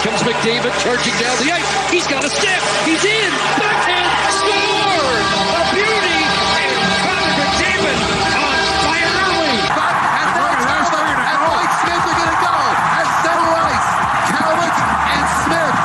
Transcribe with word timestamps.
comes 0.00 0.22
McDavid 0.24 0.72
charging 0.80 1.12
down 1.20 1.36
the 1.44 1.52
ice. 1.52 1.68
He's 1.92 2.06
got 2.08 2.24
a 2.24 2.30
step. 2.30 2.62
He's 2.88 3.04
in. 3.04 3.30
Backhand. 3.60 4.08
Score. 4.32 5.12
A 5.60 5.62
beauty. 5.76 6.20
And 6.56 6.72
Connor 7.04 7.28
McDavid 7.36 8.00
on 8.32 8.56
fire 8.80 9.12
early. 9.28 9.60
And 9.60 10.28
there's 10.32 10.88
Talbot 10.88 11.20
and 11.20 11.40
Mike 11.52 11.74
Smith 11.84 12.00
are 12.00 12.16
going 12.16 12.32
to 12.32 12.40
go. 12.40 12.56
At 12.96 13.08
center 13.20 13.50
ice, 13.60 13.88
Cowlick 14.32 14.76
and 15.04 15.26
Smith. 15.44 15.76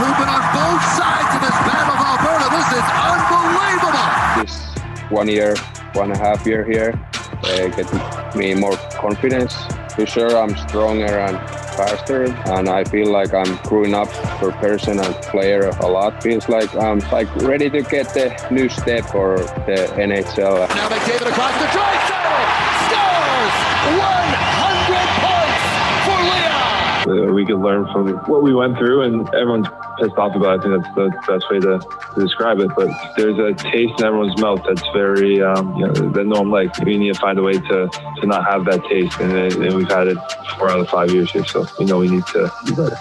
Who've 0.00 0.16
been 0.16 0.32
on 0.32 0.44
both 0.56 0.84
sides 0.96 1.30
of 1.36 1.40
this 1.44 1.58
battle 1.68 1.92
of 1.92 2.08
Alberta. 2.08 2.48
This 2.56 2.68
is 2.72 2.86
unbelievable. 3.04 4.08
this 4.40 4.54
one 5.12 5.28
year, 5.28 5.52
one 5.92 6.10
and 6.10 6.20
a 6.20 6.24
half 6.24 6.46
year 6.46 6.64
here, 6.64 6.96
uh, 7.44 7.68
get 7.68 8.34
me 8.34 8.54
more 8.54 8.76
confidence. 8.96 9.54
For 9.94 10.06
sure, 10.06 10.36
I'm 10.36 10.56
stronger 10.56 11.20
and 11.20 11.36
faster, 11.76 12.24
and 12.24 12.68
I 12.68 12.84
feel 12.84 13.10
like 13.10 13.34
I'm 13.34 13.56
growing 13.68 13.94
up 13.94 14.08
for 14.38 14.52
person 14.52 14.98
and 15.00 15.14
player 15.16 15.68
a 15.68 15.86
lot. 15.86 16.22
Feels 16.22 16.48
like 16.48 16.74
I'm 16.74 17.00
like 17.10 17.34
ready 17.36 17.68
to 17.70 17.82
get 17.82 18.08
the 18.14 18.34
new 18.50 18.68
step 18.68 19.04
for 19.06 19.38
the 19.66 19.88
NHL. 19.96 20.68
Now 20.68 20.88
McDavid 20.88 21.28
across 21.28 21.52
the 21.60 21.66
try 21.74 21.94
Scores! 22.08 23.54
100 24.00 25.08
points 25.24 25.64
for 26.06 26.18
Leon! 26.24 27.28
uh, 27.28 27.32
we 27.32 27.44
could 27.44 27.60
learn 27.60 27.86
from 27.92 28.16
what 28.26 28.42
we 28.42 28.54
went 28.54 28.78
through, 28.78 29.02
and 29.02 29.28
everyone's 29.34 29.68
pissed 29.98 30.16
off 30.16 30.34
about. 30.34 30.60
I 30.60 30.62
think 30.62 30.82
that's 30.82 30.94
the 30.94 31.32
best 31.32 31.50
way 31.50 31.60
to, 31.60 31.78
to 32.14 32.20
describe 32.20 32.60
it. 32.60 32.70
But 32.76 32.88
there's 33.16 33.38
a 33.38 33.54
taste 33.54 34.00
in 34.00 34.06
everyone's 34.06 34.40
mouth 34.40 34.62
that's 34.66 34.86
very, 34.92 35.42
um, 35.42 35.76
you 35.76 35.86
know, 35.86 35.92
that 35.92 36.26
no 36.26 36.40
one 36.40 36.50
likes. 36.50 36.80
We 36.80 36.98
need 36.98 37.14
to 37.14 37.20
find 37.20 37.38
a 37.38 37.42
way 37.42 37.54
to, 37.54 37.88
to 37.88 38.26
not 38.26 38.44
have 38.44 38.64
that 38.66 38.84
taste, 38.84 39.20
and, 39.20 39.32
and 39.32 39.74
we've 39.76 39.88
had 39.88 40.08
it 40.08 40.18
four 40.58 40.70
out 40.70 40.80
of 40.80 40.88
five 40.88 41.10
years 41.10 41.30
here, 41.30 41.44
so 41.44 41.66
we 41.78 41.84
know 41.84 41.98
we 41.98 42.08
need 42.08 42.26
to 42.26 42.50
do 42.66 42.76
better. 42.76 42.96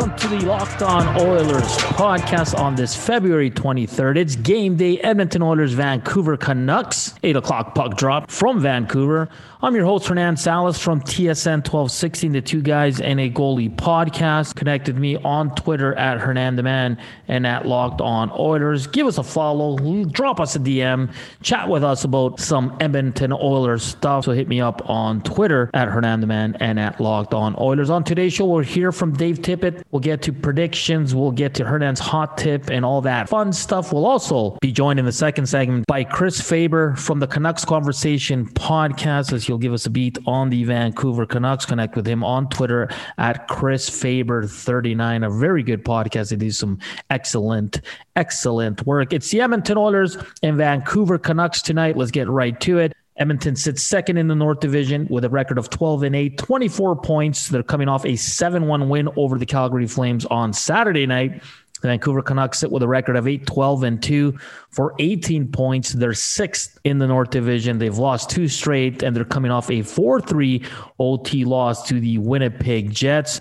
Welcome 0.00 0.16
to 0.16 0.28
the 0.28 0.46
Locked 0.46 0.80
On 0.80 1.20
Oilers 1.20 1.76
podcast 1.92 2.58
on 2.58 2.74
this 2.74 2.96
February 2.96 3.50
23rd. 3.50 4.16
It's 4.16 4.34
game 4.34 4.76
day, 4.76 4.98
Edmonton 5.00 5.42
Oilers, 5.42 5.74
Vancouver 5.74 6.38
Canucks, 6.38 7.14
8 7.22 7.36
o'clock 7.36 7.74
puck 7.74 7.98
drop 7.98 8.30
from 8.30 8.62
Vancouver. 8.62 9.28
I'm 9.62 9.74
your 9.74 9.84
host, 9.84 10.08
Hernan 10.08 10.38
Salas 10.38 10.78
from 10.78 11.02
TSN 11.02 11.58
1216, 11.68 12.32
the 12.32 12.40
Two 12.40 12.62
Guys 12.62 12.98
and 12.98 13.20
a 13.20 13.28
Goalie 13.28 13.76
podcast. 13.76 14.54
Connected 14.54 14.96
me 14.96 15.18
on 15.18 15.54
Twitter 15.54 15.94
at 15.96 16.18
Hernan 16.18 16.56
the 16.56 16.62
Man 16.62 16.96
and 17.28 17.46
at 17.46 17.66
Locked 17.66 18.00
On 18.00 18.32
Oilers. 18.38 18.86
Give 18.86 19.06
us 19.06 19.18
a 19.18 19.22
follow, 19.22 19.76
drop 20.06 20.40
us 20.40 20.56
a 20.56 20.60
DM, 20.60 21.12
chat 21.42 21.68
with 21.68 21.84
us 21.84 22.04
about 22.04 22.40
some 22.40 22.74
Edmonton 22.80 23.34
Oilers 23.34 23.82
stuff. 23.82 24.24
So 24.24 24.32
hit 24.32 24.48
me 24.48 24.62
up 24.62 24.88
on 24.88 25.20
Twitter 25.20 25.68
at 25.74 25.88
Hernan 25.88 26.22
the 26.22 26.26
Man 26.26 26.56
and 26.58 26.80
at 26.80 26.98
Locked 26.98 27.34
On 27.34 27.54
Oilers. 27.60 27.90
On 27.90 28.02
today's 28.02 28.32
show, 28.32 28.46
we'll 28.46 28.64
hear 28.64 28.92
from 28.92 29.12
Dave 29.12 29.40
Tippett. 29.40 29.82
We'll 29.90 30.00
get 30.00 30.22
to 30.22 30.32
predictions. 30.32 31.14
We'll 31.14 31.32
get 31.32 31.54
to 31.54 31.64
Hernan's 31.64 31.98
hot 31.98 32.38
tip 32.38 32.70
and 32.70 32.84
all 32.84 33.00
that 33.02 33.28
fun 33.28 33.52
stuff. 33.52 33.92
We'll 33.92 34.06
also 34.06 34.56
be 34.60 34.70
joined 34.70 34.98
in 35.00 35.04
the 35.04 35.12
second 35.12 35.46
segment 35.46 35.86
by 35.86 36.04
Chris 36.04 36.40
Faber 36.40 36.94
from 36.94 37.18
the 37.18 37.26
Canucks 37.26 37.64
Conversation 37.64 38.46
podcast 38.46 39.32
as 39.32 39.44
he'll 39.44 39.58
give 39.58 39.72
us 39.72 39.86
a 39.86 39.90
beat 39.90 40.18
on 40.26 40.48
the 40.48 40.62
Vancouver 40.64 41.26
Canucks. 41.26 41.66
Connect 41.66 41.96
with 41.96 42.06
him 42.06 42.22
on 42.22 42.48
Twitter 42.48 42.88
at 43.18 43.48
Chris 43.48 43.90
Faber39. 43.90 45.26
A 45.26 45.38
very 45.38 45.62
good 45.64 45.84
podcast. 45.84 46.30
They 46.30 46.36
do 46.36 46.50
some 46.52 46.78
excellent, 47.10 47.80
excellent 48.14 48.86
work. 48.86 49.12
It's 49.12 49.30
the 49.30 49.40
Edmonton 49.40 49.76
Oilers 49.76 50.16
and 50.42 50.56
Vancouver 50.56 51.18
Canucks 51.18 51.62
tonight. 51.62 51.96
Let's 51.96 52.12
get 52.12 52.28
right 52.28 52.58
to 52.60 52.78
it. 52.78 52.92
Edmonton 53.16 53.54
sits 53.54 53.82
second 53.82 54.16
in 54.16 54.28
the 54.28 54.34
North 54.34 54.60
Division 54.60 55.06
with 55.10 55.24
a 55.24 55.28
record 55.28 55.58
of 55.58 55.68
12 55.68 56.04
and 56.04 56.16
8, 56.16 56.38
24 56.38 56.96
points. 56.96 57.48
They're 57.48 57.62
coming 57.62 57.88
off 57.88 58.06
a 58.06 58.16
7 58.16 58.66
1 58.66 58.88
win 58.88 59.08
over 59.16 59.38
the 59.38 59.46
Calgary 59.46 59.86
Flames 59.86 60.24
on 60.26 60.52
Saturday 60.52 61.06
night. 61.06 61.42
The 61.82 61.88
Vancouver 61.88 62.20
Canucks 62.22 62.58
sit 62.58 62.70
with 62.70 62.82
a 62.82 62.88
record 62.88 63.16
of 63.16 63.26
8, 63.26 63.46
12, 63.46 63.82
and 63.84 64.02
2 64.02 64.38
for 64.68 64.94
18 64.98 65.50
points. 65.50 65.92
They're 65.92 66.12
sixth 66.12 66.78
in 66.84 66.98
the 66.98 67.06
North 67.06 67.30
Division. 67.30 67.78
They've 67.78 67.96
lost 67.96 68.28
two 68.28 68.48
straight, 68.48 69.02
and 69.02 69.16
they're 69.16 69.24
coming 69.24 69.50
off 69.50 69.70
a 69.70 69.82
4 69.82 70.20
3 70.20 70.62
OT 70.98 71.44
loss 71.44 71.86
to 71.88 71.98
the 71.98 72.18
Winnipeg 72.18 72.90
Jets. 72.90 73.40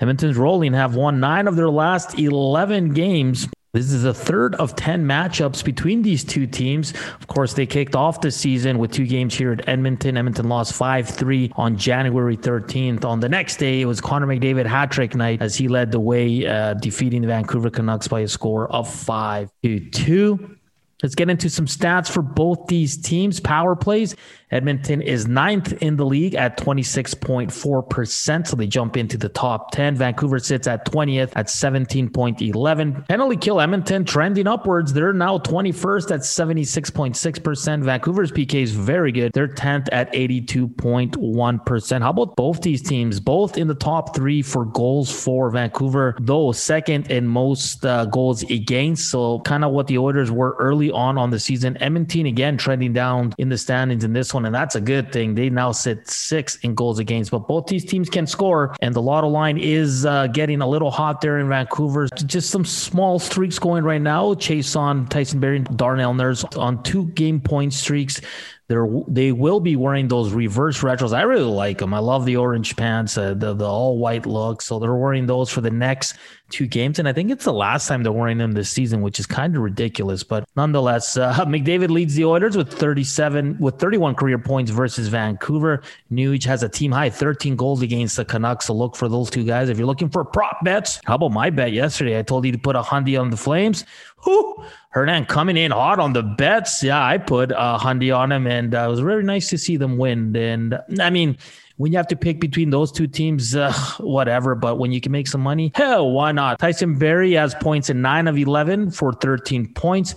Edmonton's 0.00 0.36
rolling 0.36 0.74
have 0.74 0.94
won 0.94 1.18
nine 1.18 1.48
of 1.48 1.56
their 1.56 1.70
last 1.70 2.18
11 2.18 2.90
games. 2.90 3.48
This 3.78 3.92
is 3.92 4.02
the 4.02 4.12
third 4.12 4.56
of 4.56 4.74
10 4.74 5.04
matchups 5.04 5.64
between 5.64 6.02
these 6.02 6.24
two 6.24 6.48
teams. 6.48 6.92
Of 7.20 7.28
course, 7.28 7.52
they 7.52 7.64
kicked 7.64 7.94
off 7.94 8.20
the 8.20 8.32
season 8.32 8.76
with 8.76 8.90
two 8.90 9.06
games 9.06 9.36
here 9.36 9.52
at 9.52 9.68
Edmonton. 9.68 10.16
Edmonton 10.16 10.48
lost 10.48 10.74
5 10.74 11.08
3 11.08 11.52
on 11.54 11.76
January 11.76 12.36
13th. 12.36 13.04
On 13.04 13.20
the 13.20 13.28
next 13.28 13.58
day, 13.58 13.80
it 13.80 13.84
was 13.84 14.00
Connor 14.00 14.26
McDavid 14.26 14.66
hat 14.66 14.90
trick 14.90 15.14
night 15.14 15.40
as 15.40 15.54
he 15.54 15.68
led 15.68 15.92
the 15.92 16.00
way, 16.00 16.44
uh, 16.44 16.74
defeating 16.74 17.22
the 17.22 17.28
Vancouver 17.28 17.70
Canucks 17.70 18.08
by 18.08 18.18
a 18.18 18.26
score 18.26 18.68
of 18.72 18.92
5 18.92 19.48
to 19.62 19.78
2. 19.90 20.56
Let's 21.00 21.14
get 21.14 21.30
into 21.30 21.48
some 21.48 21.66
stats 21.66 22.10
for 22.10 22.22
both 22.22 22.66
these 22.66 22.96
teams. 22.96 23.38
Power 23.38 23.76
plays. 23.76 24.16
Edmonton 24.50 25.02
is 25.02 25.26
ninth 25.26 25.72
in 25.82 25.96
the 25.96 26.06
league 26.06 26.34
at 26.34 26.58
26.4%. 26.58 28.46
So 28.46 28.56
they 28.56 28.66
jump 28.66 28.96
into 28.96 29.16
the 29.16 29.28
top 29.28 29.70
10. 29.72 29.96
Vancouver 29.96 30.38
sits 30.38 30.66
at 30.66 30.86
20th 30.86 31.32
at 31.36 31.46
17.11. 31.46 33.08
Penalty 33.08 33.36
kill 33.36 33.60
Edmonton 33.60 34.04
trending 34.04 34.46
upwards. 34.46 34.92
They're 34.92 35.12
now 35.12 35.38
21st 35.38 36.10
at 36.12 36.20
76.6%. 36.20 37.82
Vancouver's 37.82 38.32
PK 38.32 38.62
is 38.62 38.72
very 38.72 39.12
good. 39.12 39.32
They're 39.32 39.48
10th 39.48 39.88
at 39.92 40.12
82.1%. 40.12 42.02
How 42.02 42.10
about 42.10 42.36
both 42.36 42.62
these 42.62 42.82
teams? 42.82 43.20
Both 43.20 43.58
in 43.58 43.68
the 43.68 43.74
top 43.74 44.14
three 44.14 44.42
for 44.42 44.64
goals 44.64 45.10
for 45.10 45.50
Vancouver, 45.50 46.16
though 46.20 46.52
second 46.52 47.10
in 47.10 47.26
most 47.26 47.84
uh, 47.84 48.06
goals 48.06 48.42
against. 48.44 49.10
So 49.10 49.40
kind 49.40 49.64
of 49.64 49.72
what 49.72 49.86
the 49.86 49.98
Oilers 49.98 50.30
were 50.30 50.56
early 50.58 50.90
on 50.90 51.18
on 51.18 51.30
the 51.30 51.38
season. 51.38 51.76
Edmonton 51.82 52.26
again 52.26 52.56
trending 52.56 52.92
down 52.92 53.34
in 53.38 53.48
the 53.48 53.58
standings 53.58 54.04
in 54.04 54.12
this 54.12 54.32
one, 54.32 54.37
and 54.44 54.54
that's 54.54 54.74
a 54.74 54.80
good 54.80 55.12
thing. 55.12 55.34
They 55.34 55.50
now 55.50 55.72
sit 55.72 56.08
sixth 56.08 56.64
in 56.64 56.74
goals 56.74 56.98
against, 56.98 57.30
but 57.30 57.48
both 57.48 57.66
these 57.66 57.84
teams 57.84 58.08
can 58.08 58.26
score, 58.26 58.74
and 58.80 58.94
the 58.94 59.02
Lotto 59.02 59.28
line 59.28 59.58
is 59.58 60.04
uh, 60.06 60.26
getting 60.28 60.60
a 60.60 60.68
little 60.68 60.90
hot 60.90 61.20
there 61.20 61.38
in 61.38 61.48
Vancouver. 61.48 62.08
Just 62.26 62.50
some 62.50 62.64
small 62.64 63.18
streaks 63.18 63.58
going 63.58 63.84
right 63.84 64.00
now. 64.00 64.34
Chiasson 64.34 65.08
Tyson 65.08 65.40
Barrie, 65.40 65.60
Darnell 65.60 66.14
Nurse 66.14 66.44
on 66.56 66.82
two 66.82 67.06
game 67.08 67.40
point 67.40 67.72
streaks. 67.72 68.20
They're, 68.68 68.86
they 69.08 69.32
will 69.32 69.60
be 69.60 69.76
wearing 69.76 70.08
those 70.08 70.32
reverse 70.32 70.80
retros. 70.82 71.16
I 71.16 71.22
really 71.22 71.50
like 71.50 71.78
them. 71.78 71.94
I 71.94 72.00
love 72.00 72.26
the 72.26 72.36
orange 72.36 72.76
pants, 72.76 73.16
uh, 73.16 73.32
the, 73.32 73.54
the 73.54 73.64
all 73.64 73.96
white 73.96 74.26
look. 74.26 74.60
So 74.60 74.78
they're 74.78 74.94
wearing 74.94 75.24
those 75.24 75.48
for 75.48 75.62
the 75.62 75.70
next 75.70 76.16
two 76.50 76.66
games. 76.66 76.98
And 76.98 77.08
I 77.08 77.14
think 77.14 77.30
it's 77.30 77.46
the 77.46 77.52
last 77.52 77.88
time 77.88 78.02
they're 78.02 78.12
wearing 78.12 78.36
them 78.36 78.52
this 78.52 78.68
season, 78.68 79.00
which 79.00 79.18
is 79.18 79.24
kind 79.26 79.56
of 79.56 79.62
ridiculous. 79.62 80.22
But 80.22 80.44
nonetheless, 80.54 81.16
uh, 81.16 81.34
McDavid 81.46 81.88
leads 81.88 82.14
the 82.14 82.26
Oilers 82.26 82.58
with 82.58 82.70
37, 82.70 83.56
with 83.58 83.78
31 83.78 84.14
career 84.14 84.38
points 84.38 84.70
versus 84.70 85.08
Vancouver. 85.08 85.82
Nuge 86.12 86.44
has 86.44 86.62
a 86.62 86.68
team 86.68 86.92
high 86.92 87.08
13 87.08 87.56
goals 87.56 87.80
against 87.80 88.16
the 88.16 88.24
Canucks. 88.26 88.66
So 88.66 88.74
look 88.74 88.96
for 88.96 89.08
those 89.08 89.30
two 89.30 89.44
guys. 89.44 89.70
If 89.70 89.78
you're 89.78 89.86
looking 89.86 90.10
for 90.10 90.26
prop 90.26 90.62
bets, 90.62 91.00
how 91.06 91.14
about 91.14 91.32
my 91.32 91.48
bet 91.48 91.72
yesterday? 91.72 92.18
I 92.18 92.22
told 92.22 92.44
you 92.44 92.52
to 92.52 92.58
put 92.58 92.76
a 92.76 92.82
hundy 92.82 93.18
on 93.18 93.30
the 93.30 93.36
Flames. 93.38 93.86
Whew. 94.24 94.62
Hernan 94.98 95.26
coming 95.26 95.56
in 95.56 95.70
hot 95.70 96.00
on 96.00 96.12
the 96.12 96.24
bets. 96.24 96.82
Yeah, 96.82 97.00
I 97.00 97.18
put 97.18 97.52
a 97.52 97.78
hundy 97.80 98.12
on 98.16 98.32
him, 98.32 98.48
and 98.48 98.74
uh, 98.74 98.80
it 98.80 98.88
was 98.88 98.98
very 98.98 99.22
nice 99.22 99.48
to 99.50 99.56
see 99.56 99.76
them 99.76 99.96
win. 99.96 100.34
And 100.34 100.76
I 100.98 101.08
mean, 101.10 101.38
when 101.76 101.92
you 101.92 101.98
have 101.98 102.08
to 102.08 102.16
pick 102.16 102.40
between 102.40 102.70
those 102.70 102.90
two 102.90 103.06
teams, 103.06 103.54
uh, 103.54 103.72
whatever. 104.00 104.56
But 104.56 104.80
when 104.80 104.90
you 104.90 105.00
can 105.00 105.12
make 105.12 105.28
some 105.28 105.40
money, 105.40 105.70
hell, 105.76 106.10
why 106.10 106.32
not? 106.32 106.58
Tyson 106.58 106.98
Barrie 106.98 107.34
has 107.34 107.54
points 107.54 107.88
in 107.90 108.02
nine 108.02 108.26
of 108.26 108.36
11 108.36 108.90
for 108.90 109.12
13 109.12 109.72
points. 109.74 110.16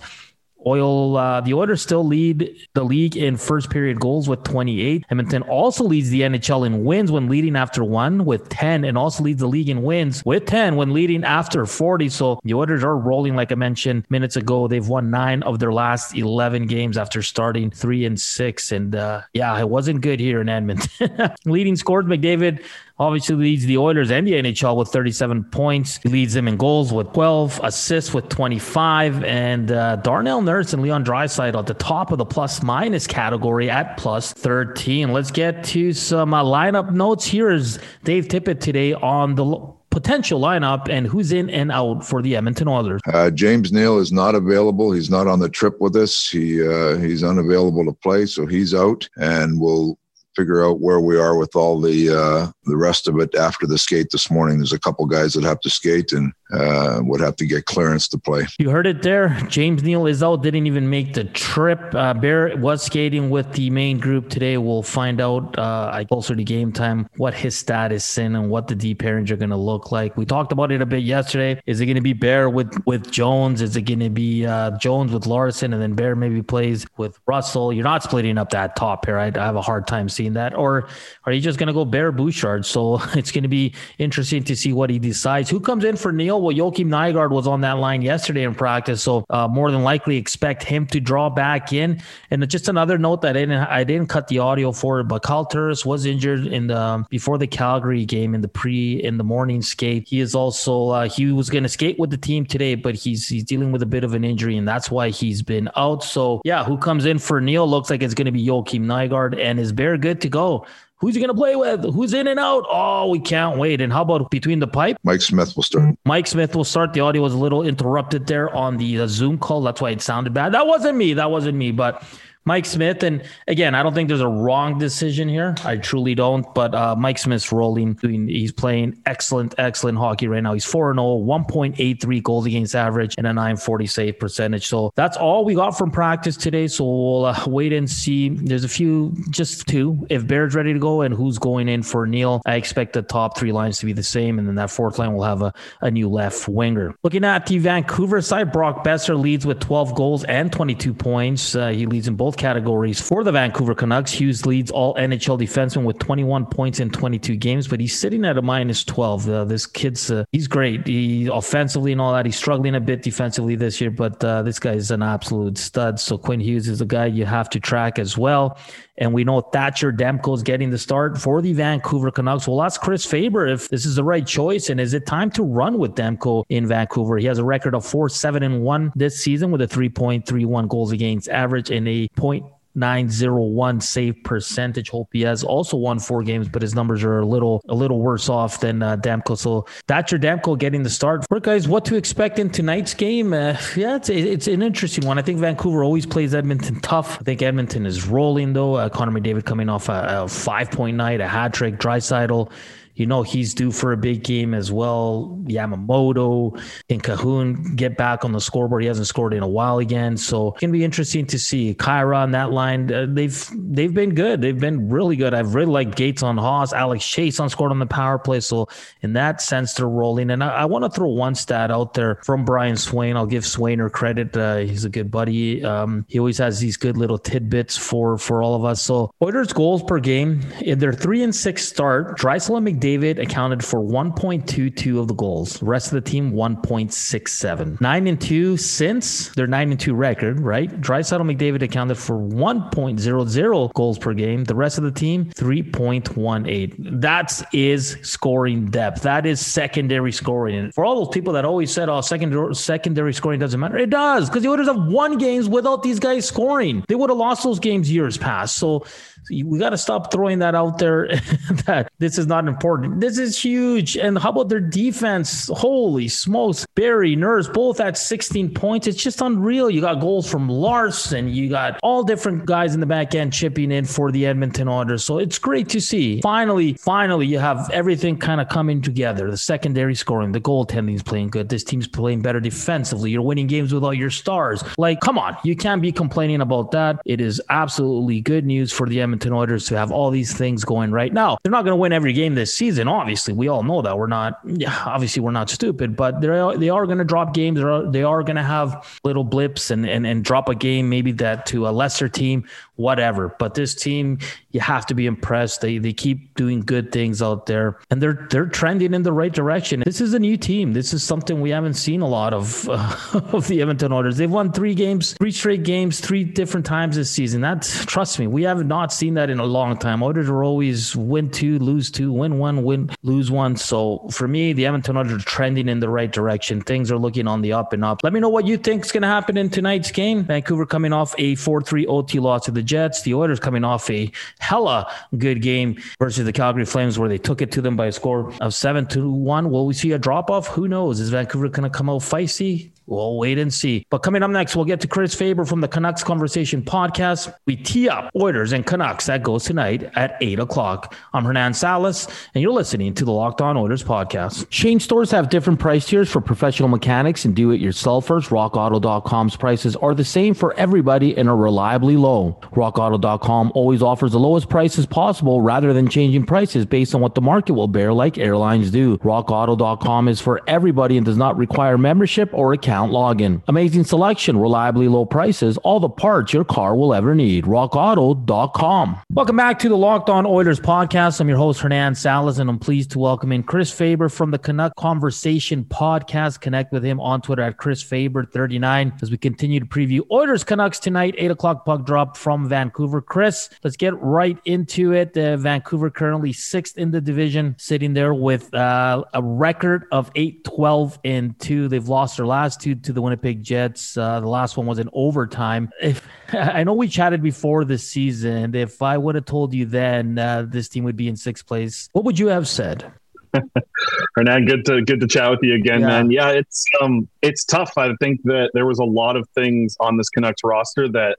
Oil, 0.66 1.16
uh, 1.16 1.40
the 1.40 1.54
Oilers 1.54 1.82
still 1.82 2.04
lead 2.04 2.56
the 2.74 2.84
league 2.84 3.16
in 3.16 3.36
first 3.36 3.70
period 3.70 4.00
goals 4.00 4.28
with 4.28 4.42
28. 4.44 5.04
Edmonton 5.10 5.42
also 5.42 5.84
leads 5.84 6.10
the 6.10 6.22
NHL 6.22 6.66
in 6.66 6.84
wins 6.84 7.10
when 7.10 7.28
leading 7.28 7.56
after 7.56 7.84
one 7.84 8.24
with 8.24 8.48
10, 8.48 8.84
and 8.84 8.96
also 8.96 9.22
leads 9.22 9.40
the 9.40 9.46
league 9.46 9.68
in 9.68 9.82
wins 9.82 10.22
with 10.24 10.46
10 10.46 10.76
when 10.76 10.92
leading 10.92 11.24
after 11.24 11.66
40. 11.66 12.08
So 12.08 12.40
the 12.44 12.54
Oilers 12.54 12.84
are 12.84 12.96
rolling, 12.96 13.36
like 13.36 13.52
I 13.52 13.56
mentioned 13.56 14.06
minutes 14.08 14.36
ago. 14.36 14.68
They've 14.68 14.86
won 14.86 15.10
nine 15.10 15.42
of 15.42 15.58
their 15.58 15.72
last 15.72 16.16
11 16.16 16.66
games 16.66 16.96
after 16.96 17.22
starting 17.22 17.70
three 17.70 18.04
and 18.04 18.20
six. 18.20 18.72
And 18.72 18.94
uh, 18.94 19.22
yeah, 19.32 19.58
it 19.58 19.68
wasn't 19.68 20.00
good 20.00 20.20
here 20.20 20.40
in 20.40 20.48
Edmonton. 20.48 21.30
leading 21.44 21.76
scores, 21.76 22.06
McDavid 22.06 22.64
obviously 23.02 23.34
leads 23.36 23.66
the 23.66 23.78
Oilers 23.78 24.10
and 24.10 24.26
the 24.26 24.32
NHL 24.32 24.76
with 24.76 24.88
37 24.88 25.44
points. 25.44 25.98
He 26.02 26.08
leads 26.08 26.34
them 26.34 26.46
in 26.46 26.56
goals 26.56 26.92
with 26.92 27.12
12, 27.12 27.60
assists 27.62 28.14
with 28.14 28.28
25, 28.28 29.24
and 29.24 29.70
uh, 29.70 29.96
Darnell 29.96 30.40
Nurse 30.40 30.72
and 30.72 30.82
Leon 30.82 31.04
Draisaitl 31.04 31.58
at 31.58 31.66
the 31.66 31.74
top 31.74 32.12
of 32.12 32.18
the 32.18 32.24
plus 32.24 32.62
minus 32.62 33.06
category 33.06 33.68
at 33.68 33.96
plus 33.96 34.32
13. 34.32 35.12
Let's 35.12 35.30
get 35.30 35.64
to 35.64 35.92
some 35.92 36.32
uh, 36.32 36.44
lineup 36.44 36.92
notes. 36.92 37.26
Here 37.26 37.50
is 37.50 37.78
Dave 38.04 38.28
Tippett 38.28 38.60
today 38.60 38.94
on 38.94 39.34
the 39.34 39.72
potential 39.90 40.40
lineup 40.40 40.88
and 40.88 41.06
who's 41.06 41.32
in 41.32 41.50
and 41.50 41.70
out 41.70 42.04
for 42.04 42.22
the 42.22 42.34
Edmonton 42.34 42.66
Oilers. 42.66 43.00
Uh, 43.12 43.30
James 43.30 43.72
Neal 43.72 43.98
is 43.98 44.10
not 44.10 44.34
available. 44.34 44.90
He's 44.90 45.10
not 45.10 45.26
on 45.26 45.38
the 45.38 45.48
trip 45.48 45.80
with 45.80 45.94
us. 45.96 46.28
He 46.28 46.66
uh, 46.66 46.96
he's 46.96 47.22
unavailable 47.22 47.84
to 47.84 47.92
play, 47.92 48.26
so 48.26 48.46
he's 48.46 48.74
out, 48.74 49.08
and 49.16 49.60
we'll 49.60 49.98
figure 50.36 50.64
out 50.64 50.80
where 50.80 51.00
we 51.00 51.18
are 51.18 51.36
with 51.36 51.54
all 51.54 51.80
the 51.80 52.10
uh, 52.10 52.50
the 52.64 52.76
rest 52.76 53.08
of 53.08 53.18
it 53.18 53.34
after 53.34 53.66
the 53.66 53.78
skate 53.78 54.08
this 54.12 54.30
morning. 54.30 54.58
There's 54.58 54.72
a 54.72 54.80
couple 54.80 55.06
guys 55.06 55.34
that 55.34 55.44
have 55.44 55.60
to 55.60 55.70
skate 55.70 56.12
and 56.12 56.32
uh, 56.52 57.00
would 57.02 57.20
have 57.20 57.36
to 57.36 57.46
get 57.46 57.64
clearance 57.66 58.08
to 58.08 58.18
play. 58.18 58.46
You 58.58 58.70
heard 58.70 58.86
it 58.86 59.02
there. 59.02 59.38
James 59.48 59.82
Neal 59.82 60.06
is 60.06 60.22
out, 60.22 60.42
didn't 60.42 60.66
even 60.66 60.88
make 60.88 61.14
the 61.14 61.24
trip. 61.24 61.94
Uh, 61.94 62.14
Bear 62.14 62.56
was 62.56 62.82
skating 62.82 63.30
with 63.30 63.52
the 63.52 63.70
main 63.70 63.98
group 63.98 64.28
today. 64.28 64.58
We'll 64.58 64.82
find 64.82 65.20
out 65.20 65.58
uh, 65.58 66.04
closer 66.04 66.36
to 66.36 66.44
game 66.44 66.72
time 66.72 67.08
what 67.16 67.34
his 67.34 67.56
status 67.56 68.18
in 68.18 68.36
and 68.36 68.50
what 68.50 68.68
the 68.68 68.74
D 68.74 68.94
pairings 68.94 69.30
are 69.30 69.36
going 69.36 69.50
to 69.50 69.56
look 69.56 69.90
like. 69.92 70.16
We 70.16 70.26
talked 70.26 70.52
about 70.52 70.70
it 70.72 70.82
a 70.82 70.86
bit 70.86 71.02
yesterday. 71.02 71.60
Is 71.66 71.80
it 71.80 71.86
going 71.86 71.96
to 71.96 72.02
be 72.02 72.12
Bear 72.12 72.50
with 72.50 72.74
with 72.86 73.10
Jones? 73.10 73.62
Is 73.62 73.76
it 73.76 73.82
going 73.82 74.00
to 74.00 74.10
be 74.10 74.44
uh, 74.44 74.76
Jones 74.78 75.12
with 75.12 75.26
Larsson 75.26 75.72
and 75.72 75.80
then 75.80 75.94
Bear 75.94 76.14
maybe 76.14 76.42
plays 76.42 76.86
with 76.98 77.18
Russell? 77.26 77.72
You're 77.72 77.84
not 77.84 78.02
splitting 78.02 78.36
up 78.36 78.50
that 78.50 78.76
top 78.76 79.04
pair. 79.04 79.18
I, 79.18 79.28
I 79.28 79.44
have 79.44 79.56
a 79.56 79.62
hard 79.62 79.86
time 79.86 80.08
seeing 80.08 80.34
that. 80.34 80.54
Or 80.54 80.88
are 81.24 81.32
you 81.32 81.40
just 81.40 81.58
going 81.58 81.68
to 81.68 81.72
go 81.72 81.84
Bear 81.84 82.12
Bouchard? 82.12 82.66
So 82.66 83.00
it's 83.14 83.30
going 83.30 83.42
to 83.42 83.48
be 83.48 83.74
interesting 83.98 84.44
to 84.44 84.56
see 84.56 84.72
what 84.72 84.90
he 84.90 84.98
decides. 84.98 85.48
Who 85.48 85.60
comes 85.60 85.84
in 85.84 85.96
for 85.96 86.12
Neal? 86.12 86.41
Well, 86.42 86.54
Joakim 86.54 86.88
Nygard 86.88 87.30
was 87.30 87.46
on 87.46 87.60
that 87.60 87.78
line 87.78 88.02
yesterday 88.02 88.42
in 88.42 88.54
practice, 88.54 89.00
so 89.00 89.24
uh, 89.30 89.46
more 89.46 89.70
than 89.70 89.84
likely 89.84 90.16
expect 90.16 90.64
him 90.64 90.86
to 90.88 90.98
draw 90.98 91.30
back 91.30 91.72
in. 91.72 92.02
And 92.32 92.48
just 92.48 92.68
another 92.68 92.98
note 92.98 93.22
that 93.22 93.36
I 93.36 93.40
didn't, 93.40 93.58
I 93.58 93.84
didn't 93.84 94.08
cut 94.08 94.26
the 94.26 94.40
audio 94.40 94.72
for 94.72 94.98
it, 94.98 95.04
but 95.04 95.22
Kyle 95.22 95.46
Turris 95.46 95.86
was 95.86 96.04
injured 96.04 96.46
in 96.46 96.66
the 96.66 97.06
before 97.10 97.38
the 97.38 97.46
Calgary 97.46 98.04
game 98.04 98.34
in 98.34 98.40
the 98.40 98.48
pre 98.48 99.02
in 99.02 99.18
the 99.18 99.24
morning 99.24 99.62
skate. 99.62 100.08
He 100.08 100.18
is 100.18 100.34
also 100.34 100.88
uh, 100.88 101.08
he 101.08 101.30
was 101.30 101.48
going 101.48 101.62
to 101.62 101.68
skate 101.68 101.96
with 102.00 102.10
the 102.10 102.16
team 102.16 102.44
today, 102.44 102.74
but 102.74 102.96
he's 102.96 103.28
he's 103.28 103.44
dealing 103.44 103.70
with 103.70 103.82
a 103.82 103.86
bit 103.86 104.02
of 104.02 104.12
an 104.12 104.24
injury, 104.24 104.56
and 104.56 104.66
that's 104.66 104.90
why 104.90 105.10
he's 105.10 105.42
been 105.42 105.70
out. 105.76 106.02
So 106.02 106.42
yeah, 106.44 106.64
who 106.64 106.76
comes 106.76 107.04
in 107.04 107.20
for 107.20 107.40
Neal 107.40 107.68
Looks 107.68 107.88
like 107.88 108.02
it's 108.02 108.14
going 108.14 108.26
to 108.26 108.32
be 108.32 108.44
Joakim 108.44 108.84
Nygard, 108.86 109.38
and 109.40 109.60
is 109.60 109.70
Bear 109.70 109.96
good 109.96 110.20
to 110.22 110.28
go? 110.28 110.66
Who's 111.02 111.16
he 111.16 111.20
going 111.20 111.30
to 111.30 111.34
play 111.34 111.56
with? 111.56 111.82
Who's 111.82 112.14
in 112.14 112.28
and 112.28 112.38
out? 112.38 112.64
Oh, 112.70 113.08
we 113.08 113.18
can't 113.18 113.58
wait. 113.58 113.80
And 113.80 113.92
how 113.92 114.02
about 114.02 114.30
between 114.30 114.60
the 114.60 114.68
pipe? 114.68 114.96
Mike 115.02 115.20
Smith 115.20 115.56
will 115.56 115.64
start. 115.64 115.96
Mike 116.04 116.28
Smith 116.28 116.54
will 116.54 116.62
start. 116.62 116.92
The 116.92 117.00
audio 117.00 117.22
was 117.22 117.34
a 117.34 117.38
little 117.38 117.66
interrupted 117.66 118.28
there 118.28 118.54
on 118.54 118.76
the 118.76 119.00
uh, 119.00 119.08
Zoom 119.08 119.36
call. 119.36 119.62
That's 119.62 119.80
why 119.80 119.90
it 119.90 120.00
sounded 120.00 120.32
bad. 120.32 120.54
That 120.54 120.68
wasn't 120.68 120.96
me. 120.96 121.14
That 121.14 121.32
wasn't 121.32 121.58
me. 121.58 121.72
But 121.72 122.04
Mike 122.44 122.66
Smith. 122.66 123.02
And 123.02 123.22
again, 123.46 123.74
I 123.74 123.82
don't 123.82 123.94
think 123.94 124.08
there's 124.08 124.20
a 124.20 124.28
wrong 124.28 124.78
decision 124.78 125.28
here. 125.28 125.54
I 125.64 125.76
truly 125.76 126.14
don't. 126.14 126.46
But 126.54 126.74
uh, 126.74 126.96
Mike 126.96 127.18
Smith's 127.18 127.52
rolling. 127.52 127.98
He's 128.00 128.52
playing 128.52 129.00
excellent, 129.06 129.54
excellent 129.58 129.98
hockey 129.98 130.28
right 130.28 130.42
now. 130.42 130.52
He's 130.52 130.64
4 130.64 130.94
0, 130.94 131.02
1.83 131.20 132.22
goals 132.22 132.46
against 132.46 132.74
average, 132.74 133.14
and 133.18 133.26
a 133.26 133.32
940 133.32 133.86
save 133.86 134.18
percentage. 134.18 134.66
So 134.66 134.92
that's 134.96 135.16
all 135.16 135.44
we 135.44 135.54
got 135.54 135.76
from 135.78 135.90
practice 135.90 136.36
today. 136.36 136.68
So 136.68 136.84
we'll 136.84 137.24
uh, 137.26 137.44
wait 137.46 137.72
and 137.72 137.88
see. 137.88 138.30
There's 138.30 138.64
a 138.64 138.68
few, 138.68 139.14
just 139.30 139.66
two. 139.66 140.06
If 140.10 140.26
Bear's 140.26 140.54
ready 140.54 140.72
to 140.72 140.78
go 140.78 141.02
and 141.02 141.14
who's 141.14 141.38
going 141.38 141.68
in 141.68 141.82
for 141.82 142.06
Neal. 142.06 142.42
I 142.46 142.56
expect 142.56 142.92
the 142.92 143.02
top 143.02 143.38
three 143.38 143.52
lines 143.52 143.78
to 143.78 143.86
be 143.86 143.92
the 143.92 144.02
same. 144.02 144.38
And 144.38 144.48
then 144.48 144.56
that 144.56 144.70
fourth 144.70 144.98
line 144.98 145.14
will 145.14 145.24
have 145.24 145.42
a, 145.42 145.52
a 145.80 145.90
new 145.90 146.08
left 146.08 146.48
winger. 146.48 146.94
Looking 147.02 147.24
at 147.24 147.46
the 147.46 147.58
Vancouver 147.58 148.20
side, 148.20 148.52
Brock 148.52 148.84
Boeser 148.84 149.18
leads 149.18 149.46
with 149.46 149.60
12 149.60 149.94
goals 149.94 150.24
and 150.24 150.52
22 150.52 150.94
points. 150.94 151.54
Uh, 151.54 151.68
he 151.68 151.86
leads 151.86 152.08
in 152.08 152.14
both 152.14 152.31
both 152.32 152.38
categories 152.38 153.00
for 153.00 153.24
the 153.24 153.32
Vancouver 153.32 153.74
Canucks. 153.74 154.10
Hughes 154.10 154.46
leads 154.46 154.70
all 154.70 154.94
NHL 154.94 155.38
defensemen 155.38 155.84
with 155.84 155.98
21 155.98 156.46
points 156.46 156.80
in 156.80 156.88
22 156.88 157.36
games, 157.36 157.68
but 157.68 157.78
he's 157.78 157.98
sitting 157.98 158.24
at 158.24 158.38
a 158.38 158.42
minus 158.42 158.84
12. 158.84 159.28
Uh, 159.28 159.44
this 159.44 159.66
kid's 159.66 160.10
uh, 160.10 160.24
he's 160.32 160.48
great. 160.48 160.86
He 160.86 161.26
offensively 161.26 161.92
and 161.92 162.00
all 162.00 162.12
that. 162.12 162.24
He's 162.24 162.36
struggling 162.36 162.74
a 162.74 162.80
bit 162.80 163.02
defensively 163.02 163.54
this 163.54 163.80
year, 163.80 163.90
but 163.90 164.22
uh, 164.24 164.42
this 164.42 164.58
guy 164.58 164.72
is 164.72 164.90
an 164.90 165.02
absolute 165.02 165.58
stud. 165.58 166.00
So 166.00 166.16
Quinn 166.16 166.40
Hughes 166.40 166.68
is 166.68 166.80
a 166.80 166.86
guy 166.86 167.06
you 167.06 167.26
have 167.26 167.50
to 167.50 167.60
track 167.60 167.98
as 167.98 168.16
well. 168.16 168.58
And 169.02 169.12
we 169.12 169.24
know 169.24 169.40
Thatcher 169.40 169.92
Demko 169.92 170.32
is 170.36 170.44
getting 170.44 170.70
the 170.70 170.78
start 170.78 171.18
for 171.18 171.42
the 171.42 171.52
Vancouver 171.54 172.12
Canucks. 172.12 172.46
We'll 172.46 172.62
ask 172.62 172.80
Chris 172.80 173.04
Faber 173.04 173.48
if 173.48 173.68
this 173.68 173.84
is 173.84 173.96
the 173.96 174.04
right 174.04 174.24
choice 174.24 174.70
and 174.70 174.80
is 174.80 174.94
it 174.94 175.06
time 175.06 175.28
to 175.32 175.42
run 175.42 175.78
with 175.78 175.96
Demko 175.96 176.44
in 176.50 176.68
Vancouver? 176.68 177.18
He 177.18 177.26
has 177.26 177.38
a 177.38 177.44
record 177.44 177.74
of 177.74 177.84
4 177.84 178.08
7 178.08 178.44
and 178.44 178.62
1 178.62 178.92
this 178.94 179.18
season 179.18 179.50
with 179.50 179.60
a 179.60 179.66
3.31 179.66 180.68
goals 180.68 180.92
against 180.92 181.28
average 181.30 181.72
and 181.72 181.88
a 181.88 182.06
point 182.14 182.46
901 182.74 183.80
save 183.80 184.22
percentage. 184.24 184.90
Holtby 184.90 185.24
has 185.24 185.44
also 185.44 185.76
won 185.76 185.98
four 185.98 186.22
games, 186.22 186.48
but 186.48 186.62
his 186.62 186.74
numbers 186.74 187.04
are 187.04 187.18
a 187.18 187.26
little 187.26 187.62
a 187.68 187.74
little 187.74 188.00
worse 188.00 188.28
off 188.28 188.60
than 188.60 188.82
uh, 188.82 188.96
Demko. 188.96 189.36
So 189.36 189.66
that's 189.86 190.12
your 190.12 190.20
Demko 190.20 190.58
getting 190.58 190.82
the 190.82 190.90
start. 190.90 191.26
For 191.28 191.40
guys, 191.40 191.68
what 191.68 191.84
to 191.86 191.96
expect 191.96 192.38
in 192.38 192.50
tonight's 192.50 192.94
game? 192.94 193.32
Uh, 193.32 193.56
yeah, 193.76 193.96
it's 193.96 194.08
it's 194.08 194.48
an 194.48 194.62
interesting 194.62 195.06
one. 195.06 195.18
I 195.18 195.22
think 195.22 195.38
Vancouver 195.38 195.84
always 195.84 196.06
plays 196.06 196.34
Edmonton 196.34 196.80
tough. 196.80 197.18
I 197.20 197.24
think 197.24 197.42
Edmonton 197.42 197.86
is 197.86 198.06
rolling 198.06 198.52
though. 198.52 198.74
Uh, 198.74 198.88
Connor 198.88 199.18
McDavid 199.18 199.44
coming 199.44 199.68
off 199.68 199.88
a, 199.88 200.22
a 200.22 200.28
five 200.28 200.70
point 200.70 200.96
night, 200.96 201.20
a 201.20 201.28
hat 201.28 201.52
trick. 201.52 201.78
Draisaitl 201.78 202.50
you 202.94 203.06
know 203.06 203.22
he's 203.22 203.54
due 203.54 203.72
for 203.72 203.92
a 203.92 203.96
big 203.96 204.22
game 204.24 204.54
as 204.54 204.70
well. 204.70 205.38
Yamamoto 205.44 206.60
and 206.90 207.02
Kahun 207.02 207.76
get 207.76 207.96
back 207.96 208.24
on 208.24 208.32
the 208.32 208.40
scoreboard. 208.40 208.82
He 208.82 208.88
hasn't 208.88 209.06
scored 209.06 209.34
in 209.34 209.42
a 209.42 209.48
while 209.48 209.78
again, 209.78 210.16
so 210.16 210.52
it's 210.52 210.60
gonna 210.60 210.72
be 210.72 210.84
interesting 210.84 211.26
to 211.26 211.38
see 211.38 211.74
Khaira 211.74 212.16
on 212.16 212.32
that 212.32 212.52
line. 212.52 212.92
Uh, 212.92 213.06
they've 213.08 213.50
they've 213.54 213.94
been 213.94 214.14
good. 214.14 214.40
They've 214.40 214.58
been 214.58 214.88
really 214.88 215.16
good. 215.16 215.34
I've 215.34 215.54
really 215.54 215.72
liked 215.72 215.96
Gaetan 215.96 216.38
Haas, 216.38 216.72
Alex 216.72 217.04
Chiasson 217.04 217.50
scored 217.50 217.70
on 217.70 217.78
the 217.78 217.86
power 217.86 218.18
play. 218.18 218.40
So 218.40 218.68
in 219.02 219.12
that 219.14 219.40
sense, 219.40 219.74
they're 219.74 219.88
rolling. 219.88 220.30
And 220.30 220.42
I, 220.42 220.48
I 220.48 220.64
want 220.64 220.84
to 220.84 220.90
throw 220.90 221.08
one 221.08 221.34
stat 221.34 221.70
out 221.70 221.94
there 221.94 222.16
from 222.24 222.44
Brian 222.44 222.76
Swain. 222.76 223.16
I'll 223.16 223.26
give 223.26 223.44
Swainer 223.44 223.90
credit. 223.90 224.36
Uh, 224.36 224.58
he's 224.58 224.84
a 224.84 224.88
good 224.88 225.10
buddy. 225.10 225.64
Um, 225.64 226.04
he 226.08 226.18
always 226.18 226.38
has 226.38 226.60
these 226.60 226.76
good 226.76 226.96
little 226.96 227.18
tidbits 227.18 227.76
for 227.76 228.18
for 228.18 228.42
all 228.42 228.54
of 228.54 228.64
us. 228.64 228.82
So 228.82 229.12
Oilers 229.22 229.52
goals 229.52 229.82
per 229.82 229.98
game 230.00 230.40
in 230.60 230.78
their 230.78 230.92
three 230.92 231.22
and 231.22 231.34
six 231.34 231.66
start. 231.66 232.18
Draisaitl 232.18 232.56
and 232.56 232.64
McDavid 232.82 233.22
accounted 233.22 233.64
for 233.64 233.80
1.22 233.80 234.98
of 234.98 235.06
the 235.06 235.14
goals. 235.14 235.62
Rest 235.62 235.88
of 235.88 235.92
the 235.92 236.10
team 236.10 236.32
1.67. 236.32 237.80
Nine 237.80 238.06
and 238.08 238.20
two 238.20 238.56
since 238.56 239.28
their 239.30 239.46
nine 239.46 239.70
and 239.70 239.78
two 239.78 239.94
record, 239.94 240.40
right? 240.40 240.68
Draisaitl 240.80 241.22
McDavid 241.22 241.62
accounted 241.62 241.96
for 241.96 242.18
1.00 242.18 243.74
goals 243.74 243.98
per 243.98 244.14
game. 244.14 244.44
The 244.44 244.56
rest 244.56 244.78
of 244.78 244.84
the 244.84 244.90
team 244.90 245.26
3.18. 245.26 247.00
That 247.00 247.42
is 247.52 247.98
scoring 248.02 248.66
depth. 248.66 249.02
That 249.02 249.26
is 249.26 249.44
secondary 249.44 250.10
scoring. 250.10 250.56
And 250.56 250.74
for 250.74 250.84
all 250.84 251.04
those 251.04 251.14
people 251.14 251.32
that 251.34 251.44
always 251.44 251.72
said, 251.72 251.88
"Oh, 251.88 252.00
secondary 252.00 252.54
secondary 252.54 253.14
scoring 253.14 253.38
doesn't 253.38 253.60
matter," 253.60 253.78
it 253.78 253.90
does 253.90 254.28
because 254.28 254.42
the 254.42 254.48
Oilers 254.48 254.66
have 254.66 254.86
won 254.86 255.18
games 255.18 255.48
without 255.48 255.84
these 255.84 256.00
guys 256.00 256.26
scoring. 256.26 256.84
They 256.88 256.96
would 256.96 257.10
have 257.10 257.18
lost 257.18 257.44
those 257.44 257.60
games 257.60 257.90
years 257.92 258.16
past. 258.16 258.56
So 258.56 258.84
we 259.30 259.58
got 259.58 259.70
to 259.70 259.78
stop 259.78 260.12
throwing 260.12 260.40
that 260.40 260.54
out 260.54 260.78
there 260.78 261.08
that 261.66 261.90
this 261.98 262.18
is 262.18 262.26
not 262.26 262.48
important. 262.48 263.00
This 263.00 263.18
is 263.18 263.40
huge. 263.40 263.96
And 263.96 264.18
how 264.18 264.30
about 264.30 264.48
their 264.48 264.60
defense? 264.60 265.48
Holy 265.52 266.08
smokes. 266.08 266.66
Barrie, 266.74 267.16
Nurse, 267.16 267.48
both 267.48 267.80
at 267.80 267.96
16 267.96 268.52
points. 268.54 268.86
It's 268.86 269.02
just 269.02 269.20
unreal. 269.20 269.70
You 269.70 269.80
got 269.80 270.00
goals 270.00 270.30
from 270.30 270.48
Larsson. 270.48 271.28
You 271.28 271.48
got 271.48 271.78
all 271.82 272.02
different 272.02 272.46
guys 272.46 272.74
in 272.74 272.80
the 272.80 272.86
back 272.86 273.14
end 273.14 273.32
chipping 273.32 273.70
in 273.70 273.84
for 273.84 274.10
the 274.10 274.26
Edmonton 274.26 274.68
Oilers. 274.68 275.04
So 275.04 275.18
it's 275.18 275.38
great 275.38 275.68
to 275.70 275.80
see. 275.80 276.20
Finally, 276.20 276.74
finally, 276.74 277.26
you 277.26 277.38
have 277.38 277.70
everything 277.70 278.16
kind 278.18 278.40
of 278.40 278.48
coming 278.48 278.82
together. 278.82 279.30
The 279.30 279.36
secondary 279.36 279.94
scoring, 279.94 280.32
the 280.32 280.40
goaltending 280.40 280.94
is 280.94 281.02
playing 281.02 281.30
good. 281.30 281.48
This 281.48 281.64
team's 281.64 281.86
playing 281.86 282.22
better 282.22 282.40
defensively. 282.40 283.10
You're 283.10 283.22
winning 283.22 283.46
games 283.46 283.72
with 283.72 283.84
all 283.84 283.94
your 283.94 284.10
stars. 284.10 284.64
Like, 284.78 285.00
come 285.00 285.18
on. 285.18 285.36
You 285.44 285.56
can't 285.56 285.80
be 285.80 285.92
complaining 285.92 286.40
about 286.40 286.72
that. 286.72 287.00
It 287.04 287.20
is 287.20 287.40
absolutely 287.50 288.20
good 288.20 288.44
news 288.44 288.72
for 288.72 288.88
the 288.88 289.00
Edmonton 289.00 289.11
Edmonton 289.12 289.34
Oilers 289.34 289.66
to 289.66 289.76
have 289.76 289.92
all 289.92 290.10
these 290.10 290.32
things 290.32 290.64
going 290.64 290.90
right 290.90 291.12
now. 291.12 291.36
They're 291.42 291.52
not 291.52 291.66
going 291.66 291.72
to 291.72 291.76
win 291.76 291.92
every 291.92 292.14
game 292.14 292.34
this 292.34 292.54
season. 292.54 292.88
Obviously, 292.88 293.34
we 293.34 293.46
all 293.46 293.62
know 293.62 293.82
that. 293.82 293.98
We're 293.98 294.06
not. 294.06 294.40
Yeah, 294.46 294.74
obviously, 294.86 295.20
we're 295.20 295.32
not 295.32 295.50
stupid, 295.50 295.94
but 295.96 296.22
they 296.22 296.28
are 296.28 296.56
they 296.56 296.70
are 296.70 296.86
going 296.86 296.96
to 296.96 297.04
drop 297.04 297.34
games. 297.34 297.58
They 297.58 297.64
are, 297.64 297.90
they 297.90 298.02
are 298.02 298.22
going 298.22 298.36
to 298.36 298.42
have 298.42 298.98
little 299.04 299.24
blips 299.24 299.70
and, 299.70 299.86
and 299.86 300.06
and 300.06 300.24
drop 300.24 300.48
a 300.48 300.54
game 300.54 300.88
maybe 300.88 301.12
that 301.12 301.44
to 301.46 301.68
a 301.68 301.70
lesser 301.70 302.08
team 302.08 302.46
whatever. 302.76 303.34
But 303.38 303.54
this 303.54 303.74
team, 303.74 304.18
you 304.52 304.60
have 304.60 304.86
to 304.86 304.94
be 304.94 305.06
impressed. 305.06 305.60
They 305.60 305.78
they 305.78 305.92
keep 305.92 306.34
doing 306.34 306.60
good 306.60 306.92
things 306.92 307.22
out 307.22 307.46
there, 307.46 307.78
and 307.90 308.00
they're 308.02 308.26
they're 308.30 308.46
trending 308.46 308.94
in 308.94 309.02
the 309.02 309.12
right 309.12 309.32
direction. 309.32 309.82
This 309.84 310.00
is 310.00 310.14
a 310.14 310.18
new 310.18 310.36
team. 310.36 310.72
This 310.72 310.92
is 310.92 311.02
something 311.02 311.40
we 311.40 311.50
haven't 311.50 311.74
seen 311.74 312.00
a 312.00 312.08
lot 312.08 312.34
of 312.34 312.68
uh, 312.68 312.96
of 313.32 313.48
the 313.48 313.60
Edmonton 313.60 313.92
Oilers. 313.92 314.16
They've 314.16 314.30
won 314.30 314.52
three 314.52 314.74
games, 314.74 315.14
three 315.14 315.32
straight 315.32 315.62
games, 315.62 316.00
three 316.00 316.24
different 316.24 316.66
times 316.66 316.96
this 316.96 317.10
season. 317.10 317.40
That 317.40 317.62
trust 317.62 318.18
me, 318.18 318.26
we 318.26 318.42
have 318.42 318.64
not 318.66 318.92
seen 318.92 319.14
that 319.14 319.30
in 319.30 319.38
a 319.38 319.44
long 319.44 319.76
time. 319.78 320.02
Oilers 320.02 320.28
are 320.28 320.44
always 320.44 320.94
win 320.94 321.30
two, 321.30 321.58
lose 321.58 321.90
two, 321.90 322.12
win 322.12 322.38
one, 322.38 322.62
win 322.62 322.90
lose 323.02 323.30
one. 323.30 323.56
So 323.56 324.06
for 324.10 324.28
me, 324.28 324.52
the 324.52 324.66
Edmonton 324.66 324.96
Oilers 324.96 325.12
are 325.12 325.18
trending 325.18 325.68
in 325.68 325.80
the 325.80 325.88
right 325.88 326.10
direction. 326.10 326.60
Things 326.60 326.92
are 326.92 326.98
looking 326.98 327.26
on 327.26 327.40
the 327.40 327.52
up 327.52 327.72
and 327.72 327.84
up. 327.84 328.00
Let 328.02 328.12
me 328.12 328.20
know 328.20 328.28
what 328.28 328.46
you 328.46 328.56
think 328.58 328.84
is 328.84 328.92
going 328.92 329.02
to 329.02 329.08
happen 329.08 329.36
in 329.36 329.48
tonight's 329.48 329.90
game. 329.90 330.24
Vancouver 330.24 330.66
coming 330.66 330.92
off 330.92 331.14
a 331.18 331.34
4-3 331.36 331.86
OT 331.88 332.18
loss 332.18 332.44
to 332.44 332.50
the 332.50 332.62
Jets. 332.62 333.02
The 333.02 333.14
Oilers 333.14 333.40
coming 333.40 333.64
off 333.64 333.88
a 333.90 334.10
hella 334.42 334.92
good 335.16 335.40
game 335.40 335.80
versus 336.00 336.24
the 336.24 336.32
Calgary 336.32 336.64
Flames 336.64 336.98
where 336.98 337.08
they 337.08 337.18
took 337.18 337.40
it 337.40 337.52
to 337.52 337.62
them 337.62 337.76
by 337.76 337.86
a 337.86 337.92
score 337.92 338.32
of 338.40 338.52
7 338.52 338.86
to 338.88 339.10
1. 339.10 339.50
Will 339.50 339.66
we 339.66 339.72
see 339.72 339.92
a 339.92 339.98
drop 339.98 340.30
off? 340.30 340.48
Who 340.48 340.66
knows? 340.66 340.98
Is 340.98 341.10
Vancouver 341.10 341.48
going 341.48 341.70
to 341.70 341.70
come 341.70 341.88
out 341.88 342.02
feisty? 342.02 342.71
We'll 342.86 343.16
wait 343.16 343.38
and 343.38 343.52
see. 343.52 343.86
But 343.90 343.98
coming 343.98 344.22
up 344.22 344.30
next, 344.30 344.56
we'll 344.56 344.64
get 344.64 344.80
to 344.80 344.88
Chris 344.88 345.14
Faber 345.14 345.44
from 345.44 345.60
the 345.60 345.68
Canucks 345.68 346.02
Conversation 346.02 346.62
podcast. 346.62 347.32
We 347.46 347.56
tee 347.56 347.88
up 347.88 348.10
Oilers 348.16 348.52
and 348.52 348.66
Canucks. 348.66 349.06
That 349.06 349.22
goes 349.22 349.44
tonight 349.44 349.90
at 349.94 350.16
8 350.20 350.40
o'clock. 350.40 350.94
I'm 351.12 351.24
Hernan 351.24 351.54
Salas, 351.54 352.08
and 352.34 352.42
you're 352.42 352.52
listening 352.52 352.94
to 352.94 353.04
the 353.04 353.12
Locked 353.12 353.40
On 353.40 353.56
Oilers 353.56 353.84
podcast. 353.84 354.48
Chain 354.50 354.80
stores 354.80 355.12
have 355.12 355.28
different 355.28 355.60
price 355.60 355.86
tiers 355.86 356.10
for 356.10 356.20
professional 356.20 356.68
mechanics 356.68 357.24
and 357.24 357.36
do-it-yourselfers. 357.36 358.28
RockAuto.com's 358.28 359.36
prices 359.36 359.76
are 359.76 359.94
the 359.94 360.04
same 360.04 360.34
for 360.34 360.52
everybody 360.54 361.16
and 361.16 361.28
are 361.28 361.36
reliably 361.36 361.96
low. 361.96 362.36
RockAuto.com 362.52 363.52
always 363.54 363.82
offers 363.82 364.12
the 364.12 364.18
lowest 364.18 364.48
prices 364.48 364.86
possible 364.86 365.40
rather 365.40 365.72
than 365.72 365.88
changing 365.88 366.26
prices 366.26 366.66
based 366.66 366.94
on 366.94 367.00
what 367.00 367.14
the 367.14 367.20
market 367.20 367.52
will 367.52 367.68
bear 367.68 367.92
like 367.92 368.18
airlines 368.18 368.70
do. 368.70 368.98
RockAuto.com 368.98 370.08
is 370.08 370.20
for 370.20 370.40
everybody 370.48 370.96
and 370.96 371.06
does 371.06 371.16
not 371.16 371.36
require 371.36 371.78
membership 371.78 372.28
or 372.32 372.52
account 372.52 372.71
account 372.72 372.90
login. 372.90 373.42
Amazing 373.48 373.84
selection, 373.84 374.38
reliably 374.38 374.88
low 374.88 375.04
prices, 375.04 375.58
all 375.58 375.78
the 375.78 375.90
parts 375.90 376.32
your 376.32 376.42
car 376.44 376.74
will 376.74 376.94
ever 376.94 377.14
need. 377.14 377.44
RockAuto.com. 377.44 378.98
Welcome 379.12 379.36
back 379.36 379.58
to 379.58 379.68
the 379.68 379.76
Locked 379.76 380.08
On 380.08 380.24
Oilers 380.24 380.58
podcast. 380.58 381.20
I'm 381.20 381.28
your 381.28 381.36
host, 381.36 381.60
Hernan 381.60 381.94
Salas, 381.94 382.38
and 382.38 382.48
I'm 382.48 382.58
pleased 382.58 382.90
to 382.92 382.98
welcome 382.98 383.30
in 383.30 383.42
Chris 383.42 383.70
Faber 383.70 384.08
from 384.08 384.30
the 384.30 384.38
Canuck 384.38 384.74
Conversation 384.76 385.64
podcast. 385.64 386.40
Connect 386.40 386.72
with 386.72 386.82
him 386.82 386.98
on 386.98 387.20
Twitter 387.20 387.42
at 387.42 387.58
Chris 387.58 387.84
Faber39 387.84 389.02
as 389.02 389.10
we 389.10 389.18
continue 389.18 389.60
to 389.60 389.66
preview 389.66 390.00
Oilers 390.10 390.42
Canucks 390.42 390.78
tonight, 390.78 391.14
8 391.18 391.30
o'clock 391.30 391.66
puck 391.66 391.84
drop 391.84 392.16
from 392.16 392.48
Vancouver. 392.48 393.02
Chris, 393.02 393.50
let's 393.62 393.76
get 393.76 393.92
right 394.00 394.38
into 394.46 394.92
it. 394.92 395.14
Uh, 395.14 395.36
Vancouver 395.36 395.90
currently 395.90 396.32
sixth 396.32 396.78
in 396.78 396.90
the 396.90 397.02
division, 397.02 397.54
sitting 397.58 397.92
there 397.92 398.14
with 398.14 398.52
uh, 398.54 399.04
a 399.12 399.22
record 399.22 399.84
of 399.92 400.10
8 400.14 400.44
12 400.44 400.98
and 401.04 401.38
2. 401.38 401.68
They've 401.68 401.86
lost 401.86 402.16
their 402.16 402.24
last 402.24 402.61
to 402.62 402.74
to 402.74 402.92
the 402.92 403.02
Winnipeg 403.02 403.42
Jets. 403.42 403.96
Uh, 403.96 404.20
the 404.20 404.28
last 404.28 404.56
one 404.56 404.66
was 404.66 404.78
in 404.78 404.88
overtime. 404.92 405.70
If 405.80 406.06
I 406.32 406.64
know 406.64 406.74
we 406.74 406.88
chatted 406.88 407.22
before 407.22 407.64
this 407.64 407.86
season, 407.86 408.54
if 408.54 408.82
I 408.82 408.96
would 408.98 409.14
have 409.14 409.24
told 409.24 409.54
you 409.54 409.66
then 409.66 410.18
uh, 410.18 410.46
this 410.48 410.68
team 410.68 410.84
would 410.84 410.96
be 410.96 411.08
in 411.08 411.16
sixth 411.16 411.46
place, 411.46 411.88
what 411.92 412.04
would 412.04 412.18
you 412.18 412.28
have 412.28 412.48
said? 412.48 412.92
Hernan, 414.14 414.44
good 414.44 414.64
to 414.66 414.82
good 414.82 415.00
to 415.00 415.06
chat 415.06 415.30
with 415.30 415.40
you 415.42 415.54
again, 415.54 415.80
yeah. 415.80 415.86
man. 415.86 416.10
Yeah, 416.10 416.28
it's 416.30 416.64
um 416.80 417.08
it's 417.22 417.44
tough. 417.44 417.72
I 417.76 417.94
think 418.00 418.22
that 418.24 418.50
there 418.54 418.66
was 418.66 418.78
a 418.78 418.84
lot 418.84 419.16
of 419.16 419.28
things 419.34 419.76
on 419.80 419.96
this 419.96 420.08
Canucks 420.08 420.42
roster 420.44 420.88
that 420.90 421.18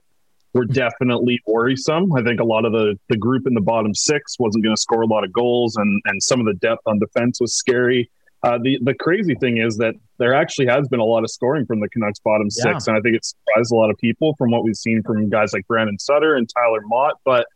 were 0.52 0.64
definitely 0.64 1.40
worrisome. 1.46 2.12
I 2.14 2.22
think 2.22 2.40
a 2.40 2.44
lot 2.44 2.64
of 2.64 2.72
the 2.72 2.98
the 3.08 3.16
group 3.16 3.46
in 3.46 3.54
the 3.54 3.60
bottom 3.60 3.94
six 3.94 4.38
wasn't 4.38 4.64
going 4.64 4.74
to 4.74 4.80
score 4.80 5.02
a 5.02 5.06
lot 5.06 5.24
of 5.24 5.32
goals, 5.32 5.76
and 5.76 6.00
and 6.06 6.22
some 6.22 6.40
of 6.40 6.46
the 6.46 6.54
depth 6.54 6.82
on 6.86 6.98
defense 6.98 7.40
was 7.40 7.54
scary. 7.54 8.10
Uh, 8.44 8.58
the 8.62 8.78
the 8.82 8.94
crazy 8.94 9.34
thing 9.36 9.56
is 9.56 9.78
that 9.78 9.94
there 10.18 10.34
actually 10.34 10.66
has 10.66 10.86
been 10.88 11.00
a 11.00 11.04
lot 11.04 11.24
of 11.24 11.30
scoring 11.30 11.64
from 11.64 11.80
the 11.80 11.88
Canucks 11.88 12.18
bottom 12.18 12.48
yeah. 12.58 12.72
six, 12.72 12.86
and 12.86 12.96
I 12.96 13.00
think 13.00 13.16
it 13.16 13.24
surprised 13.24 13.72
a 13.72 13.74
lot 13.74 13.90
of 13.90 13.96
people 13.96 14.34
from 14.36 14.50
what 14.50 14.64
we've 14.64 14.76
seen 14.76 15.02
from 15.02 15.30
guys 15.30 15.54
like 15.54 15.66
Brandon 15.66 15.98
Sutter 15.98 16.34
and 16.34 16.46
Tyler 16.54 16.82
Motte. 16.84 17.14
But 17.24 17.46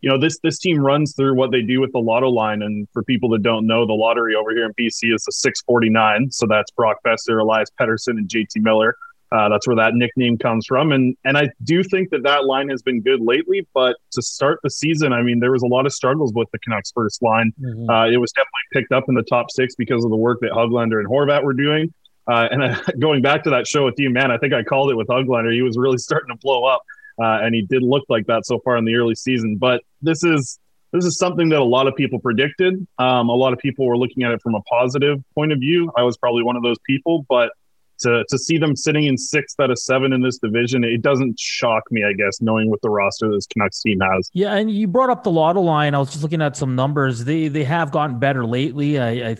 you 0.00 0.10
know, 0.10 0.18
this 0.18 0.40
this 0.42 0.58
team 0.58 0.80
runs 0.80 1.14
through 1.14 1.36
what 1.36 1.52
they 1.52 1.62
do 1.62 1.80
with 1.80 1.92
the 1.92 2.00
lotto 2.00 2.28
line, 2.28 2.60
and 2.60 2.88
for 2.92 3.04
people 3.04 3.28
that 3.30 3.42
don't 3.42 3.68
know, 3.68 3.86
the 3.86 3.92
lottery 3.92 4.34
over 4.34 4.50
here 4.50 4.64
in 4.64 4.72
BC 4.72 5.14
is 5.14 5.22
the 5.22 5.30
six 5.32 5.62
forty 5.62 5.88
nine. 5.88 6.28
So 6.32 6.46
that's 6.48 6.72
Brock 6.72 6.96
Boeser, 7.06 7.40
Elias 7.40 7.68
Pettersson, 7.80 8.18
and 8.18 8.28
JT 8.28 8.56
Miller. 8.56 8.96
Uh, 9.32 9.48
that's 9.48 9.66
where 9.66 9.76
that 9.76 9.94
nickname 9.94 10.36
comes 10.36 10.66
from, 10.66 10.92
and 10.92 11.16
and 11.24 11.38
I 11.38 11.48
do 11.62 11.82
think 11.82 12.10
that 12.10 12.22
that 12.24 12.44
line 12.44 12.68
has 12.68 12.82
been 12.82 13.00
good 13.00 13.20
lately. 13.20 13.66
But 13.72 13.96
to 14.12 14.20
start 14.20 14.60
the 14.62 14.70
season, 14.70 15.12
I 15.12 15.22
mean, 15.22 15.40
there 15.40 15.52
was 15.52 15.62
a 15.62 15.66
lot 15.66 15.86
of 15.86 15.92
struggles 15.92 16.32
with 16.34 16.50
the 16.52 16.58
Canucks 16.58 16.92
first 16.92 17.22
line. 17.22 17.52
Mm-hmm. 17.60 17.88
Uh, 17.88 18.08
it 18.08 18.18
was 18.18 18.32
definitely 18.32 18.50
picked 18.72 18.92
up 18.92 19.04
in 19.08 19.14
the 19.14 19.22
top 19.22 19.50
six 19.50 19.74
because 19.74 20.04
of 20.04 20.10
the 20.10 20.16
work 20.16 20.40
that 20.42 20.50
Hoglander 20.50 20.98
and 20.98 21.08
Horvat 21.08 21.44
were 21.44 21.54
doing. 21.54 21.94
Uh, 22.26 22.48
and 22.50 22.62
I, 22.62 22.78
going 23.00 23.22
back 23.22 23.44
to 23.44 23.50
that 23.50 23.66
show 23.66 23.84
with 23.84 23.94
you, 23.98 24.10
man, 24.10 24.30
I 24.30 24.36
think 24.36 24.52
I 24.52 24.62
called 24.62 24.90
it 24.90 24.96
with 24.96 25.08
Hoglander. 25.08 25.52
He 25.52 25.62
was 25.62 25.78
really 25.78 25.98
starting 26.08 26.28
to 26.28 26.38
blow 26.40 26.64
up, 26.64 26.82
uh, 27.18 27.40
and 27.42 27.54
he 27.54 27.62
did 27.62 27.82
look 27.82 28.04
like 28.08 28.26
that 28.26 28.44
so 28.44 28.58
far 28.60 28.76
in 28.76 28.84
the 28.84 28.94
early 28.96 29.14
season. 29.14 29.56
But 29.56 29.82
this 30.02 30.24
is 30.24 30.58
this 30.92 31.06
is 31.06 31.16
something 31.16 31.48
that 31.48 31.58
a 31.58 31.64
lot 31.64 31.86
of 31.86 31.96
people 31.96 32.18
predicted. 32.18 32.86
Um, 32.98 33.30
a 33.30 33.34
lot 33.34 33.54
of 33.54 33.58
people 33.58 33.86
were 33.86 33.96
looking 33.96 34.24
at 34.24 34.32
it 34.32 34.42
from 34.42 34.54
a 34.54 34.60
positive 34.62 35.18
point 35.34 35.52
of 35.52 35.58
view. 35.58 35.90
I 35.96 36.02
was 36.02 36.18
probably 36.18 36.42
one 36.42 36.54
of 36.54 36.62
those 36.62 36.76
people, 36.86 37.24
but 37.30 37.50
to 38.02 38.24
to 38.28 38.38
see 38.38 38.58
them 38.58 38.76
sitting 38.76 39.04
in 39.04 39.16
sixth 39.16 39.58
out 39.60 39.70
of 39.70 39.78
seven 39.78 40.12
in 40.12 40.22
this 40.22 40.38
division, 40.38 40.84
it 40.84 41.02
doesn't 41.02 41.38
shock 41.38 41.84
me, 41.90 42.04
I 42.04 42.12
guess, 42.12 42.40
knowing 42.40 42.70
what 42.70 42.82
the 42.82 42.90
roster 42.90 43.30
this 43.30 43.46
Canucks 43.46 43.80
team 43.82 44.00
has. 44.00 44.30
Yeah, 44.32 44.54
and 44.54 44.70
you 44.70 44.86
brought 44.86 45.10
up 45.10 45.24
the 45.24 45.30
lotto 45.30 45.60
line. 45.60 45.94
I 45.94 45.98
was 45.98 46.10
just 46.10 46.22
looking 46.22 46.42
at 46.42 46.56
some 46.56 46.74
numbers. 46.74 47.24
They 47.24 47.48
they 47.48 47.64
have 47.64 47.90
gotten 47.90 48.18
better 48.18 48.44
lately. 48.44 48.98
I 48.98 49.30
I, 49.30 49.30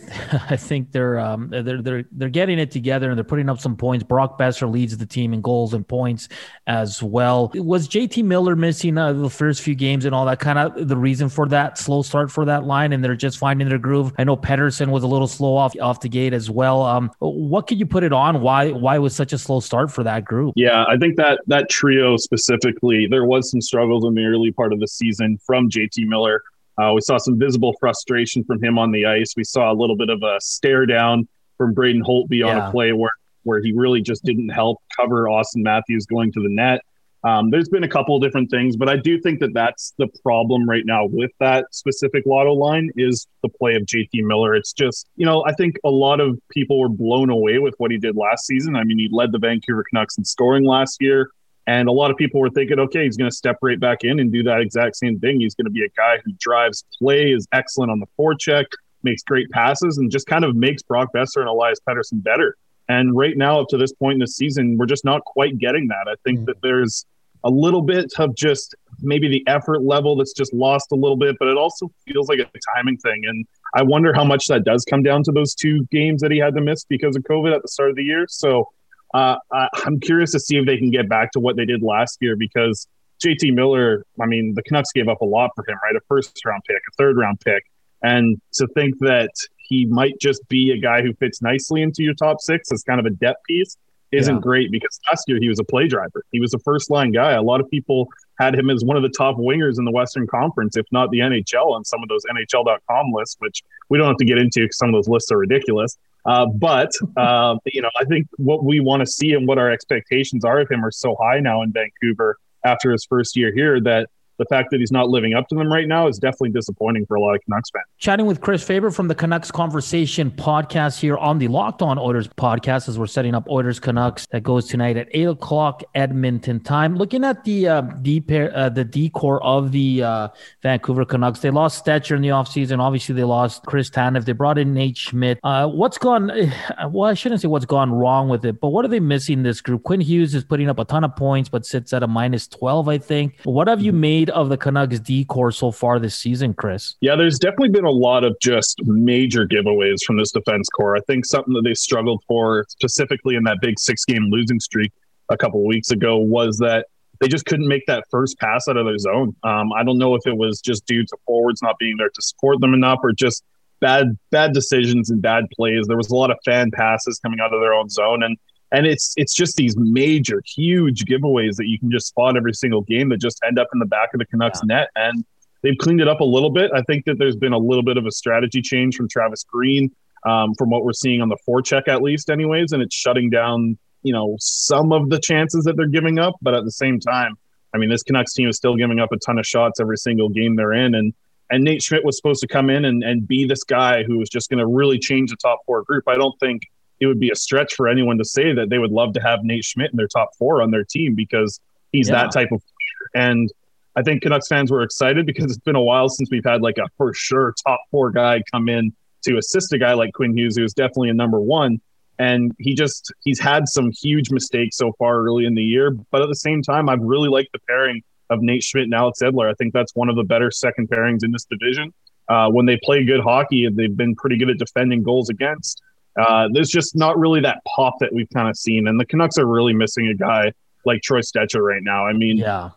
I 0.50 0.57
think 0.57 0.92
they're 0.92 1.19
um 1.19 1.49
they're 1.50 1.83
they're 1.83 2.04
they're 2.12 2.28
getting 2.28 2.59
it 2.59 2.71
together 2.71 3.11
and 3.11 3.16
they're 3.16 3.25
putting 3.25 3.49
up 3.49 3.61
some 3.61 3.76
points. 3.76 4.04
Brock 4.04 4.38
Boeser 4.38 4.71
leads 4.71 4.97
the 4.97 5.07
team 5.07 5.33
in 5.33 5.40
goals 5.40 5.75
and 5.75 5.87
points 5.87 6.28
as 6.66 7.02
well. 7.02 7.50
Was 7.54 7.88
JT 7.88 8.25
Miller 8.25 8.57
missing 8.57 8.99
uh, 8.99 9.12
the 9.12 9.31
first 9.31 9.62
few 9.62 9.75
games 9.75 10.04
and 10.04 10.14
all 10.14 10.26
that 10.26 10.40
kind 10.40 10.59
of 10.59 10.88
the 10.88 10.97
reason 10.97 11.28
for 11.28 11.49
that 11.49 11.78
slow 11.78 12.02
start 12.02 12.31
for 12.31 12.45
that 12.45 12.64
line, 12.64 12.92
and 12.92 13.04
they're 13.04 13.16
just 13.16 13.38
finding 13.38 13.69
their 13.69 13.78
groove. 13.78 14.12
I 14.19 14.25
know 14.25 14.37
Pettersson 14.37 14.88
was 14.90 15.02
a 15.02 15.07
little 15.07 15.28
slow 15.28 15.57
off 15.57 15.78
off 15.81 16.00
the 16.00 16.09
gate 16.09 16.33
as 16.33 16.50
well. 16.50 16.83
Um, 16.83 17.11
what 17.19 17.66
could 17.66 17.78
you 17.78 17.87
put 17.87 18.04
it 18.04 18.12
on? 18.12 18.40
Why 18.40 18.51
why 18.52 18.71
why 18.71 18.99
was 18.99 19.16
such 19.16 19.32
a 19.32 19.38
slow 19.38 19.61
start 19.61 19.90
for 19.90 20.02
that 20.04 20.25
group? 20.25 20.52
Yeah, 20.56 20.85
I 20.87 20.99
think 20.99 21.16
that 21.16 21.40
that 21.47 21.71
trio 21.71 22.16
specifically, 22.18 23.06
there 23.11 23.25
was 23.25 23.50
some 23.50 23.61
struggles 23.61 24.04
in 24.04 24.14
the 24.14 24.25
early 24.25 24.52
part 24.52 24.73
of 24.73 24.80
the 24.80 24.88
season 24.88 25.38
from 25.47 25.71
JT 25.71 26.06
Miller. 26.06 26.42
Uh, 26.80 26.92
we 26.94 27.00
saw 27.00 27.16
some 27.16 27.38
visible 27.38 27.75
frustration 27.80 28.44
from 28.44 28.62
him 28.62 28.78
on 28.78 28.92
the 28.92 29.06
ice. 29.06 29.35
We 29.37 29.44
saw 29.44 29.73
a 29.73 29.76
little 29.76 29.97
bit 29.97 30.11
of 30.11 30.23
a 30.23 30.38
stare 30.40 30.87
down 30.87 31.28
from 31.56 31.73
Braden 31.73 32.02
Holtby 32.02 32.40
yeah. 32.40 32.49
on 32.49 32.68
a 32.68 32.71
play 32.71 32.92
where 32.92 33.11
where 33.44 33.62
he 33.62 33.73
really 33.75 34.02
just 34.02 34.23
didn't 34.25 34.50
help 34.50 34.78
cover 34.97 35.25
Auston 35.25 35.62
Matthews 35.64 36.06
going 36.06 36.30
to 36.32 36.40
the 36.40 36.50
net. 36.50 36.82
Um, 37.25 37.50
there's 37.50 37.69
been 37.69 37.85
a 37.85 37.88
couple 37.88 38.17
of 38.17 38.23
different 38.23 38.50
things, 38.50 38.76
but 38.76 38.88
I 38.88 38.97
do 38.97 39.21
think 39.21 39.38
that 39.41 39.55
that's 39.55 39.95
the 39.97 40.09
problem 40.25 40.69
right 40.69 40.85
now 40.85 41.07
with 41.07 41.31
that 41.38 41.67
specific 41.71 42.25
lotto 42.26 42.52
line 42.52 42.91
is 42.97 43.29
the 43.43 43.49
play 43.49 43.76
of 43.76 43.83
JT 43.83 44.25
Miller. 44.25 44.57
It's 44.57 44.73
just, 44.73 45.07
you 45.17 45.25
know, 45.25 45.45
I 45.47 45.52
think 45.52 45.76
a 45.85 45.91
lot 45.91 46.19
of 46.19 46.38
people 46.50 46.81
were 46.81 46.88
blown 46.88 47.31
away 47.31 47.59
with 47.59 47.75
what 47.79 47.93
he 47.93 47.99
did 47.99 48.17
last 48.17 48.47
season. 48.47 48.75
I 48.75 48.83
mean, 48.83 48.99
he 48.99 49.09
led 49.12 49.31
the 49.31 49.38
Vancouver 49.38 49.85
Canucks 49.88 50.19
in 50.19 50.25
scoring 50.25 50.64
last 50.64 51.00
year. 51.00 51.31
And 51.69 51.88
a 51.88 51.93
lot 51.93 52.11
of 52.11 52.17
people 52.17 52.41
were 52.41 52.50
thinking, 52.50 52.81
okay, 52.81 53.05
he's 53.05 53.17
going 53.17 53.31
to 53.31 53.37
step 53.37 53.59
right 53.62 53.79
back 53.79 54.02
in 54.02 54.19
and 54.19 54.33
do 54.33 54.43
that 54.43 54.61
exact 54.61 54.97
same 54.97 55.21
thing. 55.21 55.41
He's 55.41 55.55
going 55.55 55.67
to 55.67 55.71
be 55.71 55.85
a 55.85 55.88
guy 55.97 56.19
who 56.25 56.33
drives 56.41 56.85
play, 56.99 57.31
is 57.31 57.47
excellent 57.52 57.93
on 57.93 58.00
the 58.00 58.07
forecheck, 58.19 58.64
makes 59.05 59.23
great 59.23 59.49
passes, 59.50 59.97
and 59.99 60.11
just 60.11 60.26
kind 60.26 60.45
of 60.45 60.57
makes 60.57 60.83
Brock 60.83 61.11
Boeser 61.14 61.38
and 61.38 61.49
Elias 61.49 61.79
Pettersson 61.88 62.23
better. 62.23 62.57
And 62.88 63.16
right 63.16 63.36
now, 63.36 63.60
up 63.60 63.68
to 63.68 63.76
this 63.76 63.92
point 63.92 64.14
in 64.14 64.18
the 64.20 64.26
season, 64.26 64.76
we're 64.76 64.86
just 64.86 65.04
not 65.04 65.24
quite 65.24 65.58
getting 65.58 65.88
that. 65.88 66.06
I 66.08 66.14
think 66.24 66.40
mm. 66.40 66.46
that 66.46 66.56
there's 66.62 67.06
a 67.44 67.50
little 67.50 67.82
bit 67.82 68.12
of 68.18 68.34
just 68.34 68.74
maybe 69.00 69.28
the 69.28 69.44
effort 69.46 69.82
level 69.82 70.16
that's 70.16 70.32
just 70.32 70.52
lost 70.52 70.92
a 70.92 70.94
little 70.94 71.16
bit, 71.16 71.36
but 71.38 71.48
it 71.48 71.56
also 71.56 71.90
feels 72.06 72.28
like 72.28 72.38
a 72.38 72.46
timing 72.74 72.96
thing. 72.98 73.22
And 73.26 73.44
I 73.74 73.82
wonder 73.82 74.12
how 74.12 74.24
much 74.24 74.46
that 74.46 74.64
does 74.64 74.84
come 74.84 75.02
down 75.02 75.22
to 75.24 75.32
those 75.32 75.54
two 75.54 75.86
games 75.90 76.20
that 76.22 76.30
he 76.30 76.38
had 76.38 76.54
to 76.54 76.60
miss 76.60 76.84
because 76.84 77.16
of 77.16 77.22
COVID 77.24 77.54
at 77.54 77.62
the 77.62 77.68
start 77.68 77.90
of 77.90 77.96
the 77.96 78.04
year. 78.04 78.26
So 78.28 78.68
uh, 79.14 79.36
I'm 79.50 79.98
curious 80.00 80.32
to 80.32 80.40
see 80.40 80.56
if 80.56 80.66
they 80.66 80.76
can 80.76 80.90
get 80.90 81.08
back 81.08 81.32
to 81.32 81.40
what 81.40 81.56
they 81.56 81.64
did 81.64 81.82
last 81.82 82.18
year 82.20 82.36
because 82.36 82.86
JT 83.24 83.54
Miller, 83.54 84.04
I 84.20 84.26
mean, 84.26 84.54
the 84.54 84.62
Canucks 84.62 84.92
gave 84.92 85.08
up 85.08 85.20
a 85.20 85.24
lot 85.24 85.50
for 85.54 85.64
him, 85.68 85.78
right? 85.82 85.96
A 85.96 86.00
first 86.08 86.40
round 86.44 86.62
pick, 86.66 86.76
a 86.76 86.96
third 86.96 87.16
round 87.16 87.40
pick. 87.40 87.64
And 88.02 88.40
to 88.54 88.66
think 88.68 88.98
that 89.00 89.30
he 89.73 89.87
might 89.87 90.21
just 90.21 90.47
be 90.49 90.71
a 90.71 90.76
guy 90.76 91.00
who 91.00 91.14
fits 91.14 91.41
nicely 91.41 91.81
into 91.81 92.02
your 92.02 92.12
top 92.12 92.41
six 92.41 92.71
as 92.71 92.83
kind 92.83 93.00
of 93.00 93.07
a 93.07 93.11
depth 93.11 93.43
piece 93.49 93.79
isn't 94.12 94.35
yeah. 94.35 94.41
great 94.41 94.71
because 94.71 95.00
last 95.11 95.25
year 95.26 95.38
he 95.41 95.49
was 95.49 95.59
a 95.59 95.64
play 95.64 95.88
driver. 95.88 96.23
He 96.31 96.41
was 96.41 96.52
a 96.52 96.59
first 96.59 96.91
line 96.91 97.11
guy. 97.11 97.33
A 97.33 97.41
lot 97.41 97.59
of 97.62 97.71
people 97.71 98.07
had 98.38 98.55
him 98.55 98.69
as 98.69 98.85
one 98.85 98.99
of 98.99 99.02
the 99.02 99.09
top 99.09 99.37
wingers 99.37 99.79
in 99.79 99.87
the 99.87 99.91
Western 99.91 100.26
Conference, 100.26 100.76
if 100.76 100.85
not 100.93 101.11
the 101.11 101.21
NHL, 101.21 101.73
on 101.73 101.87
some 101.87 102.02
of 102.02 102.11
those 102.11 102.23
NHL.com 102.31 103.12
lists, 103.14 103.37
which 103.38 103.62
we 103.88 103.97
don't 103.97 104.09
have 104.09 104.19
to 104.19 104.26
get 104.26 104.37
into 104.37 104.61
because 104.61 104.76
some 104.76 104.91
of 104.91 104.95
those 104.95 105.09
lists 105.09 105.33
are 105.33 105.38
ridiculous. 105.38 105.97
Uh, 106.26 106.45
but 106.47 106.91
uh, 107.17 107.57
you 107.64 107.81
know, 107.81 107.91
I 107.99 108.05
think 108.05 108.26
what 108.37 108.64
we 108.64 108.81
want 108.81 109.00
to 109.00 109.07
see 109.07 109.33
and 109.33 109.49
what 109.49 109.57
our 109.57 109.71
expectations 109.71 110.45
are 110.45 110.61
of 110.61 110.71
him 110.71 110.85
are 110.85 110.91
so 110.93 111.17
high 111.19 111.41
now 111.41 111.62
in 111.62 111.73
Vancouver 111.73 112.37
after 112.62 112.93
his 112.93 113.07
first 113.07 113.37
year 113.37 113.50
here 113.55 113.81
that 113.81 114.11
the 114.42 114.54
fact 114.54 114.70
that 114.72 114.80
he's 114.80 114.90
not 114.90 115.08
living 115.08 115.34
up 115.34 115.46
to 115.49 115.54
them 115.54 115.72
right 115.72 115.87
now 115.87 116.08
is 116.08 116.18
definitely 116.18 116.50
disappointing 116.50 117.06
for 117.06 117.16
a 117.16 117.20
lot 117.20 117.34
of 117.34 117.40
Canucks 117.44 117.70
fans. 117.70 117.84
Chatting 117.99 118.26
with 118.26 118.40
Chris 118.40 118.64
Faber 118.64 118.90
from 118.90 119.06
the 119.06 119.14
Canucks 119.14 119.52
Conversation 119.52 120.32
podcast 120.32 120.99
here 120.99 121.16
on 121.16 121.38
the 121.38 121.46
Locked 121.46 121.80
On 121.80 121.96
Oilers 121.96 122.26
podcast 122.26 122.88
as 122.88 122.99
we're 122.99 123.06
setting 123.06 123.37
up 123.37 123.49
Oilers 123.49 123.78
Canucks 123.78 124.26
that 124.32 124.42
goes 124.42 124.66
tonight 124.66 124.96
at 124.96 125.06
eight 125.12 125.28
o'clock 125.28 125.84
Edmonton 125.94 126.58
time. 126.58 126.96
Looking 126.96 127.22
at 127.22 127.44
the 127.44 127.68
uh, 127.68 127.80
D 127.82 128.20
pair, 128.20 128.52
uh, 128.56 128.68
the 128.68 128.84
decor 128.84 129.40
of 129.44 129.70
the 129.70 130.02
uh, 130.02 130.28
Vancouver 130.62 131.04
Canucks, 131.04 131.38
they 131.38 131.50
lost 131.50 131.84
Stecher 131.84 132.16
in 132.16 132.22
the 132.22 132.30
offseason. 132.30 132.80
Obviously, 132.80 133.14
they 133.14 133.22
lost 133.22 133.64
Chris 133.66 133.90
Tanev. 133.90 134.25
They 134.25 134.32
brought 134.32 134.58
in 134.58 134.75
Nate 134.75 134.96
Schmidt. 134.96 135.38
Uh, 135.44 135.68
what's 135.68 135.99
gone? 135.99 136.32
Well, 136.90 137.08
I 137.08 137.14
shouldn't 137.14 137.40
say 137.40 137.49
what's 137.49 137.64
gone 137.64 137.92
wrong 137.92 138.28
with 138.28 138.44
it, 138.44 138.61
but 138.61 138.70
what 138.70 138.84
are 138.84 138.88
they 138.88 138.99
missing 138.99 139.42
this 139.42 139.61
group? 139.61 139.84
Quinn 139.84 140.00
Hughes 140.00 140.34
is 140.34 140.42
putting 140.42 140.68
up 140.68 140.78
a 140.78 140.84
ton 140.84 141.04
of 141.04 141.14
points, 141.14 141.49
but 141.49 141.64
sits 141.64 141.92
at 141.92 142.02
a 142.02 142.08
minus 142.08 142.49
twelve, 142.49 142.88
I 142.88 142.99
think. 142.99 143.38
What 143.44 143.68
have 143.68 143.80
you 143.80 143.92
made? 143.92 144.30
Of 144.32 144.48
the 144.48 144.56
Canucks 144.56 144.98
decor 145.00 145.52
so 145.52 145.70
far 145.70 145.98
this 145.98 146.16
season, 146.16 146.54
Chris? 146.54 146.96
Yeah, 147.00 147.16
there's 147.16 147.38
definitely 147.38 147.70
been 147.70 147.84
a 147.84 147.90
lot 147.90 148.24
of 148.24 148.36
just 148.40 148.82
major 148.84 149.46
giveaways 149.46 150.02
from 150.04 150.16
this 150.18 150.32
defense 150.32 150.68
core. 150.68 150.96
I 150.96 151.00
think 151.06 151.24
something 151.24 151.54
that 151.54 151.62
they 151.62 151.74
struggled 151.74 152.22
for 152.26 152.66
specifically 152.68 153.36
in 153.36 153.44
that 153.44 153.58
big 153.60 153.78
six 153.78 154.04
game 154.04 154.28
losing 154.30 154.60
streak 154.60 154.92
a 155.30 155.36
couple 155.36 155.64
weeks 155.66 155.90
ago 155.90 156.16
was 156.18 156.58
that 156.58 156.86
they 157.20 157.28
just 157.28 157.46
couldn't 157.46 157.68
make 157.68 157.86
that 157.86 158.04
first 158.10 158.38
pass 158.38 158.66
out 158.66 158.76
of 158.76 158.84
their 158.84 158.98
zone. 158.98 159.34
Um, 159.44 159.72
I 159.72 159.84
don't 159.84 159.98
know 159.98 160.16
if 160.16 160.26
it 160.26 160.36
was 160.36 160.60
just 160.60 160.84
due 160.86 161.04
to 161.04 161.16
forwards 161.24 161.62
not 161.62 161.78
being 161.78 161.96
there 161.96 162.10
to 162.10 162.22
support 162.22 162.60
them 162.60 162.74
enough 162.74 162.98
or 163.02 163.12
just 163.12 163.44
bad 163.80 164.18
bad 164.30 164.52
decisions 164.52 165.10
and 165.10 165.22
bad 165.22 165.44
plays. 165.54 165.86
There 165.86 165.96
was 165.96 166.10
a 166.10 166.16
lot 166.16 166.30
of 166.30 166.38
fan 166.44 166.70
passes 166.72 167.20
coming 167.20 167.38
out 167.40 167.54
of 167.54 167.60
their 167.60 167.74
own 167.74 167.88
zone 167.88 168.22
and 168.22 168.36
and 168.73 168.87
it's 168.87 169.12
it's 169.17 169.35
just 169.35 169.57
these 169.57 169.76
major, 169.76 170.43
huge 170.47 171.05
giveaways 171.05 171.57
that 171.57 171.69
you 171.69 171.79
can 171.79 171.91
just 171.91 172.09
spot 172.09 172.37
every 172.37 172.55
single 172.55 172.81
game 172.81 173.11
that 173.11 173.19
just 173.19 173.38
end 173.47 173.59
up 173.59 173.69
in 173.73 173.79
the 173.79 173.87
back 173.87 174.11
of 174.14 174.19
the 174.19 174.26
Canucks 174.26 174.61
yeah. 174.62 174.76
net. 174.76 174.88
And 174.97 175.25
they've 175.62 175.76
cleaned 175.79 176.00
it 176.00 176.09
up 176.09 176.21
a 176.21 176.25
little 176.25 176.50
bit. 176.50 176.71
I 176.75 176.83
think 176.83 177.05
that 177.05 177.19
there's 177.19 177.37
been 177.37 177.52
a 177.52 177.59
little 177.59 177.83
bit 177.83 177.99
of 177.99 178.07
a 178.07 178.11
strategy 178.11 178.62
change 178.62 178.97
from 178.97 179.09
Travis 179.09 179.45
Green, 179.45 179.95
um, 180.26 180.55
from 180.55 180.71
what 180.71 180.85
we're 180.85 180.95
seeing 180.95 181.21
on 181.21 181.29
the 181.29 181.37
forecheck 181.47 181.87
at 181.87 182.02
least, 182.02 182.31
anyways, 182.31 182.73
and 182.73 182.83
it's 182.83 182.95
shutting 182.95 183.31
down 183.31 183.79
you 184.02 184.12
know 184.12 184.37
some 184.41 184.93
of 184.93 185.11
the 185.11 185.21
chances 185.21 185.64
that 185.64 185.76
they're 185.76 185.87
giving 185.87 186.19
up. 186.19 186.35
But 186.41 186.55
at 186.55 186.64
the 186.64 186.73
same 186.73 186.99
time, 186.99 187.37
I 187.75 187.79
mean, 187.79 187.91
this 187.91 188.02
Canucks 188.02 188.33
team 188.33 188.49
is 188.49 188.57
still 188.57 188.76
giving 188.76 189.00
up 189.00 189.12
a 189.12 189.19
ton 189.19 189.38
of 189.38 189.47
shots 189.47 189.81
every 189.81 189.99
single 189.99 190.31
game 190.31 190.57
they're 190.57 190.73
in, 190.73 190.95
and 190.95 191.12
and 191.50 191.62
Nate 191.62 191.83
Schmidt 191.83 192.07
was 192.07 192.17
supposed 192.17 192.41
to 192.41 192.49
come 192.49 192.71
in 192.71 192.87
and, 192.87 193.02
and 193.02 193.29
be 193.29 193.47
this 193.47 193.64
guy 193.64 194.02
who 194.05 194.19
was 194.19 194.31
just 194.31 194.49
going 194.49 194.61
to 194.61 194.67
really 194.67 194.99
change 194.99 195.29
the 195.31 195.37
top 195.37 195.59
four 195.67 195.83
group. 195.83 196.05
I 196.09 196.14
don't 196.14 196.35
think 196.41 196.62
it 197.02 197.06
would 197.06 197.18
be 197.18 197.30
a 197.30 197.35
stretch 197.35 197.75
for 197.75 197.88
anyone 197.88 198.16
to 198.16 198.25
say 198.25 198.52
that 198.54 198.71
they 198.71 198.78
would 198.78 198.92
love 198.92 199.12
to 199.14 199.21
have 199.21 199.40
Nate 199.42 199.64
Schmidt 199.64 199.90
in 199.90 199.97
their 199.97 200.06
top 200.06 200.30
four 200.38 200.62
on 200.62 200.71
their 200.71 200.85
team 200.85 201.16
because 201.16 201.61
he's 201.90 202.09
yeah. 202.09 202.23
that 202.23 202.32
type 202.32 202.52
of 202.52 202.61
player. 202.61 203.26
And 203.26 203.52
I 203.97 204.02
think 204.02 204.23
Canucks 204.23 204.47
fans 204.47 204.71
were 204.71 204.82
excited 204.82 205.26
because 205.26 205.47
it's 205.47 205.59
been 205.59 205.75
a 205.75 205.82
while 205.82 206.09
since 206.09 206.30
we've 206.30 206.44
had 206.44 206.62
like 206.62 206.78
a 206.78 206.87
for 206.97 207.12
sure 207.12 207.54
top 207.66 207.80
four 207.90 208.12
guy 208.12 208.40
come 208.52 208.68
in 208.68 208.94
to 209.25 209.37
assist 209.37 209.73
a 209.73 209.78
guy 209.78 209.94
like 209.94 210.12
Quinn 210.14 210.37
Hughes, 210.37 210.56
who's 210.56 210.75
definitely 210.75 211.09
a 211.09 211.14
number 211.14 211.40
one. 211.40 211.80
And 212.21 212.52
he 212.61 212.75
just 212.75 213.12
he's 213.25 213.40
had 213.40 213.66
some 213.66 213.90
huge 213.90 214.30
mistakes 214.30 214.76
so 214.76 214.92
far 214.92 215.25
early 215.25 215.44
in 215.44 215.56
the 215.56 215.64
year. 215.64 215.90
But 215.90 216.23
at 216.23 216.28
the 216.28 216.37
same 216.37 216.62
time, 216.62 216.88
I've 216.88 217.02
really 217.02 217.28
liked 217.28 217.50
the 217.52 217.59
pairing 217.68 218.02
of 218.30 218.42
Nate 218.42 218.62
Schmidt 218.62 218.85
and 218.85 218.94
Alex 218.94 219.18
Edler. 219.21 219.50
I 219.50 219.54
think 219.54 219.75
that's 219.75 219.97
one 219.97 220.09
of 220.09 220.14
the 220.14 220.23
better 220.23 220.52
second 220.52 220.88
pairings 220.88 221.25
in 221.25 221.32
this 221.32 221.47
division. 221.47 221.92
Uh, 222.28 222.49
when 222.49 222.66
they 222.66 222.78
play 222.85 223.04
good 223.04 223.21
hockey, 223.21 223.68
they've 223.68 223.97
been 223.97 224.14
pretty 224.14 224.37
good 224.37 224.50
at 224.50 224.59
defending 224.59 225.02
goals 225.02 225.28
against. 225.28 225.82
Uh, 226.16 226.49
there's 226.52 226.69
just 226.69 226.95
not 226.95 227.19
really 227.19 227.40
that 227.40 227.62
pop 227.64 227.95
that 228.00 228.12
we've 228.12 228.28
kind 228.35 228.49
of 228.49 228.57
seen, 228.57 228.87
and 228.87 229.00
the 229.00 229.07
Canucks 229.07 229.38
are 229.38 229.47
really 229.47 229.73
missing 229.73 230.09
a 230.09 230.14
guy 230.14 230.52
like 230.85 231.00
Troy 231.02 231.21
Stecher 231.21 231.61
right 231.61 231.83
now. 231.83 232.07
I 232.07 232.12
mean, 232.12 232.38
yeah, 232.38 232.71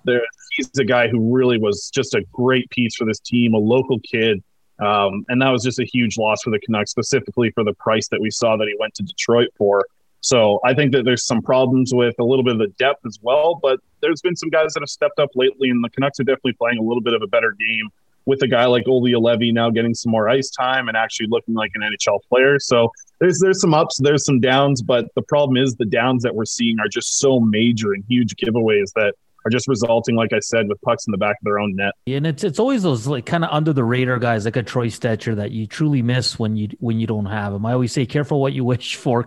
he's 0.52 0.70
a 0.78 0.86
guy 0.86 1.08
who 1.08 1.34
really 1.34 1.58
was 1.58 1.90
just 1.94 2.14
a 2.14 2.24
great 2.32 2.70
piece 2.70 2.96
for 2.96 3.06
this 3.06 3.20
team, 3.20 3.54
a 3.54 3.58
local 3.58 4.00
kid, 4.00 4.42
um, 4.80 5.26
and 5.28 5.42
that 5.42 5.50
was 5.50 5.64
just 5.64 5.80
a 5.80 5.86
huge 5.86 6.18
loss 6.18 6.44
for 6.44 6.50
the 6.50 6.60
Canucks, 6.60 6.92
specifically 6.92 7.52
for 7.52 7.64
the 7.64 7.74
price 7.74 8.08
that 8.10 8.22
we 8.22 8.32
saw 8.32 8.56
that 8.58 8.68
he 8.68 8.76
went 8.80 8.94
to 8.96 9.04
Detroit 9.04 9.50
for. 9.58 9.84
So 10.22 10.60
I 10.66 10.74
think 10.74 10.92
that 10.94 11.06
there's 11.06 11.26
some 11.26 11.42
problems 11.42 11.94
with 11.94 12.16
a 12.20 12.24
little 12.24 12.44
bit 12.44 12.54
of 12.54 12.60
the 12.60 12.74
depth 12.80 13.06
as 13.06 13.20
well, 13.22 13.60
but 13.62 13.80
there's 14.02 14.22
been 14.22 14.36
some 14.36 14.50
guys 14.50 14.74
that 14.74 14.80
have 14.80 14.90
stepped 14.90 15.20
up 15.20 15.30
lately, 15.36 15.70
and 15.70 15.84
the 15.84 15.90
Canucks 15.90 16.20
are 16.20 16.24
definitely 16.24 16.54
playing 16.54 16.78
a 16.80 16.82
little 16.82 17.02
bit 17.02 17.14
of 17.14 17.22
a 17.22 17.28
better 17.28 17.52
game 17.52 17.90
with 18.26 18.42
a 18.42 18.48
guy 18.48 18.66
like 18.66 18.88
Olli 18.88 19.12
Juolevi 19.12 19.54
now 19.54 19.70
getting 19.70 19.94
some 19.94 20.12
more 20.12 20.30
ice 20.30 20.50
time 20.50 20.88
and 20.88 20.98
actually 20.98 21.28
looking 21.30 21.54
like 21.54 21.72
an 21.76 21.82
NHL 21.82 22.20
player. 22.28 22.60
So 22.60 22.92
there's 23.20 23.40
there's 23.40 23.62
some 23.62 23.74
ups, 23.74 24.00
there's 24.02 24.26
some 24.26 24.40
downs, 24.40 24.82
but 24.82 25.08
the 25.16 25.22
problem 25.22 25.58
is 25.58 25.76
the 25.76 25.86
downs 25.86 26.24
that 26.24 26.36
we're 26.36 26.46
seeing 26.46 26.80
are 26.80 26.88
just 26.88 27.20
so 27.20 27.40
major 27.40 27.94
and 27.94 28.04
huge 28.08 28.36
giveaways 28.36 28.92
that 28.96 29.16
are 29.46 29.50
just 29.50 29.68
resulting, 29.68 30.16
like 30.16 30.34
I 30.34 30.40
said, 30.40 30.68
with 30.68 30.82
pucks 30.82 31.06
in 31.08 31.12
the 31.12 31.18
back 31.18 31.38
of 31.40 31.44
their 31.44 31.60
own 31.60 31.76
net. 31.76 31.94
And 32.08 32.26
it's 32.26 32.44
it's 32.44 32.60
always 32.60 32.84
those 32.84 33.08
like 33.08 33.26
kind 33.26 33.46
of 33.46 33.52
under 33.52 33.74
the 33.74 33.84
radar 33.84 34.18
guys 34.18 34.46
like 34.46 34.56
a 34.56 34.64
Troy 34.64 34.88
Stecher 34.88 35.36
that 35.36 35.52
you 35.52 35.68
truly 35.68 36.02
miss 36.02 36.40
when 36.40 36.56
you 36.56 36.70
when 36.80 37.00
you 37.00 37.08
don't 37.08 37.28
have 37.28 37.54
them. 37.54 37.66
I 37.66 37.74
always 37.74 37.92
say, 37.92 38.06
careful 38.06 38.42
what 38.42 38.54
you 38.54 38.64
wish 38.76 38.96
for. 38.96 39.26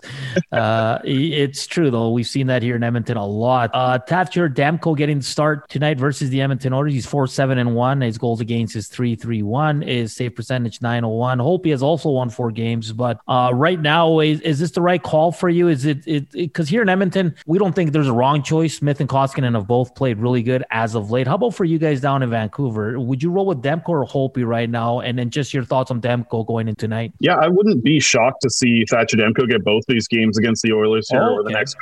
uh, 0.51 0.99
it's 1.03 1.65
true 1.67 1.89
though. 1.89 2.09
We've 2.11 2.27
seen 2.27 2.47
that 2.47 2.61
here 2.61 2.75
in 2.75 2.83
Edmonton 2.83 3.17
a 3.17 3.25
lot. 3.25 3.71
Uh, 3.73 3.99
Demko 3.99 4.97
getting 4.97 5.19
the 5.19 5.25
start 5.25 5.69
tonight 5.69 5.97
versus 5.97 6.29
the 6.29 6.41
Edmonton 6.41 6.73
Oilers. 6.73 6.93
He's 6.93 7.05
four 7.05 7.27
seven 7.27 7.57
and 7.57 7.75
one. 7.75 8.01
His 8.01 8.17
goals 8.17 8.41
against 8.41 8.75
is 8.75 8.87
three 8.87 9.15
three 9.15 9.41
one. 9.41 9.81
His 9.81 10.15
save 10.15 10.35
percentage 10.35 10.81
nine 10.81 11.05
oh 11.05 11.09
one. 11.09 11.39
Holtby 11.39 11.71
has 11.71 11.81
also 11.81 12.09
won 12.09 12.29
four 12.29 12.51
games, 12.51 12.91
but 12.91 13.19
uh, 13.27 13.51
right 13.53 13.79
now 13.79 14.19
is, 14.19 14.41
is 14.41 14.59
this 14.59 14.71
the 14.71 14.81
right 14.81 15.01
call 15.01 15.31
for 15.31 15.49
you? 15.49 15.67
Is 15.69 15.85
it 15.85 16.05
it 16.05 16.31
because 16.31 16.67
here 16.67 16.81
in 16.81 16.89
Edmonton 16.89 17.35
we 17.45 17.57
don't 17.57 17.73
think 17.73 17.91
there's 17.91 18.07
a 18.07 18.13
wrong 18.13 18.43
choice. 18.43 18.77
Smith 18.77 18.99
and 18.99 19.09
Koskinen 19.09 19.55
have 19.55 19.67
both 19.67 19.95
played 19.95 20.08
played 20.09 20.21
really 20.21 20.43
good 20.43 20.63
as 20.71 20.95
of 20.95 21.11
late. 21.11 21.27
How 21.27 21.35
about 21.35 21.53
for 21.53 21.65
you 21.65 21.77
guys 21.77 22.01
down 22.01 22.23
in 22.23 22.29
Vancouver? 22.29 22.99
Would 22.99 23.21
you 23.21 23.29
roll 23.29 23.45
with 23.45 23.61
Demko 23.61 23.89
or 23.89 24.05
Holtby 24.05 24.45
right 24.45 24.69
now? 24.69 25.01
And 25.01 25.17
then 25.17 25.29
just 25.29 25.53
your 25.53 25.63
thoughts 25.63 25.91
on 25.91 26.01
Demko 26.01 26.45
going 26.47 26.67
into 26.67 26.79
tonight. 26.79 27.13
Yeah, 27.19 27.35
I 27.35 27.47
wouldn't 27.47 27.83
be 27.83 27.99
shocked 27.99 28.41
to 28.41 28.49
see 28.49 28.85
Thatcher 28.89 29.17
Demko 29.17 29.47
get 29.47 29.63
both 29.63 29.83
these 29.87 30.07
games 30.07 30.37
against 30.37 30.63
the 30.63 30.73
Oilers 30.73 31.09
here 31.09 31.21
oh, 31.21 31.33
over 31.33 31.43
the 31.43 31.51
next. 31.51 31.75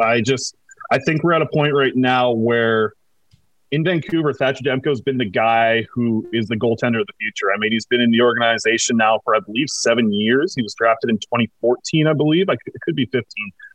I 0.00 0.20
just 0.20 0.56
I 0.90 0.98
think 0.98 1.22
we're 1.22 1.34
at 1.34 1.42
a 1.42 1.46
point 1.46 1.74
right 1.74 1.94
now 1.94 2.32
where 2.32 2.94
in 3.72 3.82
Vancouver, 3.82 4.34
Thatcher 4.34 4.62
Demko 4.62 4.88
has 4.88 5.00
been 5.00 5.16
the 5.16 5.24
guy 5.24 5.86
who 5.92 6.28
is 6.30 6.46
the 6.46 6.56
goaltender 6.56 7.00
of 7.00 7.06
the 7.06 7.14
future. 7.18 7.46
I 7.54 7.58
mean, 7.58 7.72
he's 7.72 7.86
been 7.86 8.02
in 8.02 8.10
the 8.10 8.20
organization 8.20 8.98
now 8.98 9.20
for, 9.24 9.34
I 9.34 9.40
believe, 9.40 9.70
seven 9.70 10.12
years. 10.12 10.54
He 10.54 10.62
was 10.62 10.74
drafted 10.74 11.08
in 11.08 11.16
2014, 11.16 12.06
I 12.06 12.12
believe. 12.12 12.50
I 12.50 12.56
could, 12.56 12.74
it 12.74 12.80
could 12.82 12.94
be 12.94 13.06
15, 13.06 13.24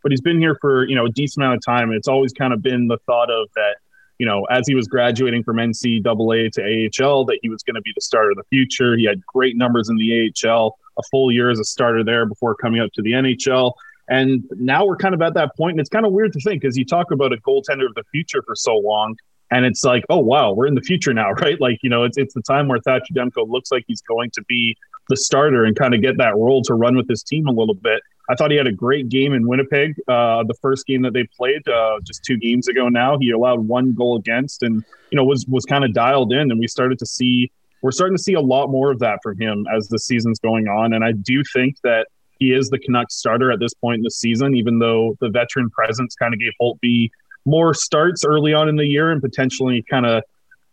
but 0.03 0.11
he's 0.11 0.21
been 0.21 0.39
here 0.39 0.55
for, 0.61 0.87
you 0.87 0.95
know, 0.95 1.07
a 1.07 1.09
decent 1.09 1.43
amount 1.43 1.57
of 1.57 1.65
time. 1.65 1.89
And 1.89 1.97
it's 1.97 2.07
always 2.07 2.31
kind 2.31 2.53
of 2.53 2.61
been 2.61 2.87
the 2.87 2.99
thought 3.07 3.31
of 3.31 3.49
that 3.55 3.77
you 4.19 4.25
know, 4.25 4.45
as 4.45 4.67
he 4.67 4.73
was 4.73 4.87
graduating 4.87 5.43
from 5.43 5.57
NCAA 5.57 6.51
to 6.53 6.61
AHL, 7.05 7.25
that 7.25 7.37
he 7.43 7.49
was 7.49 7.61
going 7.61 7.75
to 7.75 7.81
be 7.81 7.91
the 7.93 8.01
starter 8.01 8.31
of 8.31 8.37
the 8.37 8.43
future. 8.49 8.97
He 8.97 9.05
had 9.05 9.23
great 9.27 9.55
numbers 9.55 9.89
in 9.89 9.97
the 9.97 10.33
AHL, 10.43 10.75
a 10.97 11.03
full 11.11 11.31
year 11.31 11.51
as 11.51 11.59
a 11.59 11.63
starter 11.63 12.03
there 12.03 12.25
before 12.25 12.55
coming 12.55 12.81
up 12.81 12.91
to 12.93 13.03
the 13.03 13.11
NHL. 13.11 13.73
And 14.09 14.43
now 14.51 14.85
we're 14.85 14.95
kind 14.95 15.13
of 15.13 15.21
at 15.21 15.35
that 15.35 15.55
point. 15.55 15.73
and 15.73 15.79
it's 15.79 15.89
kind 15.89 16.05
of 16.05 16.13
weird 16.13 16.33
to 16.33 16.39
think 16.39 16.61
because 16.61 16.77
you 16.77 16.85
talk 16.85 17.11
about 17.11 17.31
a 17.31 17.37
goaltender 17.37 17.85
of 17.85 17.93
the 17.93 18.03
future 18.11 18.41
for 18.41 18.55
so 18.55 18.75
long, 18.77 19.15
and 19.51 19.65
it's 19.65 19.83
like, 19.83 20.03
oh 20.09 20.19
wow, 20.19 20.51
we're 20.53 20.67
in 20.67 20.75
the 20.75 20.81
future 20.81 21.13
now, 21.13 21.31
right? 21.41 21.59
Like 21.59 21.79
you 21.81 21.89
know, 21.89 22.03
it's 22.03 22.17
it's 22.17 22.33
the 22.33 22.41
time 22.41 22.67
where 22.67 22.79
Thatcher 22.79 23.13
Demko 23.13 23.47
looks 23.47 23.71
like 23.71 23.83
he's 23.87 24.01
going 24.01 24.31
to 24.31 24.43
be 24.43 24.75
the 25.09 25.17
starter 25.17 25.63
and 25.63 25.75
kind 25.75 25.93
of 25.93 26.01
get 26.01 26.17
that 26.17 26.35
role 26.35 26.61
to 26.63 26.73
run 26.73 26.95
with 26.95 27.07
his 27.07 27.23
team 27.23 27.47
a 27.47 27.51
little 27.51 27.75
bit. 27.75 28.01
I 28.29 28.35
thought 28.35 28.51
he 28.51 28.57
had 28.57 28.67
a 28.67 28.73
great 28.73 29.07
game 29.07 29.33
in 29.33 29.47
Winnipeg. 29.47 29.95
Uh, 30.07 30.43
the 30.43 30.53
first 30.61 30.85
game 30.85 31.01
that 31.03 31.13
they 31.13 31.23
played 31.37 31.65
uh, 31.67 31.99
just 32.03 32.25
two 32.25 32.35
games 32.37 32.67
ago. 32.67 32.89
Now 32.89 33.17
he 33.17 33.31
allowed 33.31 33.61
one 33.67 33.93
goal 33.93 34.17
against, 34.17 34.63
and 34.63 34.83
you 35.11 35.15
know 35.15 35.23
was 35.23 35.45
was 35.47 35.65
kind 35.65 35.85
of 35.85 35.93
dialed 35.93 36.33
in. 36.33 36.51
And 36.51 36.59
we 36.59 36.67
started 36.67 36.99
to 36.99 37.05
see 37.05 37.51
we're 37.81 37.91
starting 37.91 38.17
to 38.17 38.23
see 38.23 38.33
a 38.33 38.41
lot 38.41 38.69
more 38.69 38.91
of 38.91 38.99
that 38.99 39.19
from 39.23 39.39
him 39.39 39.65
as 39.73 39.87
the 39.87 39.99
season's 39.99 40.39
going 40.39 40.67
on. 40.67 40.93
And 40.93 41.05
I 41.05 41.11
do 41.11 41.43
think 41.53 41.77
that 41.83 42.07
he 42.39 42.51
is 42.51 42.69
the 42.69 42.79
Canucks 42.79 43.15
starter 43.15 43.51
at 43.51 43.59
this 43.59 43.73
point 43.73 43.97
in 43.97 44.03
the 44.03 44.11
season, 44.11 44.55
even 44.55 44.79
though 44.79 45.15
the 45.21 45.29
veteran 45.29 45.69
presence 45.69 46.15
kind 46.15 46.33
of 46.33 46.39
gave 46.39 46.51
Holtby 46.61 47.09
more 47.47 47.73
starts 47.73 48.23
early 48.25 48.53
on 48.53 48.69
in 48.69 48.75
the 48.75 48.85
year 48.85 49.09
and 49.09 49.21
potentially 49.21 49.83
kind 49.89 50.05
of 50.05 50.21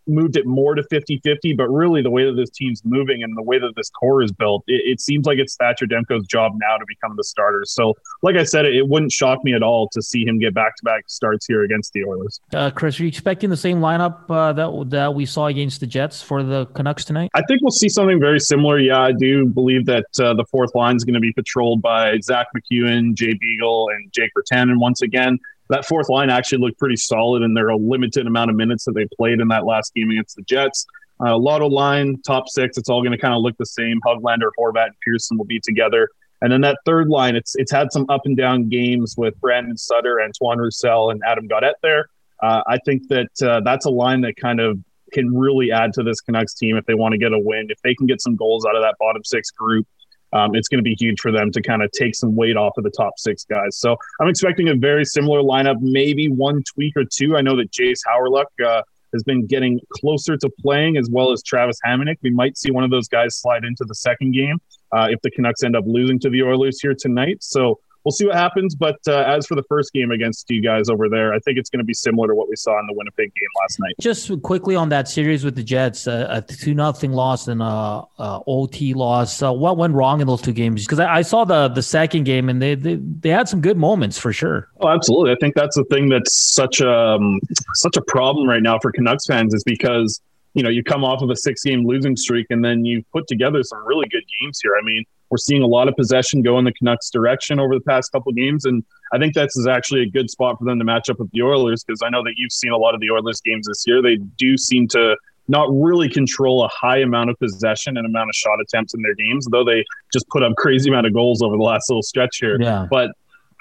moved 0.07 0.35
it 0.35 0.45
more 0.45 0.75
to 0.75 0.83
50 0.83 1.19
50, 1.23 1.53
but 1.53 1.67
really 1.69 2.01
the 2.01 2.09
way 2.09 2.25
that 2.25 2.35
this 2.35 2.49
team's 2.49 2.81
moving 2.85 3.23
and 3.23 3.35
the 3.35 3.41
way 3.41 3.59
that 3.59 3.73
this 3.75 3.89
core 3.89 4.21
is 4.21 4.31
built, 4.31 4.63
it, 4.67 4.81
it 4.85 5.01
seems 5.01 5.25
like 5.25 5.39
it's 5.39 5.55
Thatcher 5.55 5.85
Demko's 5.85 6.27
job 6.27 6.53
now 6.55 6.77
to 6.77 6.85
become 6.87 7.15
the 7.15 7.23
starter. 7.23 7.63
So, 7.65 7.95
like 8.21 8.35
I 8.35 8.43
said, 8.43 8.65
it, 8.65 8.75
it 8.75 8.87
wouldn't 8.87 9.11
shock 9.11 9.43
me 9.43 9.53
at 9.53 9.63
all 9.63 9.89
to 9.93 10.01
see 10.01 10.25
him 10.25 10.39
get 10.39 10.53
back 10.53 10.75
to 10.75 10.83
back 10.83 11.05
starts 11.07 11.45
here 11.45 11.63
against 11.63 11.93
the 11.93 12.03
Oilers. 12.03 12.39
Uh, 12.53 12.69
Chris, 12.71 12.99
are 12.99 13.03
you 13.03 13.09
expecting 13.09 13.49
the 13.49 13.57
same 13.57 13.79
lineup 13.79 14.29
uh, 14.29 14.53
that, 14.53 14.89
that 14.89 15.13
we 15.13 15.25
saw 15.25 15.47
against 15.47 15.79
the 15.79 15.87
Jets 15.87 16.21
for 16.21 16.43
the 16.43 16.65
Canucks 16.67 17.05
tonight? 17.05 17.31
I 17.33 17.41
think 17.47 17.61
we'll 17.61 17.71
see 17.71 17.89
something 17.89 18.19
very 18.19 18.39
similar. 18.39 18.79
Yeah, 18.79 19.01
I 19.01 19.11
do 19.11 19.45
believe 19.45 19.85
that 19.87 20.05
uh, 20.19 20.33
the 20.33 20.45
fourth 20.51 20.75
line 20.75 20.95
is 20.95 21.03
going 21.03 21.15
to 21.15 21.19
be 21.19 21.33
patrolled 21.33 21.81
by 21.81 22.19
Zack 22.19 22.47
MacEwen 22.55 23.13
Jay 23.15 23.33
Beagle, 23.33 23.89
and 23.89 24.11
Jake 24.13 24.31
Virtanen 24.37 24.77
once 24.77 25.01
again 25.01 25.39
that 25.69 25.85
fourth 25.85 26.09
line 26.09 26.29
actually 26.29 26.59
looked 26.59 26.79
pretty 26.79 26.95
solid 26.95 27.43
in 27.43 27.53
their 27.53 27.75
limited 27.75 28.27
amount 28.27 28.49
of 28.49 28.55
minutes 28.55 28.85
that 28.85 28.93
they 28.93 29.07
played 29.17 29.39
in 29.39 29.47
that 29.49 29.65
last 29.65 29.93
game 29.93 30.09
against 30.11 30.35
the 30.35 30.43
Jets. 30.43 30.85
Uh, 31.25 31.37
Lotto 31.37 31.67
line, 31.67 32.21
top 32.23 32.47
six, 32.49 32.77
it's 32.77 32.89
all 32.89 33.01
going 33.01 33.13
to 33.13 33.17
kind 33.17 33.33
of 33.33 33.41
look 33.41 33.55
the 33.57 33.65
same. 33.65 33.99
Hoglander, 34.05 34.49
Horvat, 34.59 34.87
and 34.87 34.95
Pearson 35.03 35.37
will 35.37 35.45
be 35.45 35.59
together. 35.59 36.09
And 36.41 36.51
then 36.51 36.61
that 36.61 36.77
third 36.85 37.07
line, 37.07 37.35
it's 37.35 37.55
it's 37.55 37.71
had 37.71 37.91
some 37.91 38.05
up 38.09 38.21
and 38.25 38.35
down 38.35 38.67
games 38.69 39.15
with 39.17 39.39
Brandon 39.39 39.77
Sutter, 39.77 40.21
Antoine 40.21 40.59
Roussel, 40.59 41.09
and 41.09 41.21
Adam 41.25 41.47
Gaudette 41.47 41.75
there. 41.81 42.09
Uh, 42.43 42.61
I 42.67 42.77
think 42.85 43.07
that 43.07 43.29
uh, 43.41 43.61
that's 43.61 43.85
a 43.85 43.89
line 43.89 44.21
that 44.21 44.35
kind 44.35 44.59
of 44.59 44.77
can 45.13 45.33
really 45.33 45.71
add 45.71 45.93
to 45.93 46.03
this 46.03 46.19
Canucks 46.19 46.53
team 46.53 46.75
if 46.75 46.85
they 46.85 46.93
want 46.93 47.13
to 47.13 47.17
get 47.17 47.31
a 47.31 47.39
win. 47.39 47.67
If 47.69 47.81
they 47.81 47.95
can 47.95 48.05
get 48.05 48.21
some 48.21 48.35
goals 48.35 48.65
out 48.65 48.75
of 48.75 48.81
that 48.83 48.95
bottom 48.99 49.23
six 49.23 49.49
group, 49.51 49.87
um, 50.35 50.53
it's 50.53 50.67
going 50.67 50.79
to 50.79 50.83
be 50.83 50.95
huge 50.99 51.19
for 51.21 51.31
them 51.31 51.49
to 51.51 51.61
kind 51.61 51.81
of 51.81 51.89
take 51.91 52.13
some 52.13 52.35
weight 52.35 52.57
off 52.57 52.73
of 52.77 52.83
the 52.83 52.91
top 52.91 53.13
six 53.17 53.45
guys. 53.45 53.77
So 53.77 53.95
I'm 54.19 54.27
expecting 54.27 54.67
a 54.67 54.75
very 54.75 55.05
similar 55.05 55.41
lineup, 55.41 55.77
maybe 55.79 56.27
one 56.27 56.61
tweak 56.63 56.95
or 56.97 57.05
two. 57.05 57.37
I 57.37 57.41
know 57.41 57.55
that 57.55 57.71
Jayce 57.71 58.01
Hawryluk 58.05 58.45
uh, 58.63 58.81
has 59.13 59.23
been 59.23 59.47
getting 59.47 59.79
closer 59.93 60.35
to 60.35 60.49
playing 60.59 60.97
as 60.97 61.09
well 61.09 61.31
as 61.31 61.41
Travis 61.41 61.77
Hamonic. 61.85 62.17
We 62.21 62.31
might 62.31 62.57
see 62.57 62.69
one 62.69 62.83
of 62.83 62.91
those 62.91 63.07
guys 63.07 63.37
slide 63.37 63.63
into 63.63 63.85
the 63.85 63.95
second 63.95 64.33
game 64.33 64.57
uh, 64.91 65.07
if 65.09 65.21
the 65.21 65.31
Canucks 65.31 65.63
end 65.63 65.75
up 65.75 65.85
losing 65.87 66.19
to 66.19 66.29
the 66.29 66.43
Oilers 66.43 66.81
here 66.81 66.95
tonight. 66.97 67.37
So 67.41 67.79
we'll 68.05 68.11
see 68.11 68.25
what 68.25 68.35
happens. 68.35 68.75
But 68.75 68.99
uh, 69.07 69.23
as 69.27 69.45
for 69.47 69.55
the 69.55 69.63
first 69.63 69.91
game 69.91 70.11
against 70.11 70.49
you 70.49 70.61
guys 70.61 70.89
over 70.89 71.09
there, 71.09 71.33
I 71.33 71.39
think 71.39 71.57
it's 71.57 71.69
going 71.69 71.79
to 71.79 71.85
be 71.85 71.93
similar 71.93 72.27
to 72.27 72.35
what 72.35 72.47
we 72.47 72.55
saw 72.55 72.79
in 72.79 72.85
the 72.87 72.93
Winnipeg 72.93 73.33
game 73.33 73.49
last 73.61 73.79
night. 73.79 73.95
Just 73.99 74.31
quickly 74.43 74.75
on 74.75 74.89
that 74.89 75.07
series 75.07 75.43
with 75.43 75.55
the 75.55 75.63
Jets, 75.63 76.07
uh, 76.07 76.27
a 76.29 76.41
two 76.41 76.73
nothing 76.73 77.11
loss 77.11 77.47
and 77.47 77.61
a, 77.61 77.65
a 77.65 78.41
OT 78.47 78.93
loss. 78.93 79.41
Uh, 79.41 79.51
what 79.51 79.77
went 79.77 79.93
wrong 79.93 80.21
in 80.21 80.27
those 80.27 80.41
two 80.41 80.53
games? 80.53 80.85
Because 80.85 80.99
I, 80.99 81.17
I, 81.17 81.21
saw 81.21 81.43
the 81.43 81.67
the 81.69 81.81
second 81.81 82.23
game 82.23 82.49
and 82.49 82.61
they, 82.61 82.75
they 82.75 82.95
they 82.95 83.29
had 83.29 83.49
some 83.49 83.61
good 83.61 83.77
moments 83.77 84.17
for 84.17 84.31
sure. 84.31 84.69
Oh, 84.79 84.89
absolutely. 84.89 85.31
I 85.31 85.35
think 85.41 85.55
that's 85.55 85.75
the 85.75 85.83
thing 85.85 86.09
that's 86.09 86.33
such 86.33 86.79
a 86.81 86.91
um, 86.91 87.39
such 87.73 87.97
a 87.97 88.01
problem 88.01 88.47
right 88.47 88.61
now 88.61 88.77
for 88.79 88.91
Canucks 88.91 89.25
fans 89.25 89.53
is 89.53 89.63
because 89.63 90.21
you 90.55 90.63
know 90.63 90.69
you 90.69 90.83
come 90.83 91.03
off 91.03 91.21
of 91.21 91.29
a 91.29 91.35
six 91.35 91.63
game 91.63 91.85
losing 91.85 92.15
streak 92.15 92.47
and 92.49 92.65
then 92.65 92.85
you 92.85 93.03
put 93.13 93.27
together 93.27 93.61
some 93.61 93.85
really 93.85 94.07
good 94.09 94.23
games 94.39 94.59
here. 94.61 94.75
I 94.79 94.83
mean 94.83 95.05
we're 95.29 95.37
seeing 95.37 95.63
a 95.63 95.67
lot 95.67 95.87
of 95.87 95.95
possession 95.95 96.41
go 96.41 96.57
in 96.59 96.65
the 96.65 96.71
Canucks' 96.71 97.09
direction 97.09 97.59
over 97.59 97.73
the 97.73 97.81
past 97.81 98.11
couple 98.11 98.31
games, 98.31 98.65
and 98.65 98.83
I 99.11 99.17
think 99.17 99.33
that's 99.33 99.57
is 99.57 99.67
actually 99.67 100.03
a 100.03 100.09
good 100.09 100.29
spot 100.29 100.57
for 100.59 100.65
them 100.65 100.77
to 100.79 100.85
match 100.85 101.09
up 101.09 101.19
with 101.19 101.31
the 101.31 101.41
Oilers 101.41 101.83
because 101.83 102.01
I 102.03 102.09
know 102.09 102.23
that 102.23 102.33
you've 102.37 102.51
seen 102.51 102.71
a 102.71 102.77
lot 102.77 102.93
of 102.93 103.01
the 103.01 103.09
Oilers 103.11 103.41
games 103.41 103.67
this 103.67 103.83
year. 103.87 104.01
They 104.01 104.17
do 104.17 104.57
seem 104.57 104.87
to 104.89 105.15
not 105.47 105.67
really 105.71 106.09
control 106.09 106.63
a 106.63 106.67
high 106.69 106.97
amount 106.99 107.29
of 107.29 107.39
possession 107.39 107.97
and 107.97 108.05
amount 108.05 108.29
of 108.29 108.35
shot 108.35 108.59
attempts 108.61 108.93
in 108.93 109.01
their 109.01 109.15
games, 109.15 109.47
though 109.51 109.63
they 109.63 109.83
just 110.11 110.27
put 110.29 110.43
up 110.43 110.55
crazy 110.57 110.89
amount 110.89 111.05
of 111.05 111.13
goals 111.13 111.41
over 111.41 111.55
the 111.55 111.63
last 111.63 111.89
little 111.89 112.01
stretch 112.01 112.37
here. 112.37 112.57
Yeah. 112.59 112.87
But 112.89 113.11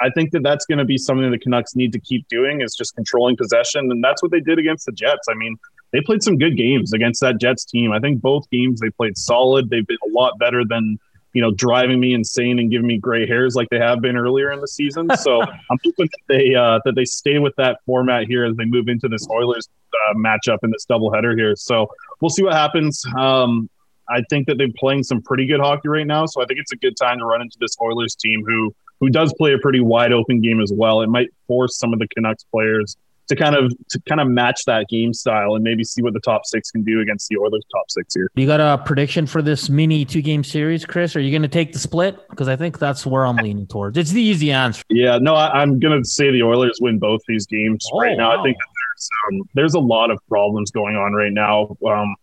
I 0.00 0.10
think 0.10 0.32
that 0.32 0.42
that's 0.42 0.66
going 0.66 0.78
to 0.78 0.84
be 0.84 0.98
something 0.98 1.30
the 1.30 1.38
Canucks 1.38 1.76
need 1.76 1.92
to 1.92 2.00
keep 2.00 2.26
doing 2.28 2.62
is 2.62 2.74
just 2.74 2.94
controlling 2.94 3.36
possession, 3.36 3.90
and 3.90 4.02
that's 4.02 4.22
what 4.22 4.32
they 4.32 4.40
did 4.40 4.58
against 4.58 4.86
the 4.86 4.92
Jets. 4.92 5.26
I 5.28 5.34
mean, 5.34 5.56
they 5.94 6.00
played 6.00 6.24
some 6.24 6.36
good 6.36 6.56
games 6.56 6.92
against 6.92 7.20
that 7.20 7.40
Jets 7.40 7.64
team. 7.64 7.92
I 7.92 8.00
think 8.00 8.20
both 8.20 8.50
games 8.50 8.80
they 8.80 8.90
played 8.90 9.16
solid. 9.16 9.70
They've 9.70 9.86
been 9.86 9.96
a 10.04 10.12
lot 10.12 10.38
better 10.40 10.64
than 10.68 10.98
you 11.34 11.42
know, 11.42 11.50
driving 11.50 12.00
me 12.00 12.14
insane 12.14 12.58
and 12.58 12.70
giving 12.70 12.86
me 12.86 12.96
gray 12.96 13.26
hairs 13.26 13.54
like 13.54 13.68
they 13.68 13.78
have 13.78 14.00
been 14.00 14.16
earlier 14.16 14.52
in 14.52 14.60
the 14.60 14.68
season. 14.68 15.08
So 15.16 15.42
I'm 15.42 15.78
hoping 15.84 16.08
that 16.10 16.20
they 16.28 16.54
uh, 16.54 16.80
that 16.84 16.94
they 16.94 17.04
stay 17.04 17.38
with 17.38 17.54
that 17.56 17.78
format 17.84 18.26
here 18.26 18.44
as 18.44 18.56
they 18.56 18.64
move 18.64 18.88
into 18.88 19.08
this 19.08 19.26
Oilers 19.30 19.68
uh, 19.92 20.14
matchup 20.14 20.58
in 20.62 20.70
this 20.70 20.86
doubleheader 20.86 21.36
here. 21.36 21.54
So 21.56 21.88
we'll 22.20 22.30
see 22.30 22.44
what 22.44 22.54
happens. 22.54 23.04
Um, 23.16 23.68
I 24.08 24.22
think 24.30 24.46
that 24.46 24.58
they're 24.58 24.68
playing 24.78 25.02
some 25.02 25.22
pretty 25.22 25.46
good 25.46 25.60
hockey 25.60 25.88
right 25.88 26.06
now, 26.06 26.26
so 26.26 26.42
I 26.42 26.46
think 26.46 26.60
it's 26.60 26.72
a 26.72 26.76
good 26.76 26.94
time 26.96 27.18
to 27.18 27.24
run 27.24 27.40
into 27.40 27.56
this 27.60 27.76
Oilers 27.82 28.14
team 28.14 28.44
who 28.46 28.72
who 29.00 29.10
does 29.10 29.34
play 29.36 29.52
a 29.54 29.58
pretty 29.58 29.80
wide 29.80 30.12
open 30.12 30.40
game 30.40 30.60
as 30.60 30.72
well. 30.74 31.02
It 31.02 31.08
might 31.08 31.30
force 31.48 31.78
some 31.78 31.92
of 31.92 31.98
the 31.98 32.06
Canucks 32.08 32.44
players 32.44 32.96
to 33.28 33.36
kind 33.36 33.54
of 33.54 33.72
to 33.88 34.00
kind 34.02 34.20
of 34.20 34.28
match 34.28 34.64
that 34.66 34.88
game 34.88 35.12
style 35.12 35.54
and 35.54 35.64
maybe 35.64 35.84
see 35.84 36.02
what 36.02 36.12
the 36.12 36.20
top 36.20 36.44
six 36.44 36.70
can 36.70 36.82
do 36.82 37.00
against 37.00 37.28
the 37.28 37.38
Oilers 37.38 37.64
top 37.72 37.90
six 37.90 38.14
here. 38.14 38.30
You 38.34 38.46
got 38.46 38.60
a 38.60 38.82
prediction 38.84 39.26
for 39.26 39.42
this 39.42 39.68
mini 39.68 40.04
two 40.04 40.22
game 40.22 40.44
series, 40.44 40.84
Chris? 40.84 41.16
Are 41.16 41.20
you 41.20 41.30
going 41.30 41.42
to 41.42 41.48
take 41.48 41.72
the 41.72 41.78
split? 41.78 42.28
Because 42.28 42.48
I 42.48 42.56
think 42.56 42.78
that's 42.78 43.06
where 43.06 43.26
I'm 43.26 43.36
leaning 43.36 43.66
towards. 43.66 43.96
It's 43.96 44.10
the 44.10 44.22
easy 44.22 44.52
answer. 44.52 44.82
Yeah, 44.90 45.18
no, 45.18 45.34
I, 45.34 45.62
am 45.62 45.78
going 45.78 46.02
to 46.02 46.08
say 46.08 46.30
the 46.30 46.42
Oilers 46.42 46.78
win 46.80 46.98
both 46.98 47.20
these 47.26 47.46
games 47.46 47.86
oh, 47.92 48.00
right 48.00 48.16
now. 48.16 48.30
Wow. 48.30 48.40
I 48.40 48.44
think 48.44 48.56
there's 48.56 49.08
um, 49.28 49.48
there's 49.54 49.74
a 49.74 49.80
lot 49.80 50.10
of 50.10 50.18
problems 50.28 50.70
going 50.70 50.96
on 50.96 51.12
right 51.12 51.32
now. 51.32 51.76
Um, 51.86 52.14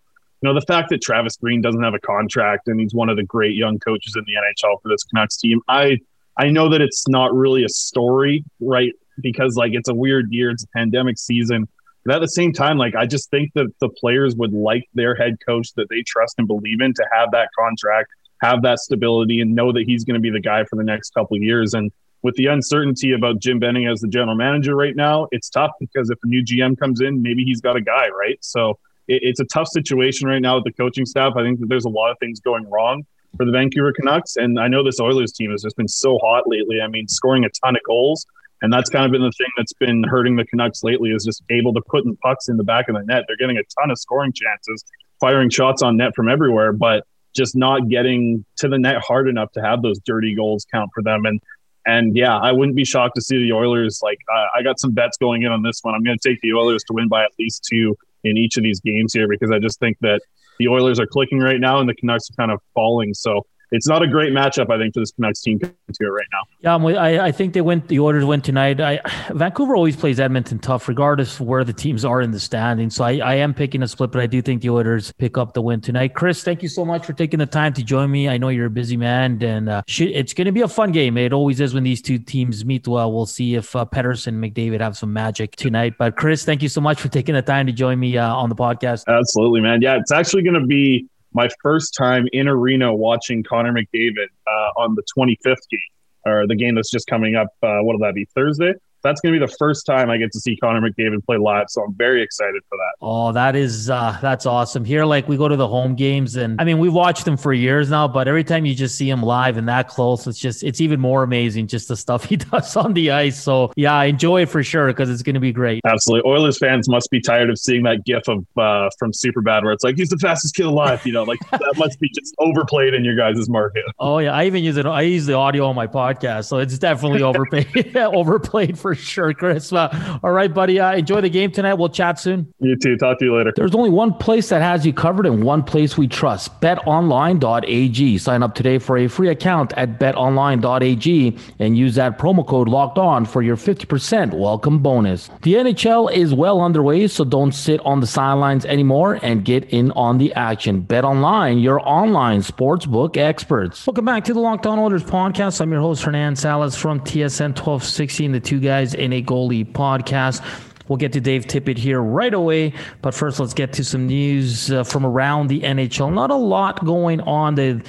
you 0.41 0.49
know, 0.49 0.53
the 0.53 0.65
fact 0.65 0.89
that 0.89 1.01
Travis 1.01 1.37
Green 1.37 1.61
doesn't 1.61 1.83
have 1.83 1.93
a 1.93 1.99
contract 1.99 2.67
and 2.67 2.79
he's 2.79 2.93
one 2.93 3.09
of 3.09 3.17
the 3.17 3.23
great 3.23 3.55
young 3.55 3.77
coaches 3.79 4.15
in 4.15 4.23
the 4.25 4.33
NHL 4.33 4.81
for 4.81 4.89
this 4.89 5.03
Canucks 5.03 5.37
team. 5.37 5.61
I 5.67 5.99
I 6.37 6.49
know 6.49 6.69
that 6.69 6.81
it's 6.81 7.07
not 7.07 7.33
really 7.33 7.63
a 7.63 7.69
story 7.69 8.43
right 8.59 8.93
because 9.19 9.55
like 9.55 9.73
it's 9.73 9.89
a 9.89 9.93
weird 9.93 10.31
year, 10.31 10.49
it's 10.49 10.63
a 10.63 10.67
pandemic 10.75 11.17
season. 11.17 11.67
But 12.05 12.15
at 12.15 12.19
the 12.19 12.27
same 12.27 12.51
time, 12.51 12.77
like 12.77 12.95
I 12.95 13.05
just 13.05 13.29
think 13.29 13.51
that 13.55 13.67
the 13.79 13.89
players 13.89 14.35
would 14.35 14.53
like 14.53 14.87
their 14.93 15.15
head 15.15 15.37
coach 15.45 15.73
that 15.75 15.87
they 15.89 16.03
trust 16.05 16.35
and 16.37 16.47
believe 16.47 16.81
in 16.81 16.93
to 16.95 17.05
have 17.15 17.31
that 17.31 17.49
contract, 17.57 18.09
have 18.41 18.63
that 18.63 18.79
stability, 18.79 19.39
and 19.39 19.53
know 19.53 19.71
that 19.71 19.83
he's 19.85 20.03
going 20.03 20.15
to 20.15 20.21
be 20.21 20.31
the 20.31 20.39
guy 20.39 20.63
for 20.65 20.75
the 20.75 20.83
next 20.83 21.13
couple 21.13 21.37
years. 21.37 21.73
And 21.73 21.91
with 22.23 22.35
the 22.35 22.47
uncertainty 22.47 23.13
about 23.13 23.39
Jim 23.39 23.59
Benning 23.59 23.87
as 23.87 23.99
the 24.01 24.07
general 24.07 24.35
manager 24.35 24.75
right 24.75 24.95
now, 24.95 25.27
it's 25.31 25.49
tough 25.49 25.71
because 25.79 26.09
if 26.09 26.17
a 26.23 26.27
new 26.27 26.43
GM 26.43 26.77
comes 26.77 27.01
in, 27.01 27.21
maybe 27.21 27.43
he's 27.43 27.61
got 27.61 27.75
a 27.75 27.81
guy, 27.81 28.09
right? 28.09 28.37
So 28.41 28.79
it, 29.07 29.21
it's 29.23 29.39
a 29.39 29.45
tough 29.45 29.67
situation 29.67 30.27
right 30.27 30.41
now 30.41 30.55
with 30.55 30.63
the 30.63 30.73
coaching 30.73 31.05
staff. 31.05 31.33
I 31.35 31.43
think 31.43 31.59
that 31.59 31.69
there's 31.69 31.85
a 31.85 31.89
lot 31.89 32.11
of 32.11 32.17
things 32.19 32.39
going 32.39 32.69
wrong 32.69 33.05
for 33.37 33.45
the 33.45 33.51
Vancouver 33.51 33.93
Canucks. 33.93 34.35
And 34.35 34.59
I 34.59 34.67
know 34.67 34.83
this 34.83 34.99
Oilers 34.99 35.31
team 35.31 35.51
has 35.51 35.61
just 35.61 35.77
been 35.77 35.87
so 35.87 36.17
hot 36.19 36.47
lately. 36.47 36.81
I 36.81 36.87
mean, 36.87 37.07
scoring 37.07 37.45
a 37.45 37.49
ton 37.63 37.75
of 37.75 37.81
goals. 37.83 38.25
And 38.61 38.71
that's 38.71 38.89
kind 38.89 39.05
of 39.05 39.11
been 39.11 39.21
the 39.21 39.31
thing 39.31 39.47
that's 39.57 39.73
been 39.73 40.03
hurting 40.03 40.35
the 40.35 40.45
Canucks 40.45 40.83
lately 40.83 41.09
is 41.11 41.25
just 41.25 41.43
able 41.49 41.73
to 41.73 41.81
put 41.81 42.03
pucks 42.21 42.47
in 42.47 42.57
the 42.57 42.63
back 42.63 42.89
of 42.89 42.95
the 42.95 43.03
net. 43.03 43.23
They're 43.27 43.37
getting 43.37 43.57
a 43.57 43.63
ton 43.79 43.89
of 43.89 43.97
scoring 43.97 44.33
chances, 44.33 44.83
firing 45.19 45.49
shots 45.49 45.81
on 45.81 45.97
net 45.97 46.13
from 46.15 46.29
everywhere, 46.29 46.71
but 46.71 47.05
just 47.33 47.55
not 47.55 47.87
getting 47.87 48.45
to 48.57 48.67
the 48.67 48.77
net 48.77 48.97
hard 48.97 49.27
enough 49.27 49.51
to 49.53 49.61
have 49.61 49.81
those 49.81 49.99
dirty 49.99 50.35
goals 50.35 50.65
count 50.71 50.91
for 50.93 51.01
them. 51.01 51.25
And 51.25 51.41
and 51.85 52.15
yeah, 52.15 52.37
I 52.37 52.51
wouldn't 52.51 52.75
be 52.75 52.85
shocked 52.85 53.15
to 53.15 53.21
see 53.21 53.39
the 53.39 53.53
Oilers. 53.53 54.01
Like 54.03 54.19
uh, 54.31 54.45
I 54.55 54.61
got 54.61 54.79
some 54.79 54.91
bets 54.91 55.17
going 55.17 55.41
in 55.41 55.51
on 55.51 55.63
this 55.63 55.79
one. 55.81 55.95
I'm 55.95 56.03
going 56.03 56.17
to 56.17 56.29
take 56.29 56.39
the 56.41 56.53
Oilers 56.53 56.83
to 56.83 56.93
win 56.93 57.07
by 57.07 57.23
at 57.23 57.31
least 57.39 57.67
two 57.67 57.97
in 58.23 58.37
each 58.37 58.57
of 58.57 58.63
these 58.63 58.79
games 58.79 59.13
here 59.13 59.27
because 59.27 59.49
I 59.51 59.57
just 59.57 59.79
think 59.79 59.97
that 60.01 60.21
the 60.59 60.67
Oilers 60.67 60.99
are 60.99 61.07
clicking 61.07 61.39
right 61.39 61.59
now 61.59 61.79
and 61.79 61.89
the 61.89 61.95
Canucks 61.95 62.29
are 62.29 62.35
kind 62.35 62.51
of 62.51 62.59
falling. 62.75 63.15
So 63.15 63.47
it's 63.71 63.87
not 63.87 64.03
a 64.03 64.07
great 64.07 64.33
matchup, 64.33 64.69
I 64.69 64.77
think, 64.77 64.93
for 64.93 64.99
this 64.99 65.11
Canucks 65.11 65.41
team 65.41 65.59
to 65.59 65.67
it 65.67 66.05
right 66.05 66.27
now. 66.31 66.41
Yeah, 66.59 66.99
I, 66.99 67.27
I 67.27 67.31
think 67.31 67.53
they 67.53 67.61
went. 67.61 67.87
The 67.87 67.99
Oilers 67.99 68.25
went 68.25 68.43
tonight. 68.43 68.81
I, 68.81 68.99
Vancouver 69.31 69.75
always 69.75 69.95
plays 69.95 70.19
Edmonton 70.19 70.59
tough, 70.59 70.87
regardless 70.87 71.39
of 71.39 71.47
where 71.47 71.63
the 71.63 71.73
teams 71.73 72.03
are 72.03 72.21
in 72.21 72.31
the 72.31 72.39
standings. 72.39 72.95
So 72.95 73.05
I, 73.05 73.17
I 73.17 73.35
am 73.35 73.53
picking 73.53 73.81
a 73.83 73.87
split, 73.87 74.11
but 74.11 74.21
I 74.21 74.27
do 74.27 74.41
think 74.41 74.61
the 74.61 74.69
Oilers 74.69 75.11
pick 75.13 75.37
up 75.37 75.53
the 75.53 75.61
win 75.61 75.79
tonight. 75.79 76.13
Chris, 76.13 76.43
thank 76.43 76.61
you 76.61 76.69
so 76.69 76.83
much 76.83 77.05
for 77.05 77.13
taking 77.13 77.39
the 77.39 77.45
time 77.45 77.73
to 77.73 77.83
join 77.83 78.11
me. 78.11 78.27
I 78.27 78.37
know 78.37 78.49
you're 78.49 78.65
a 78.65 78.69
busy 78.69 78.97
man, 78.97 79.41
and 79.41 79.69
uh, 79.69 79.81
it's 79.87 80.33
going 80.33 80.45
to 80.45 80.51
be 80.51 80.61
a 80.61 80.67
fun 80.67 80.91
game. 80.91 81.17
It 81.17 81.31
always 81.31 81.61
is 81.61 81.73
when 81.73 81.83
these 81.83 82.01
two 82.01 82.19
teams 82.19 82.65
meet. 82.65 82.87
Well, 82.87 83.11
we'll 83.13 83.25
see 83.25 83.55
if 83.55 83.75
uh, 83.75 83.85
Pettersson 83.85 84.27
and 84.27 84.43
McDavid 84.43 84.81
have 84.81 84.97
some 84.97 85.13
magic 85.13 85.55
tonight. 85.55 85.93
But 85.97 86.17
Chris, 86.17 86.43
thank 86.43 86.61
you 86.61 86.69
so 86.69 86.81
much 86.81 86.99
for 86.99 87.07
taking 87.07 87.35
the 87.35 87.41
time 87.41 87.67
to 87.67 87.71
join 87.71 87.99
me 87.99 88.17
uh, 88.17 88.33
on 88.33 88.49
the 88.49 88.55
podcast. 88.55 89.05
Absolutely, 89.07 89.61
man. 89.61 89.81
Yeah, 89.81 89.97
it's 89.97 90.11
actually 90.11 90.43
going 90.43 90.59
to 90.59 90.65
be 90.65 91.07
my 91.33 91.49
first 91.61 91.95
time 91.97 92.27
in 92.33 92.47
arena 92.47 92.93
watching 92.93 93.43
Connor 93.43 93.73
McDavid 93.73 94.27
uh, 94.47 94.81
on 94.81 94.95
the 94.95 95.03
25th 95.17 95.67
game, 95.69 95.79
or 96.25 96.47
the 96.47 96.55
game 96.55 96.75
that's 96.75 96.91
just 96.91 97.07
coming 97.07 97.35
up. 97.35 97.47
Uh, 97.63 97.79
what'll 97.81 98.01
that 98.01 98.15
be? 98.15 98.25
Thursday? 98.35 98.73
That's 99.03 99.21
going 99.21 99.33
to 99.33 99.39
be 99.39 99.45
the 99.45 99.55
first 99.57 99.85
time 99.85 100.09
I 100.09 100.17
get 100.17 100.31
to 100.33 100.39
see 100.39 100.55
Connor 100.57 100.81
McDavid 100.81 101.25
play 101.25 101.37
live. 101.37 101.65
So 101.69 101.83
I'm 101.83 101.93
very 101.93 102.21
excited 102.21 102.61
for 102.69 102.77
that. 102.77 102.93
Oh, 103.01 103.31
that 103.31 103.55
is 103.55 103.89
uh, 103.89 104.17
that's 104.21 104.45
awesome. 104.45 104.85
Here, 104.85 105.05
like 105.05 105.27
we 105.27 105.37
go 105.37 105.47
to 105.47 105.55
the 105.55 105.67
home 105.67 105.95
games, 105.95 106.35
and 106.35 106.59
I 106.59 106.63
mean 106.63 106.79
we've 106.79 106.93
watched 106.93 107.27
him 107.27 107.37
for 107.37 107.53
years 107.53 107.89
now, 107.89 108.07
but 108.07 108.27
every 108.27 108.43
time 108.43 108.65
you 108.65 108.75
just 108.75 108.95
see 108.95 109.09
him 109.09 109.23
live 109.23 109.57
and 109.57 109.67
that 109.69 109.87
close, 109.87 110.27
it's 110.27 110.39
just 110.39 110.63
it's 110.63 110.81
even 110.81 110.99
more 110.99 111.23
amazing 111.23 111.67
just 111.67 111.87
the 111.87 111.95
stuff 111.95 112.25
he 112.31 112.37
does 112.37 112.75
on 112.75 112.93
the 112.93 113.11
ice. 113.11 113.41
So 113.41 113.71
yeah, 113.75 114.01
enjoy 114.03 114.43
it 114.43 114.49
for 114.49 114.63
sure 114.63 114.87
because 114.87 115.09
it's 115.09 115.23
going 115.23 115.35
to 115.35 115.39
be 115.39 115.51
great. 115.51 115.81
Absolutely, 115.85 116.29
Oilers 116.29 116.57
fans 116.57 116.87
must 116.89 117.09
be 117.09 117.19
tired 117.19 117.49
of 117.49 117.57
seeing 117.57 117.83
that 117.83 118.05
GIF 118.05 118.27
of 118.27 118.45
uh, 118.57 118.89
from 118.97 119.11
Superbad 119.11 119.63
where 119.63 119.73
it's 119.73 119.83
like 119.83 119.95
he's 119.97 120.09
the 120.09 120.17
fastest 120.17 120.55
kid 120.55 120.65
alive. 120.65 121.05
You 121.05 121.13
know, 121.13 121.23
like 121.23 121.39
that 121.51 121.73
must 121.77 121.99
be 121.99 122.09
just 122.09 122.35
overplayed 122.39 122.93
in 122.93 123.03
your 123.03 123.15
guys' 123.15 123.49
market. 123.49 123.83
Oh 123.99 124.19
yeah, 124.19 124.33
I 124.33 124.45
even 124.45 124.63
use 124.63 124.77
it. 124.77 124.85
I 124.85 125.01
use 125.01 125.25
the 125.25 125.33
audio 125.33 125.65
on 125.65 125.75
my 125.75 125.87
podcast, 125.87 126.45
so 126.45 126.57
it's 126.57 126.77
definitely 126.77 127.21
overplayed. 127.21 127.95
overplayed 127.95 128.77
for 128.77 128.90
sure, 128.95 129.33
Chris. 129.33 129.71
Uh, 129.71 130.19
all 130.23 130.31
right, 130.31 130.53
buddy. 130.53 130.79
Uh, 130.79 130.95
enjoy 130.95 131.21
the 131.21 131.29
game 131.29 131.51
tonight. 131.51 131.75
We'll 131.75 131.89
chat 131.89 132.19
soon. 132.19 132.53
You 132.59 132.75
too. 132.75 132.97
Talk 132.97 133.19
to 133.19 133.25
you 133.25 133.35
later. 133.37 133.53
There's 133.55 133.75
only 133.75 133.89
one 133.89 134.13
place 134.13 134.49
that 134.49 134.61
has 134.61 134.85
you 134.85 134.93
covered 134.93 135.25
and 135.25 135.43
one 135.43 135.63
place 135.63 135.97
we 135.97 136.07
trust 136.07 136.59
betonline.ag. 136.61 138.17
Sign 138.17 138.43
up 138.43 138.55
today 138.55 138.77
for 138.77 138.97
a 138.97 139.07
free 139.07 139.29
account 139.29 139.73
at 139.77 139.99
betonline.ag 139.99 141.37
and 141.59 141.77
use 141.77 141.95
that 141.95 142.17
promo 142.17 142.45
code 142.45 142.67
locked 142.67 142.97
on 142.97 143.25
for 143.25 143.41
your 143.41 143.57
50% 143.57 144.33
welcome 144.33 144.79
bonus. 144.79 145.29
The 145.41 145.55
NHL 145.55 146.11
is 146.11 146.33
well 146.33 146.61
underway, 146.61 147.07
so 147.07 147.23
don't 147.23 147.51
sit 147.51 147.79
on 147.85 147.99
the 147.99 148.07
sidelines 148.07 148.65
anymore 148.65 149.19
and 149.21 149.45
get 149.45 149.65
in 149.65 149.91
on 149.91 150.17
the 150.17 150.33
action. 150.33 150.81
Bet 150.81 151.03
online, 151.05 151.59
your 151.59 151.79
online 151.87 152.41
sportsbook 152.41 153.17
experts. 153.17 153.85
Welcome 153.85 154.05
back 154.05 154.23
to 154.25 154.33
the 154.33 154.39
Locked 154.39 154.65
On 154.65 154.79
Oilers 154.79 155.03
podcast. 155.03 155.61
I'm 155.61 155.71
your 155.71 155.81
host, 155.81 156.03
Hernan 156.03 156.35
Salas 156.35 156.75
from 156.75 156.99
TSN 157.01 157.49
1260 157.49 158.25
and 158.25 158.35
the 158.35 158.39
two 158.39 158.59
guys 158.59 158.80
in 158.81 159.13
a 159.13 159.21
goalie 159.21 159.65
podcast. 159.71 160.41
We'll 160.87 160.97
get 160.97 161.13
to 161.13 161.21
Dave 161.21 161.45
Tippett 161.45 161.77
here 161.77 162.01
right 162.01 162.33
away. 162.33 162.73
But 163.01 163.13
first, 163.13 163.39
let's 163.39 163.53
get 163.53 163.73
to 163.73 163.83
some 163.83 164.07
news 164.07 164.71
uh, 164.71 164.83
from 164.83 165.05
around 165.05 165.47
the 165.47 165.61
NHL. 165.61 166.13
Not 166.13 166.31
a 166.31 166.35
lot 166.35 166.83
going 166.83 167.21
on. 167.21 167.55
The 167.55 167.81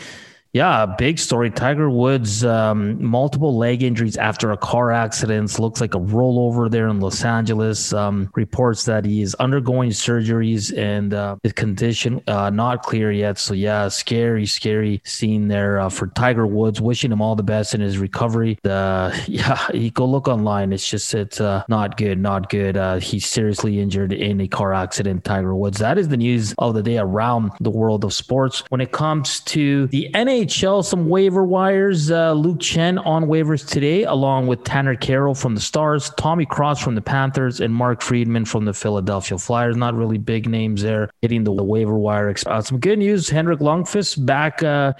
Yeah, 0.52 0.84
big 0.84 1.18
story. 1.18 1.50
Tiger 1.50 1.88
Woods, 1.88 2.44
um, 2.44 3.02
multiple 3.02 3.56
leg 3.56 3.82
injuries 3.82 4.18
after 4.18 4.52
a 4.52 4.56
car 4.58 4.92
accident. 4.92 5.58
Looks 5.58 5.80
like 5.80 5.94
a 5.94 5.98
rollover 5.98 6.70
there 6.70 6.88
in 6.88 7.00
Los 7.00 7.24
Angeles. 7.24 7.94
Um, 7.94 8.30
reports 8.34 8.84
that 8.84 9.06
he 9.06 9.22
is 9.22 9.34
undergoing 9.36 9.90
surgeries 9.90 10.76
and 10.76 11.14
uh, 11.14 11.36
his 11.42 11.54
condition 11.54 12.20
uh, 12.26 12.50
not 12.50 12.82
clear 12.82 13.10
yet. 13.10 13.38
So 13.38 13.54
yeah, 13.54 13.88
scary, 13.88 14.44
scary 14.44 15.00
scene 15.06 15.48
there 15.48 15.80
uh, 15.80 15.88
for 15.88 16.08
Tiger 16.08 16.46
Woods. 16.46 16.82
Wishing 16.82 17.10
him 17.12 17.22
all 17.22 17.34
the 17.34 17.42
best 17.42 17.74
in 17.74 17.80
his 17.80 17.96
recovery. 17.96 18.58
The 18.62 19.18
yeah, 19.28 19.66
you 19.72 19.90
go 19.90 20.04
look 20.04 20.28
online. 20.28 20.74
It's 20.74 20.86
just 20.86 21.14
it's 21.14 21.40
uh, 21.40 21.64
not 21.68 21.96
good, 21.96 22.18
not 22.18 22.50
good. 22.50 22.76
Uh, 22.76 22.96
he's 22.98 23.24
seriously 23.24 23.80
injured 23.80 24.12
in 24.12 24.38
a 24.42 24.48
car 24.48 24.74
accident. 24.74 25.24
Tiger 25.24 25.56
Woods. 25.56 25.78
That 25.78 25.96
is 25.96 26.08
the 26.08 26.18
news 26.18 26.54
of 26.58 26.74
the 26.74 26.82
day 26.82 26.98
around 26.98 27.52
the 27.60 27.70
world 27.70 28.04
of 28.04 28.12
sports. 28.12 28.62
When 28.68 28.82
it 28.82 28.92
comes 28.92 29.40
to 29.40 29.86
the 29.86 30.10
NA 30.12 30.41
NHL, 30.42 30.84
some 30.84 31.08
waiver 31.08 31.44
wires. 31.44 32.10
Uh, 32.10 32.32
Luke 32.32 32.58
Schenn 32.58 33.04
on 33.06 33.26
waivers 33.26 33.66
today, 33.66 34.04
along 34.04 34.46
with 34.46 34.64
Tanner 34.64 34.96
Kero 34.96 35.36
from 35.36 35.54
the 35.54 35.60
Stars, 35.60 36.10
Tommy 36.16 36.46
Cross 36.46 36.82
from 36.82 36.94
the 36.94 37.02
Panthers, 37.02 37.60
and 37.60 37.74
Mark 37.74 38.02
Friedman 38.02 38.44
from 38.44 38.64
the 38.64 38.72
Philadelphia 38.72 39.38
Flyers. 39.38 39.76
Not 39.76 39.94
really 39.94 40.18
big 40.18 40.48
names 40.48 40.82
there 40.82 41.10
hitting 41.22 41.44
the 41.44 41.52
waiver 41.52 41.96
wire. 41.96 42.34
Uh, 42.46 42.60
some 42.60 42.78
good 42.78 42.98
news. 42.98 43.28
Henrik 43.28 43.60
Lundqvist 43.60 44.24
back. 44.26 44.62
Uh, 44.62 44.92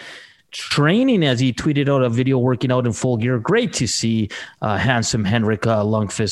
training 0.53 1.25
as 1.25 1.41
he 1.41 1.53
tweeted 1.53 1.89
out 1.89 2.03
a 2.03 2.09
video 2.09 2.39
working 2.39 2.71
out 2.71 2.87
in 2.87 2.93
full 2.93 3.17
gear. 3.17 3.39
Great 3.39 3.73
to 3.73 3.87
see 3.87 4.29
uh, 4.61 4.77
handsome 4.77 5.25
Henrik 5.25 5.67
uh, 5.67 5.83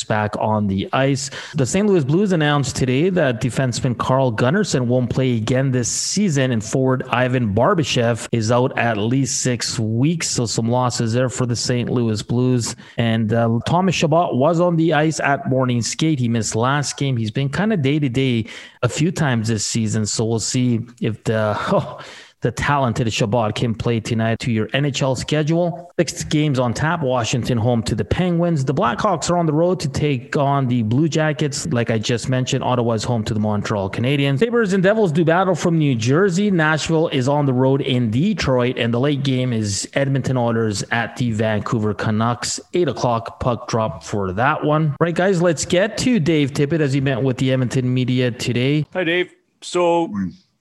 back 0.06 0.36
on 0.38 0.66
the 0.66 0.88
ice. 0.92 1.30
The 1.54 1.66
St. 1.66 1.86
Louis 1.86 2.04
Blues 2.04 2.32
announced 2.32 2.76
today 2.76 3.08
that 3.10 3.40
defenseman 3.40 3.96
Carl 3.96 4.32
Gunnarsson 4.32 4.86
won't 4.86 5.10
play 5.10 5.36
again 5.36 5.70
this 5.70 5.90
season, 5.90 6.50
and 6.50 6.62
forward 6.62 7.02
Ivan 7.08 7.54
Barbashev 7.54 8.28
is 8.32 8.52
out 8.52 8.78
at 8.78 8.96
least 8.96 9.40
six 9.40 9.78
weeks. 9.78 10.28
So 10.28 10.46
some 10.46 10.68
losses 10.68 11.12
there 11.12 11.28
for 11.28 11.46
the 11.46 11.56
St. 11.56 11.90
Louis 11.90 12.22
Blues. 12.22 12.76
And 12.98 13.32
uh, 13.32 13.58
Thomas 13.66 13.94
Chabot 13.94 14.36
was 14.36 14.60
on 14.60 14.76
the 14.76 14.92
ice 14.92 15.20
at 15.20 15.48
morning 15.48 15.82
skate. 15.82 16.18
He 16.18 16.28
missed 16.28 16.54
last 16.54 16.96
game. 16.96 17.16
He's 17.16 17.30
been 17.30 17.48
kind 17.48 17.72
of 17.72 17.82
day 17.82 17.98
to 17.98 18.08
day 18.08 18.46
a 18.82 18.88
few 18.88 19.10
times 19.10 19.48
this 19.48 19.64
season. 19.64 20.06
So 20.06 20.24
we'll 20.24 20.40
see 20.40 20.80
if 21.00 21.24
the. 21.24 21.58
Oh, 21.72 22.00
the 22.42 22.50
talented 22.50 23.12
Chabot 23.12 23.54
can 23.54 23.74
play 23.74 24.00
tonight 24.00 24.38
to 24.40 24.50
your 24.50 24.68
NHL 24.68 25.16
schedule. 25.16 25.92
Six 25.98 26.24
games 26.24 26.58
on 26.58 26.72
tap. 26.72 27.02
Washington 27.02 27.58
home 27.58 27.82
to 27.82 27.94
the 27.94 28.04
Penguins. 28.04 28.64
The 28.64 28.74
Blackhawks 28.74 29.30
are 29.30 29.36
on 29.36 29.46
the 29.46 29.52
road 29.52 29.78
to 29.80 29.88
take 29.88 30.36
on 30.36 30.66
the 30.68 30.82
Blue 30.82 31.08
Jackets. 31.08 31.66
Like 31.66 31.90
I 31.90 31.98
just 31.98 32.28
mentioned, 32.28 32.64
Ottawa's 32.64 33.04
home 33.04 33.24
to 33.24 33.34
the 33.34 33.40
Montreal 33.40 33.90
Canadiens. 33.90 34.38
Sabres 34.38 34.72
and 34.72 34.82
Devils 34.82 35.12
do 35.12 35.24
battle 35.24 35.54
from 35.54 35.78
New 35.78 35.94
Jersey. 35.94 36.50
Nashville 36.50 37.08
is 37.08 37.28
on 37.28 37.44
the 37.44 37.52
road 37.52 37.82
in 37.82 38.10
Detroit. 38.10 38.78
And 38.78 38.94
the 38.94 39.00
late 39.00 39.22
game 39.22 39.52
is 39.52 39.88
Edmonton 39.92 40.36
Oilers 40.36 40.82
at 40.90 41.16
the 41.16 41.32
Vancouver 41.32 41.92
Canucks. 41.92 42.58
Eight 42.72 42.88
o'clock 42.88 43.40
puck 43.40 43.68
drop 43.68 44.02
for 44.02 44.32
that 44.32 44.64
one. 44.64 44.96
Right, 44.98 45.14
guys, 45.14 45.42
let's 45.42 45.66
get 45.66 45.98
to 45.98 46.18
Dave 46.18 46.52
Tippett 46.52 46.80
as 46.80 46.94
he 46.94 47.00
met 47.00 47.22
with 47.22 47.36
the 47.36 47.52
Edmonton 47.52 47.92
media 47.92 48.30
today. 48.30 48.86
Hi, 48.94 49.04
Dave. 49.04 49.30
So 49.60 50.10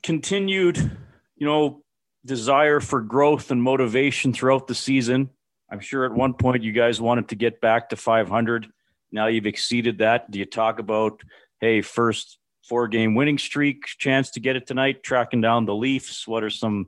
continued 0.03 0.91
you 1.39 1.47
know, 1.47 1.81
desire 2.25 2.79
for 2.79 3.01
growth 3.01 3.49
and 3.49 3.63
motivation 3.63 4.33
throughout 4.33 4.67
the 4.67 4.75
season. 4.75 5.29
I'm 5.71 5.79
sure 5.79 6.05
at 6.05 6.11
one 6.11 6.33
point 6.33 6.63
you 6.63 6.71
guys 6.71 6.99
wanted 6.99 7.29
to 7.29 7.35
get 7.35 7.61
back 7.61 7.89
to 7.89 7.95
500. 7.95 8.67
Now 9.11 9.27
you've 9.27 9.45
exceeded 9.45 9.99
that. 9.99 10.29
Do 10.29 10.37
you 10.37 10.45
talk 10.45 10.79
about, 10.79 11.21
hey, 11.61 11.81
first 11.81 12.37
four 12.67 12.87
game 12.87 13.15
winning 13.15 13.37
streak, 13.37 13.85
chance 13.97 14.31
to 14.31 14.39
get 14.39 14.55
it 14.55 14.67
tonight, 14.67 15.01
tracking 15.01 15.41
down 15.41 15.65
the 15.65 15.75
Leafs? 15.75 16.27
What 16.27 16.43
are 16.43 16.49
some 16.49 16.87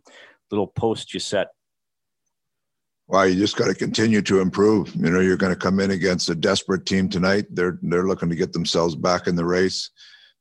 little 0.52 0.68
posts 0.68 1.14
you 1.14 1.20
set? 1.20 1.48
Well, 3.08 3.28
you 3.28 3.36
just 3.36 3.58
got 3.58 3.68
to 3.68 3.74
continue 3.74 4.22
to 4.22 4.40
improve. 4.40 4.96
You 4.96 5.10
know, 5.10 5.20
you're 5.20 5.38
going 5.38 5.54
to 5.54 5.60
come 5.60 5.80
in 5.80 5.92
against 5.92 6.30
a 6.30 6.36
desperate 6.36 6.86
team 6.86 7.10
tonight. 7.10 7.46
They're 7.50 7.78
they're 7.82 8.08
looking 8.08 8.30
to 8.30 8.36
get 8.36 8.54
themselves 8.54 8.96
back 8.96 9.28
in 9.28 9.36
the 9.36 9.46
race. 9.46 9.90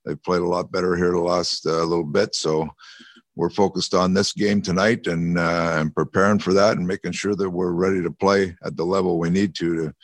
They've 0.04 0.22
played 0.22 0.42
a 0.42 0.46
lot 0.46 0.70
better 0.70 0.96
here 0.96 1.10
the 1.10 1.18
last 1.18 1.66
uh, 1.66 1.82
little 1.82 2.04
bit, 2.04 2.34
so 2.34 2.68
we're 3.40 3.48
focused 3.48 3.94
on 3.94 4.12
this 4.12 4.34
game 4.34 4.60
tonight 4.60 5.06
and 5.06 5.38
uh, 5.38 5.78
and 5.78 5.94
preparing 5.94 6.38
for 6.38 6.52
that 6.52 6.76
and 6.76 6.86
making 6.86 7.12
sure 7.12 7.34
that 7.34 7.48
we're 7.48 7.72
ready 7.72 8.02
to 8.02 8.10
play 8.10 8.54
at 8.62 8.76
the 8.76 8.84
level 8.84 9.18
we 9.18 9.30
need 9.30 9.54
to 9.54 9.74
to 9.76 9.94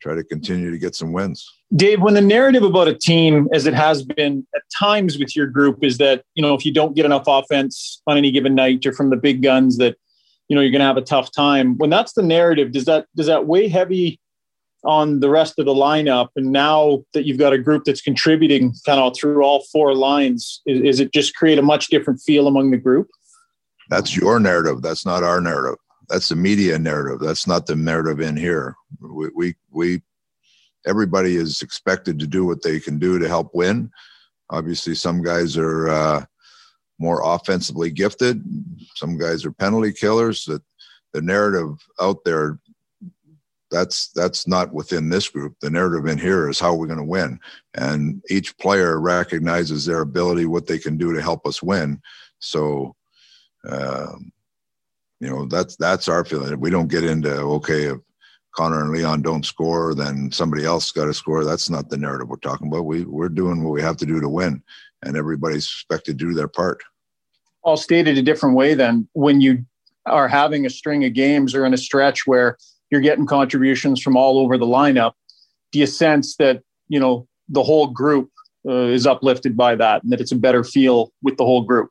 try 0.00 0.14
to 0.14 0.22
continue 0.22 0.70
to 0.70 0.78
get 0.78 0.94
some 0.94 1.12
wins. 1.12 1.52
Dave, 1.74 2.00
when 2.00 2.14
the 2.14 2.20
narrative 2.20 2.62
about 2.62 2.86
a 2.86 2.94
team, 2.94 3.48
as 3.52 3.66
it 3.66 3.74
has 3.74 4.04
been 4.04 4.46
at 4.54 4.62
times 4.78 5.18
with 5.18 5.34
your 5.34 5.48
group, 5.48 5.82
is 5.82 5.98
that 5.98 6.22
you 6.34 6.42
know 6.42 6.54
if 6.54 6.64
you 6.64 6.72
don't 6.72 6.94
get 6.94 7.04
enough 7.04 7.24
offense 7.26 8.00
on 8.06 8.16
any 8.16 8.30
given 8.30 8.54
night, 8.54 8.84
you're 8.84 8.94
from 8.94 9.10
the 9.10 9.16
big 9.16 9.42
guns 9.42 9.78
that 9.78 9.96
you 10.48 10.54
know 10.54 10.62
you're 10.62 10.70
going 10.70 10.78
to 10.78 10.86
have 10.86 10.96
a 10.96 11.02
tough 11.02 11.32
time. 11.32 11.76
When 11.78 11.90
that's 11.90 12.12
the 12.12 12.22
narrative, 12.22 12.70
does 12.70 12.84
that 12.84 13.06
does 13.16 13.26
that 13.26 13.46
weigh 13.46 13.66
heavy 13.66 14.20
on 14.84 15.20
the 15.20 15.30
rest 15.30 15.58
of 15.58 15.66
the 15.66 15.74
lineup. 15.74 16.28
And 16.36 16.52
now 16.52 17.04
that 17.12 17.26
you've 17.26 17.38
got 17.38 17.52
a 17.52 17.58
group 17.58 17.84
that's 17.84 18.00
contributing 18.00 18.74
kind 18.84 19.00
of 19.00 19.14
through 19.16 19.42
all 19.42 19.64
four 19.72 19.94
lines, 19.94 20.60
is, 20.66 20.82
is 20.82 21.00
it 21.00 21.12
just 21.12 21.34
create 21.34 21.58
a 21.58 21.62
much 21.62 21.88
different 21.88 22.20
feel 22.20 22.46
among 22.46 22.70
the 22.70 22.76
group? 22.76 23.08
That's 23.88 24.16
your 24.16 24.40
narrative. 24.40 24.82
That's 24.82 25.06
not 25.06 25.22
our 25.22 25.40
narrative. 25.40 25.78
That's 26.08 26.28
the 26.28 26.36
media 26.36 26.78
narrative. 26.78 27.20
That's 27.20 27.46
not 27.46 27.66
the 27.66 27.76
narrative 27.76 28.20
in 28.20 28.36
here. 28.36 28.76
We, 29.00 29.28
we, 29.34 29.54
we 29.70 30.02
everybody 30.86 31.36
is 31.36 31.62
expected 31.62 32.18
to 32.20 32.26
do 32.26 32.44
what 32.44 32.62
they 32.62 32.78
can 32.78 32.98
do 32.98 33.18
to 33.18 33.28
help 33.28 33.50
win. 33.54 33.90
Obviously, 34.50 34.94
some 34.94 35.22
guys 35.22 35.56
are 35.56 35.88
uh, 35.88 36.24
more 36.98 37.22
offensively 37.24 37.90
gifted. 37.90 38.42
Some 38.94 39.18
guys 39.18 39.44
are 39.44 39.52
penalty 39.52 39.92
killers. 39.92 40.44
That 40.44 40.62
the 41.12 41.22
narrative 41.22 41.78
out 42.00 42.24
there 42.24 42.60
that's 43.70 44.08
that's 44.08 44.46
not 44.46 44.72
within 44.72 45.08
this 45.08 45.28
group. 45.28 45.56
The 45.60 45.70
narrative 45.70 46.06
in 46.06 46.18
here 46.18 46.48
is 46.48 46.60
how 46.60 46.74
we're 46.74 46.86
going 46.86 46.98
to 46.98 47.04
win, 47.04 47.40
and 47.74 48.22
each 48.30 48.56
player 48.58 49.00
recognizes 49.00 49.84
their 49.84 50.00
ability, 50.00 50.46
what 50.46 50.66
they 50.66 50.78
can 50.78 50.96
do 50.96 51.12
to 51.12 51.22
help 51.22 51.46
us 51.46 51.62
win. 51.62 52.00
So, 52.38 52.94
um, 53.68 54.32
you 55.20 55.28
know, 55.28 55.46
that's 55.46 55.76
that's 55.76 56.08
our 56.08 56.24
feeling. 56.24 56.60
We 56.60 56.70
don't 56.70 56.88
get 56.90 57.04
into 57.04 57.32
okay 57.32 57.84
if 57.84 57.98
Connor 58.56 58.82
and 58.82 58.92
Leon 58.92 59.22
don't 59.22 59.44
score, 59.44 59.94
then 59.94 60.32
somebody 60.32 60.64
else 60.64 60.90
got 60.90 61.06
to 61.06 61.14
score. 61.14 61.44
That's 61.44 61.68
not 61.68 61.90
the 61.90 61.98
narrative 61.98 62.28
we're 62.28 62.36
talking 62.36 62.68
about. 62.68 62.86
We 62.86 63.04
we're 63.04 63.28
doing 63.28 63.62
what 63.62 63.72
we 63.72 63.82
have 63.82 63.96
to 63.98 64.06
do 64.06 64.20
to 64.20 64.28
win, 64.28 64.62
and 65.02 65.16
everybody's 65.16 65.64
expected 65.64 66.18
to 66.18 66.26
do 66.26 66.34
their 66.34 66.48
part. 66.48 66.82
All 67.62 67.76
stated 67.76 68.16
a 68.16 68.22
different 68.22 68.56
way. 68.56 68.74
Then, 68.74 69.08
when 69.12 69.40
you 69.40 69.66
are 70.06 70.28
having 70.28 70.64
a 70.66 70.70
string 70.70 71.04
of 71.04 71.12
games 71.12 71.54
or 71.54 71.66
in 71.66 71.74
a 71.74 71.78
stretch 71.78 72.26
where 72.26 72.56
you're 72.90 73.00
getting 73.00 73.26
contributions 73.26 74.00
from 74.00 74.16
all 74.16 74.38
over 74.38 74.58
the 74.58 74.66
lineup. 74.66 75.12
Do 75.72 75.78
you 75.78 75.86
sense 75.86 76.36
that 76.36 76.62
you 76.88 77.00
know 77.00 77.26
the 77.48 77.62
whole 77.62 77.88
group 77.88 78.30
uh, 78.66 78.86
is 78.86 79.06
uplifted 79.06 79.56
by 79.56 79.74
that, 79.76 80.02
and 80.02 80.12
that 80.12 80.20
it's 80.20 80.32
a 80.32 80.36
better 80.36 80.64
feel 80.64 81.12
with 81.22 81.36
the 81.36 81.44
whole 81.44 81.62
group? 81.62 81.90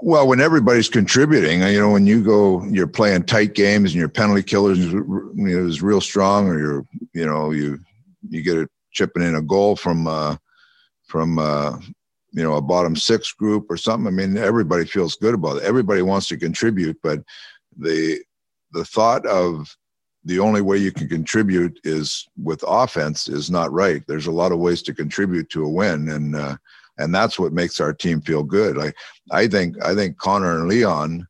Well, 0.00 0.26
when 0.26 0.40
everybody's 0.40 0.88
contributing, 0.88 1.60
you 1.60 1.78
know, 1.78 1.90
when 1.90 2.06
you 2.06 2.24
go, 2.24 2.64
you're 2.64 2.86
playing 2.86 3.24
tight 3.24 3.54
games 3.54 3.92
and 3.92 4.00
your 4.00 4.08
penalty 4.08 4.42
killers 4.42 4.78
you 4.78 5.32
know, 5.34 5.66
is 5.66 5.82
real 5.82 6.00
strong, 6.00 6.48
or 6.48 6.58
you're, 6.58 6.86
you 7.12 7.26
know, 7.26 7.50
you 7.50 7.78
you 8.30 8.42
get 8.42 8.56
a 8.56 8.68
chipping 8.92 9.22
in 9.22 9.34
a 9.34 9.42
goal 9.42 9.76
from 9.76 10.06
uh, 10.06 10.36
from 11.06 11.38
uh, 11.38 11.78
you 12.32 12.42
know 12.42 12.54
a 12.54 12.62
bottom 12.62 12.96
six 12.96 13.32
group 13.32 13.66
or 13.70 13.76
something. 13.76 14.06
I 14.06 14.10
mean, 14.10 14.36
everybody 14.38 14.86
feels 14.86 15.16
good 15.16 15.34
about 15.34 15.58
it. 15.58 15.64
Everybody 15.64 16.02
wants 16.02 16.28
to 16.28 16.38
contribute, 16.38 16.96
but 17.02 17.20
the 17.76 18.20
the 18.72 18.84
thought 18.84 19.26
of 19.26 19.76
the 20.24 20.38
only 20.38 20.62
way 20.62 20.78
you 20.78 20.90
can 20.90 21.08
contribute 21.08 21.78
is 21.84 22.26
with 22.42 22.64
offense 22.66 23.28
is 23.28 23.50
not 23.50 23.72
right. 23.72 24.02
There's 24.06 24.26
a 24.26 24.32
lot 24.32 24.52
of 24.52 24.58
ways 24.58 24.82
to 24.82 24.94
contribute 24.94 25.50
to 25.50 25.64
a 25.64 25.68
win, 25.68 26.08
and 26.08 26.34
uh, 26.34 26.56
and 26.98 27.14
that's 27.14 27.38
what 27.38 27.52
makes 27.52 27.80
our 27.80 27.92
team 27.92 28.20
feel 28.20 28.42
good. 28.42 28.76
Like 28.76 28.94
I 29.30 29.46
think 29.46 29.82
I 29.84 29.94
think 29.94 30.18
Connor 30.18 30.58
and 30.58 30.68
Leon, 30.68 31.26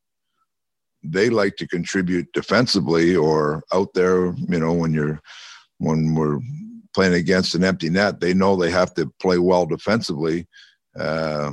they 1.03 1.31
like 1.31 1.57
to 1.57 1.67
contribute 1.67 2.33
defensively 2.33 3.17
or 3.17 3.63
out 3.73 3.93
there. 3.95 4.27
You 4.27 4.61
know, 4.61 4.73
when 4.73 4.95
you're 4.95 5.21
when 5.79 6.15
we're 6.15 6.41
playing 6.95 7.15
against 7.15 7.55
an 7.55 7.65
empty 7.65 7.91
net, 7.91 8.21
they 8.21 8.33
know 8.33 8.55
they 8.55 8.71
have 8.71 8.95
to 8.95 9.13
play 9.21 9.39
well 9.39 9.67
defensively 9.67 10.47
uh, 10.99 11.53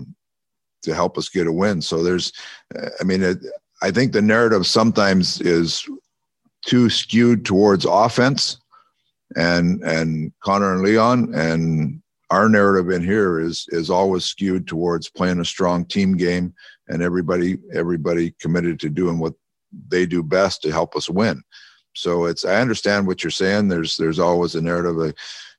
to 0.84 0.94
help 0.94 1.18
us 1.18 1.30
get 1.30 1.48
a 1.48 1.52
win. 1.52 1.82
So 1.82 2.04
there's, 2.04 2.32
I 3.00 3.04
mean, 3.04 3.24
it, 3.24 3.40
I 3.82 3.90
think 3.90 4.12
the 4.12 4.22
narrative 4.22 4.68
sometimes 4.68 5.42
is 5.42 5.84
too 6.66 6.90
skewed 6.90 7.46
towards 7.46 7.86
offense 7.86 8.58
and 9.36 9.82
and 9.84 10.32
Connor 10.42 10.74
and 10.74 10.84
Leon 10.84 11.34
and 11.34 12.02
our 12.30 12.48
narrative 12.50 12.90
in 12.90 13.04
here 13.04 13.40
is 13.40 13.66
is 13.70 13.90
always 13.90 14.26
skewed 14.26 14.68
towards 14.68 15.10
playing 15.10 15.40
a 15.40 15.46
strong 15.46 15.86
team 15.86 16.16
game 16.16 16.54
and 16.88 17.02
everybody 17.02 17.58
everybody 17.74 18.34
committed 18.40 18.80
to 18.80 18.90
doing 18.90 19.20
what 19.20 19.34
they 19.90 20.06
do 20.06 20.24
best 20.24 20.62
to 20.62 20.72
help 20.72 20.96
us 20.96 21.10
win. 21.10 21.42
So 21.94 22.26
it's 22.26 22.46
I 22.46 22.62
understand 22.62 23.08
what 23.08 23.24
you're 23.24 23.32
saying. 23.32 23.68
There's 23.68 23.98
there's 23.98 24.20
always 24.20 24.56
a 24.56 24.62
narrative 24.62 24.98
of 24.98 25.14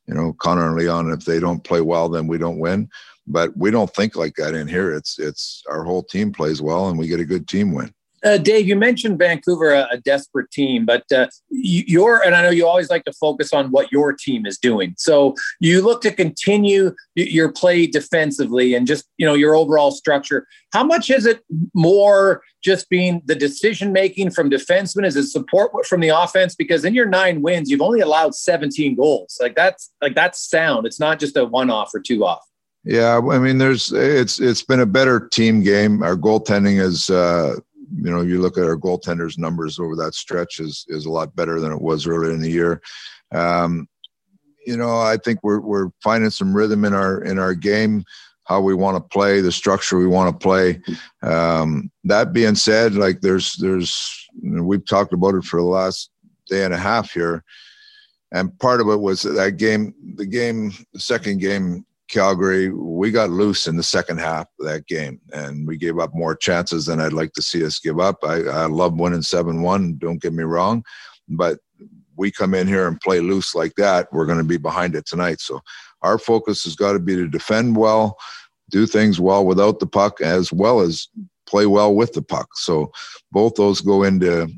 you 0.06 0.14
know 0.14 0.32
Connor 0.34 0.68
and 0.68 0.76
Leon 0.76 1.12
if 1.12 1.24
they 1.24 1.40
don't 1.40 1.64
play 1.64 1.80
well 1.80 2.08
then 2.08 2.26
we 2.26 2.38
don't 2.38 2.58
win. 2.58 2.88
But 3.26 3.56
we 3.56 3.70
don't 3.70 3.92
think 3.94 4.16
like 4.16 4.34
that 4.36 4.54
in 4.54 4.66
here. 4.66 4.94
It's 4.94 5.18
it's 5.18 5.62
our 5.68 5.84
whole 5.84 6.02
team 6.02 6.32
plays 6.32 6.60
well 6.60 6.88
and 6.88 6.98
we 6.98 7.06
get 7.06 7.20
a 7.20 7.24
good 7.24 7.46
team 7.46 7.72
win. 7.72 7.92
Uh, 8.24 8.36
Dave, 8.36 8.68
you 8.68 8.76
mentioned 8.76 9.18
Vancouver, 9.18 9.72
a, 9.72 9.88
a 9.92 9.98
desperate 9.98 10.50
team, 10.50 10.86
but 10.86 11.10
uh, 11.10 11.26
you're, 11.50 12.22
and 12.24 12.34
I 12.34 12.42
know 12.42 12.50
you 12.50 12.66
always 12.66 12.88
like 12.88 13.04
to 13.04 13.12
focus 13.12 13.52
on 13.52 13.70
what 13.70 13.90
your 13.90 14.12
team 14.12 14.46
is 14.46 14.58
doing. 14.58 14.94
So 14.96 15.34
you 15.60 15.82
look 15.82 16.02
to 16.02 16.12
continue 16.12 16.94
your 17.16 17.50
play 17.50 17.86
defensively 17.86 18.74
and 18.74 18.86
just, 18.86 19.08
you 19.16 19.26
know, 19.26 19.34
your 19.34 19.56
overall 19.56 19.90
structure. 19.90 20.46
How 20.72 20.84
much 20.84 21.10
is 21.10 21.26
it 21.26 21.40
more 21.74 22.42
just 22.62 22.88
being 22.88 23.22
the 23.24 23.34
decision 23.34 23.92
making 23.92 24.30
from 24.30 24.50
defensemen? 24.50 25.04
Is 25.04 25.16
it 25.16 25.26
support 25.26 25.84
from 25.86 26.00
the 26.00 26.10
offense? 26.10 26.54
Because 26.54 26.84
in 26.84 26.94
your 26.94 27.06
nine 27.06 27.42
wins, 27.42 27.70
you've 27.70 27.82
only 27.82 28.00
allowed 28.00 28.34
17 28.34 28.94
goals. 28.94 29.36
Like 29.40 29.56
that's 29.56 29.92
like 30.00 30.14
that's 30.14 30.48
sound. 30.48 30.86
It's 30.86 31.00
not 31.00 31.18
just 31.18 31.36
a 31.36 31.44
one 31.44 31.70
off 31.70 31.92
or 31.94 32.00
two 32.00 32.24
off. 32.24 32.46
Yeah, 32.84 33.20
I 33.30 33.38
mean, 33.38 33.58
there's 33.58 33.92
it's 33.92 34.40
it's 34.40 34.62
been 34.62 34.80
a 34.80 34.86
better 34.86 35.28
team 35.28 35.62
game. 35.62 36.02
Our 36.02 36.16
goaltending 36.16 36.80
is, 36.80 37.10
uh, 37.10 37.56
you 37.94 38.10
know, 38.10 38.22
you 38.22 38.40
look 38.40 38.56
at 38.58 38.64
our 38.64 38.76
goaltenders' 38.76 39.38
numbers 39.38 39.78
over 39.78 39.96
that 39.96 40.14
stretch 40.14 40.60
is 40.60 40.84
is 40.88 41.06
a 41.06 41.10
lot 41.10 41.34
better 41.34 41.60
than 41.60 41.72
it 41.72 41.80
was 41.80 42.06
earlier 42.06 42.32
in 42.32 42.40
the 42.40 42.50
year. 42.50 42.80
Um, 43.32 43.88
you 44.66 44.76
know, 44.76 45.00
I 45.00 45.16
think 45.16 45.40
we're 45.42 45.60
we're 45.60 45.90
finding 46.02 46.30
some 46.30 46.54
rhythm 46.54 46.84
in 46.84 46.94
our 46.94 47.22
in 47.22 47.38
our 47.38 47.54
game, 47.54 48.04
how 48.44 48.60
we 48.60 48.74
want 48.74 48.96
to 48.96 49.16
play, 49.16 49.40
the 49.40 49.52
structure 49.52 49.98
we 49.98 50.06
want 50.06 50.32
to 50.32 50.44
play. 50.44 50.80
Um, 51.22 51.90
that 52.04 52.32
being 52.32 52.54
said, 52.54 52.94
like 52.94 53.20
there's 53.20 53.54
there's 53.56 54.28
you 54.40 54.50
know, 54.50 54.62
we've 54.62 54.86
talked 54.86 55.12
about 55.12 55.34
it 55.34 55.44
for 55.44 55.60
the 55.60 55.66
last 55.66 56.10
day 56.48 56.64
and 56.64 56.74
a 56.74 56.78
half 56.78 57.12
here, 57.12 57.44
and 58.32 58.56
part 58.58 58.80
of 58.80 58.88
it 58.88 59.00
was 59.00 59.22
that 59.22 59.56
game, 59.56 59.94
the 60.14 60.26
game, 60.26 60.72
the 60.92 61.00
second 61.00 61.40
game 61.40 61.84
Calgary, 62.12 62.68
we 62.68 63.10
got 63.10 63.30
loose 63.30 63.66
in 63.66 63.76
the 63.76 63.82
second 63.82 64.18
half 64.18 64.46
of 64.60 64.66
that 64.66 64.86
game, 64.86 65.20
and 65.32 65.66
we 65.66 65.76
gave 65.76 65.98
up 65.98 66.14
more 66.14 66.36
chances 66.36 66.86
than 66.86 67.00
I'd 67.00 67.12
like 67.12 67.32
to 67.32 67.42
see 67.42 67.64
us 67.64 67.78
give 67.78 67.98
up. 67.98 68.18
I, 68.22 68.42
I 68.42 68.66
love 68.66 69.00
winning 69.00 69.22
seven 69.22 69.62
one. 69.62 69.96
Don't 69.96 70.22
get 70.22 70.32
me 70.32 70.44
wrong, 70.44 70.84
but 71.28 71.58
we 72.16 72.30
come 72.30 72.54
in 72.54 72.68
here 72.68 72.86
and 72.86 73.00
play 73.00 73.20
loose 73.20 73.54
like 73.54 73.74
that, 73.76 74.12
we're 74.12 74.26
going 74.26 74.38
to 74.38 74.44
be 74.44 74.58
behind 74.58 74.94
it 74.94 75.06
tonight. 75.06 75.40
So 75.40 75.60
our 76.02 76.18
focus 76.18 76.64
has 76.64 76.76
got 76.76 76.92
to 76.92 76.98
be 76.98 77.16
to 77.16 77.26
defend 77.26 77.76
well, 77.76 78.18
do 78.70 78.86
things 78.86 79.18
well 79.18 79.46
without 79.46 79.78
the 79.78 79.86
puck, 79.86 80.20
as 80.20 80.52
well 80.52 80.80
as 80.80 81.08
play 81.46 81.66
well 81.66 81.94
with 81.94 82.12
the 82.12 82.22
puck. 82.22 82.48
So 82.54 82.92
both 83.30 83.54
those 83.54 83.80
go 83.80 84.02
into 84.02 84.48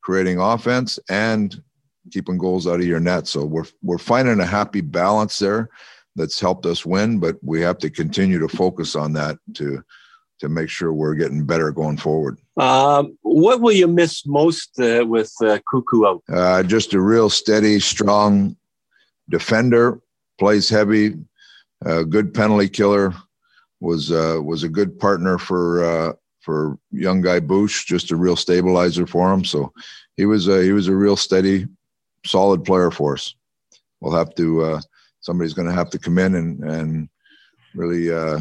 creating 0.00 0.40
offense 0.40 0.98
and 1.08 1.62
keeping 2.10 2.38
goals 2.38 2.66
out 2.66 2.80
of 2.80 2.86
your 2.86 3.00
net. 3.00 3.28
So 3.28 3.44
we're 3.44 3.66
we're 3.82 3.98
finding 3.98 4.40
a 4.40 4.46
happy 4.46 4.80
balance 4.80 5.38
there 5.38 5.70
that's 6.16 6.40
helped 6.40 6.66
us 6.66 6.84
win, 6.84 7.18
but 7.18 7.36
we 7.42 7.60
have 7.60 7.78
to 7.78 7.90
continue 7.90 8.38
to 8.38 8.48
focus 8.48 8.96
on 8.96 9.12
that 9.14 9.38
to 9.54 9.82
to 10.40 10.48
make 10.48 10.68
sure 10.68 10.92
we're 10.92 11.14
getting 11.14 11.46
better 11.46 11.70
going 11.70 11.96
forward. 11.96 12.36
Um, 12.56 13.16
what 13.22 13.60
will 13.60 13.70
you 13.72 13.86
miss 13.86 14.26
most 14.26 14.76
uh, 14.80 15.04
with 15.06 15.32
uh, 15.40 15.60
Koekkoek 15.72 16.04
out? 16.04 16.22
Uh, 16.28 16.62
just 16.64 16.94
a 16.94 17.00
real 17.00 17.30
steady, 17.30 17.78
strong 17.78 18.56
defender, 19.30 20.00
plays 20.40 20.68
heavy, 20.68 21.14
a 21.84 22.04
good 22.04 22.34
penalty 22.34 22.68
killer. 22.68 23.14
Was 23.80 24.12
uh, 24.12 24.40
was 24.42 24.62
a 24.62 24.68
good 24.68 24.98
partner 24.98 25.38
for 25.38 25.84
uh, 25.84 26.12
for 26.40 26.78
young 26.90 27.20
guy 27.20 27.40
Bush, 27.40 27.84
just 27.84 28.10
a 28.10 28.16
real 28.16 28.36
stabilizer 28.36 29.06
for 29.06 29.32
him. 29.32 29.44
So 29.44 29.72
he 30.16 30.26
was 30.26 30.48
a, 30.48 30.62
he 30.62 30.72
was 30.72 30.88
a 30.88 30.94
real 30.94 31.16
steady, 31.16 31.66
solid 32.26 32.64
player 32.64 32.90
for 32.90 33.14
us. 33.14 33.34
We'll 34.00 34.16
have 34.16 34.34
to 34.34 34.62
uh, 34.62 34.80
somebody's 35.22 35.54
going 35.54 35.68
to 35.68 35.74
have 35.74 35.88
to 35.90 35.98
come 35.98 36.18
in 36.18 36.34
and 36.34 36.62
and 36.64 37.08
really 37.74 38.12
uh, 38.12 38.40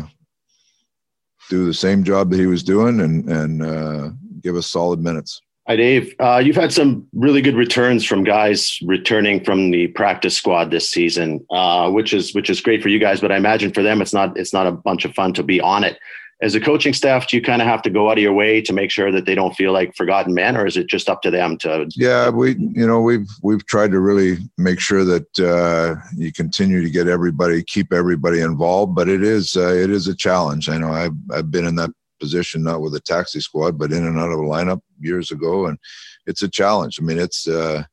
do 1.49 1.65
the 1.65 1.73
same 1.73 2.03
job 2.03 2.29
that 2.29 2.39
he 2.39 2.47
was 2.47 2.63
doing 2.63 2.99
and 2.99 3.29
and 3.29 3.63
uh, 3.63 4.09
give 4.41 4.55
us 4.55 4.67
solid 4.67 4.99
minutes. 4.99 5.41
Hi, 5.67 5.75
Dave. 5.75 6.15
Uh, 6.19 6.41
you've 6.43 6.55
had 6.55 6.73
some 6.73 7.07
really 7.13 7.41
good 7.41 7.55
returns 7.55 8.03
from 8.03 8.23
guys 8.23 8.79
returning 8.81 9.43
from 9.43 9.71
the 9.71 9.87
practice 9.89 10.35
squad 10.35 10.71
this 10.71 10.89
season, 10.89 11.45
uh, 11.51 11.89
which 11.89 12.13
is 12.13 12.33
which 12.33 12.49
is 12.49 12.59
great 12.59 12.81
for 12.81 12.89
you 12.89 12.99
guys. 12.99 13.21
But 13.21 13.31
I 13.31 13.37
imagine 13.37 13.71
for 13.71 13.83
them, 13.83 14.01
it's 14.01 14.13
not 14.13 14.37
it's 14.37 14.53
not 14.53 14.67
a 14.67 14.71
bunch 14.71 15.05
of 15.05 15.13
fun 15.13 15.33
to 15.33 15.43
be 15.43 15.61
on 15.61 15.83
it 15.83 15.97
as 16.41 16.55
a 16.55 16.59
coaching 16.59 16.93
staff, 16.93 17.27
do 17.27 17.35
you 17.35 17.41
kind 17.41 17.61
of 17.61 17.67
have 17.67 17.83
to 17.83 17.89
go 17.89 18.09
out 18.09 18.17
of 18.17 18.23
your 18.23 18.33
way 18.33 18.61
to 18.61 18.73
make 18.73 18.89
sure 18.89 19.11
that 19.11 19.25
they 19.25 19.35
don't 19.35 19.55
feel 19.55 19.71
like 19.71 19.95
forgotten 19.95 20.33
men, 20.33 20.57
or 20.57 20.65
is 20.65 20.75
it 20.75 20.87
just 20.87 21.07
up 21.07 21.21
to 21.21 21.29
them 21.29 21.57
to? 21.59 21.87
Yeah, 21.95 22.29
we 22.29 22.55
you 22.55 22.87
know 22.87 22.99
we've 22.99 23.29
we've 23.43 23.65
tried 23.67 23.91
to 23.91 23.99
really 23.99 24.37
make 24.57 24.79
sure 24.79 25.03
that 25.05 25.39
uh, 25.39 25.95
you 26.15 26.33
continue 26.33 26.81
to 26.83 26.89
get 26.89 27.07
everybody, 27.07 27.63
keep 27.63 27.93
everybody 27.93 28.41
involved, 28.41 28.95
but 28.95 29.07
it 29.07 29.23
is 29.23 29.55
uh, 29.55 29.73
it 29.73 29.91
is 29.91 30.07
a 30.07 30.15
challenge. 30.15 30.67
I 30.67 30.77
know 30.77 30.91
I've 30.91 31.15
I've 31.31 31.51
been 31.51 31.67
in 31.67 31.75
that 31.75 31.91
position 32.19 32.63
not 32.63 32.81
with 32.81 32.95
a 32.95 32.99
taxi 32.99 33.39
squad, 33.39 33.77
but 33.77 33.91
in 33.91 34.05
and 34.05 34.17
out 34.17 34.31
of 34.31 34.39
a 34.39 34.43
lineup 34.43 34.81
years 34.99 35.31
ago, 35.31 35.67
and 35.67 35.77
it's 36.25 36.41
a 36.41 36.49
challenge. 36.49 36.99
I 36.99 37.03
mean, 37.03 37.19
it's. 37.19 37.47
Uh, 37.47 37.83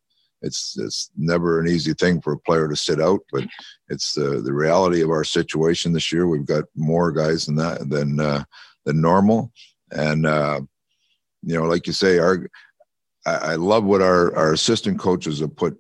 it's 0.42 0.77
it's 0.79 1.11
never 1.16 1.61
an 1.61 1.68
easy 1.68 1.94
thing 1.94 2.20
for 2.20 2.33
a 2.33 2.38
player 2.38 2.68
to 2.68 2.77
sit 2.77 3.01
out, 3.01 3.20
but 3.33 3.44
it's 3.88 4.14
the 4.14 4.40
the 4.42 4.53
reality 4.53 5.03
of 5.03 5.11
our 5.11 5.24
situation 5.24 5.92
this 5.92 6.12
year. 6.12 6.27
We've 6.27 6.46
got 6.46 6.64
more 6.77 7.12
guys 7.12 7.46
than 7.46 7.57
that 7.57 7.88
than 7.88 8.20
uh, 8.20 8.44
than 8.85 9.01
normal, 9.01 9.53
and 9.90 10.27
uh, 10.27 10.61
you 11.42 11.57
know, 11.59 11.64
like 11.64 11.87
you 11.87 11.92
say, 11.92 12.18
our 12.18 12.48
I, 13.27 13.35
I 13.35 13.55
love 13.57 13.85
what 13.85 14.03
our 14.03 14.35
our 14.37 14.53
assistant 14.53 14.98
coaches 14.98 15.40
have 15.40 15.57
put 15.57 15.77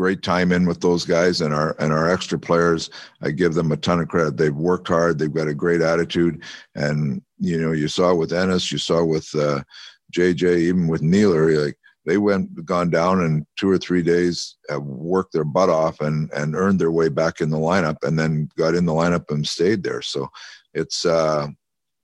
great 0.00 0.22
time 0.22 0.50
in 0.50 0.64
with 0.64 0.80
those 0.80 1.04
guys 1.04 1.42
and 1.42 1.52
our 1.52 1.76
and 1.78 1.92
our 1.92 2.10
extra 2.10 2.38
players. 2.38 2.88
I 3.20 3.32
give 3.32 3.52
them 3.52 3.70
a 3.70 3.76
ton 3.76 4.00
of 4.00 4.08
credit. 4.08 4.38
They've 4.38 4.54
worked 4.54 4.88
hard. 4.88 5.18
They've 5.18 5.32
got 5.32 5.48
a 5.48 5.54
great 5.54 5.82
attitude. 5.82 6.42
And 6.74 7.20
you 7.38 7.60
know 7.60 7.72
you 7.72 7.86
saw 7.86 8.14
with 8.14 8.32
ennis 8.32 8.72
you 8.72 8.78
saw 8.78 9.04
with 9.04 9.28
uh, 9.34 9.62
jj 10.10 10.58
even 10.58 10.88
with 10.88 11.02
Neeler, 11.02 11.52
like 11.64 11.76
they 12.06 12.16
went 12.16 12.64
gone 12.64 12.90
down 12.90 13.22
in 13.22 13.46
two 13.58 13.70
or 13.70 13.78
three 13.78 14.02
days, 14.02 14.56
have 14.68 14.82
worked 14.82 15.32
their 15.32 15.44
butt 15.44 15.68
off 15.68 16.00
and 16.00 16.30
and 16.32 16.56
earned 16.56 16.78
their 16.78 16.90
way 16.90 17.08
back 17.08 17.40
in 17.40 17.50
the 17.50 17.58
lineup, 17.58 17.96
and 18.02 18.18
then 18.18 18.48
got 18.56 18.74
in 18.74 18.86
the 18.86 18.92
lineup 18.92 19.30
and 19.30 19.46
stayed 19.46 19.82
there. 19.82 20.02
So 20.02 20.28
it's 20.74 21.04
uh, 21.04 21.48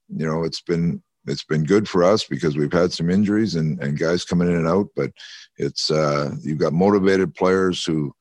you 0.09 0.25
know 0.25 0.43
it's 0.43 0.61
been 0.61 1.01
it's 1.25 1.43
been 1.43 1.63
good 1.63 1.89
for 1.89 2.03
us 2.03 2.23
because 2.23 2.57
we've 2.57 2.73
had 2.73 2.93
some 2.93 3.09
injuries 3.09 3.55
and 3.55 3.81
and 3.81 3.99
guys 3.99 4.23
coming 4.23 4.47
in 4.47 4.55
and 4.55 4.67
out, 4.67 4.87
but 4.95 5.11
it's 5.57 5.89
uh, 5.89 6.31
you've 6.41 6.59
got 6.59 6.73
motivated 6.73 7.33
players 7.33 7.83
who 7.83 8.13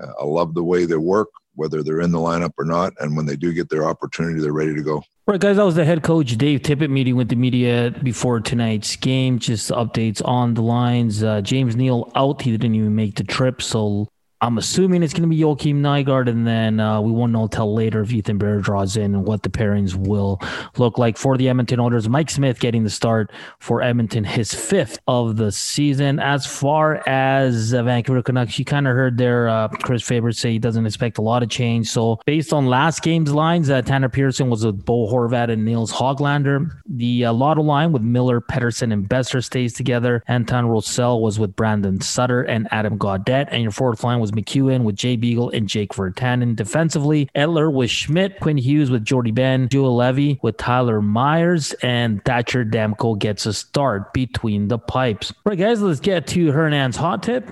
uh, 0.00 0.26
love 0.26 0.54
the 0.54 0.62
way 0.62 0.84
they 0.84 0.96
work, 0.96 1.28
whether 1.54 1.82
they're 1.82 2.00
in 2.00 2.12
the 2.12 2.18
lineup 2.18 2.52
or 2.58 2.64
not, 2.64 2.92
and 3.00 3.16
when 3.16 3.26
they 3.26 3.36
do 3.36 3.52
get 3.52 3.70
their 3.70 3.86
opportunity, 3.86 4.40
they're 4.40 4.52
ready 4.52 4.74
to 4.74 4.82
go. 4.82 5.02
Right, 5.26 5.40
guys, 5.40 5.56
that 5.56 5.64
was 5.64 5.74
the 5.74 5.86
head 5.86 6.02
coach 6.02 6.36
Dave 6.36 6.60
Tippett 6.60 6.90
meeting 6.90 7.16
with 7.16 7.30
the 7.30 7.36
media 7.36 7.94
before 8.02 8.40
tonight's 8.40 8.94
game. 8.96 9.38
Just 9.38 9.70
updates 9.70 10.20
on 10.22 10.52
the 10.52 10.60
lines. 10.60 11.22
Uh, 11.22 11.40
James 11.40 11.76
Neal 11.76 12.12
out. 12.14 12.42
He 12.42 12.50
didn't 12.50 12.74
even 12.74 12.94
make 12.94 13.14
the 13.14 13.24
trip. 13.24 13.62
So 13.62 14.06
I'm 14.44 14.58
assuming 14.58 15.02
it's 15.02 15.14
going 15.14 15.22
to 15.22 15.28
be 15.28 15.40
Joakim 15.40 15.76
Nygard, 15.76 16.28
and 16.28 16.46
then 16.46 16.78
uh, 16.78 17.00
we 17.00 17.10
won't 17.10 17.32
know 17.32 17.44
until 17.44 17.72
later 17.72 18.02
if 18.02 18.12
Ethan 18.12 18.36
Bear 18.36 18.60
draws 18.60 18.94
in 18.94 19.14
and 19.14 19.24
what 19.26 19.42
the 19.42 19.48
pairings 19.48 19.94
will 19.94 20.38
look 20.76 20.98
like 20.98 21.16
for 21.16 21.38
the 21.38 21.48
Edmonton 21.48 21.80
Oilers. 21.80 22.10
Mike 22.10 22.28
Smith 22.28 22.60
getting 22.60 22.84
the 22.84 22.90
start 22.90 23.32
for 23.58 23.80
Edmonton, 23.80 24.22
his 24.22 24.52
fifth 24.52 24.98
of 25.08 25.38
the 25.38 25.50
season. 25.50 26.20
As 26.20 26.44
far 26.46 27.02
as 27.08 27.72
uh, 27.72 27.84
Vancouver 27.84 28.22
Canucks, 28.22 28.58
you 28.58 28.66
kind 28.66 28.86
of 28.86 28.94
heard 28.94 29.16
there 29.16 29.48
uh, 29.48 29.68
Chris 29.68 30.02
Faber 30.02 30.30
say 30.30 30.52
he 30.52 30.58
doesn't 30.58 30.84
expect 30.84 31.16
a 31.16 31.22
lot 31.22 31.42
of 31.42 31.48
change. 31.48 31.88
So 31.88 32.20
based 32.26 32.52
on 32.52 32.66
last 32.66 33.00
game's 33.00 33.32
lines, 33.32 33.70
uh, 33.70 33.80
Tanner 33.80 34.10
Pearson 34.10 34.50
was 34.50 34.62
with 34.62 34.84
Bo 34.84 35.10
Horvat 35.10 35.50
and 35.50 35.64
Nils 35.64 35.90
Hoglander. 35.90 36.70
The 36.86 37.24
uh, 37.24 37.32
Lotto 37.32 37.62
line 37.62 37.92
with 37.92 38.02
Miller, 38.02 38.42
Pettersson, 38.42 38.92
and 38.92 39.08
Boeser 39.08 39.42
stays 39.42 39.72
together. 39.72 40.22
Antoine 40.28 40.66
Roussel 40.66 41.22
was 41.22 41.38
with 41.38 41.56
Brandon 41.56 42.02
Sutter 42.02 42.42
and 42.42 42.68
Adam 42.72 42.98
Gaudette, 42.98 43.48
and 43.50 43.62
your 43.62 43.72
fourth 43.72 44.04
line 44.04 44.20
was 44.20 44.33
MacEwen 44.34 44.84
with 44.84 44.96
Jay 44.96 45.16
Beagle 45.16 45.50
and 45.50 45.68
Jake 45.68 45.92
Virtanen. 45.92 46.56
Defensively, 46.56 47.28
Edler 47.34 47.72
with 47.72 47.90
Schmidt, 47.90 48.40
Quinn 48.40 48.56
Hughes 48.56 48.90
with 48.90 49.04
Jordie 49.04 49.32
Benn, 49.32 49.68
Joel 49.68 49.96
Levy 49.96 50.38
with 50.42 50.56
Tyler 50.56 51.00
Myers, 51.00 51.72
and 51.82 52.24
Thatcher 52.24 52.64
Demko 52.64 53.18
gets 53.18 53.46
a 53.46 53.52
start 53.52 54.12
between 54.12 54.68
the 54.68 54.78
pipes. 54.78 55.30
All 55.30 55.50
right, 55.50 55.58
guys, 55.58 55.80
let's 55.80 56.00
get 56.00 56.26
to 56.28 56.52
Hernan's 56.52 56.96
hot 56.96 57.22
tip. 57.22 57.48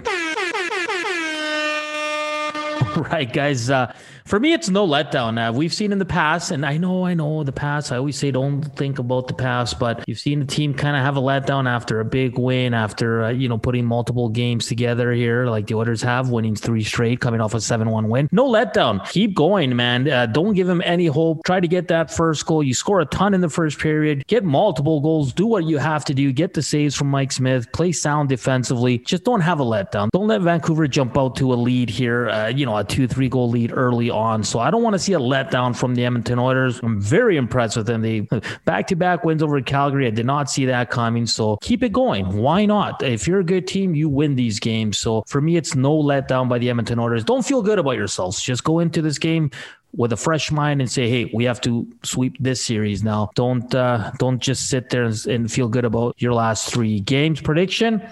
right, 2.96 3.32
guys. 3.32 3.70
Uh, 3.70 3.92
for 4.26 4.38
me, 4.38 4.52
it's 4.52 4.68
no 4.68 4.86
letdown. 4.86 5.38
Uh, 5.38 5.52
we've 5.52 5.72
seen 5.72 5.92
in 5.92 5.98
the 5.98 6.04
past, 6.04 6.50
and 6.50 6.64
I 6.66 6.76
know, 6.76 7.06
I 7.06 7.14
know 7.14 7.42
the 7.42 7.52
past. 7.52 7.90
I 7.90 7.96
always 7.96 8.18
say 8.18 8.30
don't 8.30 8.62
think 8.76 8.98
about 8.98 9.28
the 9.28 9.34
past, 9.34 9.78
but 9.78 10.04
you've 10.06 10.18
seen 10.18 10.40
the 10.40 10.46
team 10.46 10.74
kind 10.74 10.94
of 10.96 11.02
have 11.02 11.16
a 11.16 11.20
letdown 11.20 11.68
after 11.68 12.00
a 12.00 12.04
big 12.04 12.38
win, 12.38 12.74
after 12.74 13.24
uh, 13.24 13.28
you 13.30 13.48
know 13.48 13.56
putting 13.56 13.86
multiple 13.86 14.28
games 14.28 14.66
together 14.66 15.12
here, 15.12 15.46
like 15.46 15.68
the 15.68 15.78
others 15.78 16.02
have, 16.02 16.28
winning 16.28 16.54
three 16.54 16.84
straight, 16.84 17.20
coming 17.20 17.40
off 17.40 17.54
a 17.54 17.60
seven-one 17.60 18.08
win. 18.08 18.28
No 18.30 18.46
letdown. 18.46 19.08
Keep 19.08 19.34
going, 19.34 19.74
man. 19.74 20.08
Uh, 20.10 20.26
don't 20.26 20.52
give 20.54 20.68
him 20.68 20.82
any 20.84 21.06
hope. 21.06 21.44
Try 21.44 21.60
to 21.60 21.68
get 21.68 21.88
that 21.88 22.10
first 22.10 22.44
goal. 22.44 22.62
You 22.62 22.74
score 22.74 23.00
a 23.00 23.06
ton 23.06 23.32
in 23.32 23.40
the 23.40 23.48
first 23.48 23.78
period. 23.78 24.26
Get 24.26 24.44
multiple 24.44 25.00
goals. 25.00 25.32
Do 25.32 25.46
what 25.46 25.64
you 25.64 25.78
have 25.78 26.04
to 26.06 26.14
do. 26.14 26.30
Get 26.30 26.52
the 26.52 26.62
saves 26.62 26.94
from 26.94 27.08
Mike 27.08 27.32
Smith. 27.32 27.72
Play 27.72 27.92
sound 27.92 28.28
defensively. 28.28 28.98
Just 28.98 29.24
don't 29.24 29.40
have 29.40 29.60
a 29.60 29.64
letdown. 29.64 30.10
Don't 30.10 30.28
let 30.28 30.42
Vancouver 30.42 30.86
jump 30.86 31.16
out 31.16 31.36
to 31.36 31.52
a 31.52 31.56
lead 31.56 31.88
here. 31.88 32.28
Uh, 32.28 32.48
you 32.48 32.66
know, 32.66 32.81
two, 32.84 33.06
three 33.06 33.28
goal 33.28 33.48
lead 33.48 33.72
early 33.72 34.10
on. 34.10 34.42
So 34.44 34.58
I 34.58 34.70
don't 34.70 34.82
want 34.82 34.94
to 34.94 34.98
see 34.98 35.12
a 35.12 35.18
letdown 35.18 35.76
from 35.76 35.94
the 35.94 36.04
Edmonton 36.04 36.38
Oilers. 36.38 36.80
I'm 36.82 37.00
very 37.00 37.36
impressed 37.36 37.76
with 37.76 37.86
them. 37.86 38.02
They 38.02 38.28
back 38.64 38.86
to 38.88 38.96
back 38.96 39.24
wins 39.24 39.42
over 39.42 39.60
Calgary. 39.60 40.06
I 40.06 40.10
did 40.10 40.26
not 40.26 40.50
see 40.50 40.66
that 40.66 40.90
coming. 40.90 41.26
So 41.26 41.56
keep 41.62 41.82
it 41.82 41.92
going. 41.92 42.36
Why 42.36 42.66
not? 42.66 43.02
If 43.02 43.26
you're 43.26 43.40
a 43.40 43.44
good 43.44 43.66
team, 43.66 43.94
you 43.94 44.08
win 44.08 44.34
these 44.34 44.58
games. 44.60 44.98
So 44.98 45.22
for 45.26 45.40
me, 45.40 45.56
it's 45.56 45.74
no 45.74 45.96
letdown 45.96 46.48
by 46.48 46.58
the 46.58 46.70
Edmonton 46.70 46.98
Oilers. 46.98 47.24
Don't 47.24 47.44
feel 47.44 47.62
good 47.62 47.78
about 47.78 47.92
yourselves. 47.92 48.42
Just 48.42 48.64
go 48.64 48.78
into 48.78 49.02
this 49.02 49.18
game 49.18 49.50
with 49.94 50.12
a 50.12 50.16
fresh 50.16 50.50
mind 50.50 50.80
and 50.80 50.90
say, 50.90 51.08
"Hey, 51.08 51.30
we 51.34 51.44
have 51.44 51.60
to 51.62 51.86
sweep 52.02 52.36
this 52.40 52.64
series 52.64 53.02
now." 53.02 53.30
Don't 53.34 53.74
uh, 53.74 54.10
don't 54.18 54.40
just 54.40 54.68
sit 54.68 54.90
there 54.90 55.04
and, 55.04 55.26
and 55.26 55.52
feel 55.52 55.68
good 55.68 55.84
about 55.84 56.14
your 56.18 56.32
last 56.32 56.72
three 56.72 57.00
games. 57.00 57.40
Prediction: 57.40 58.02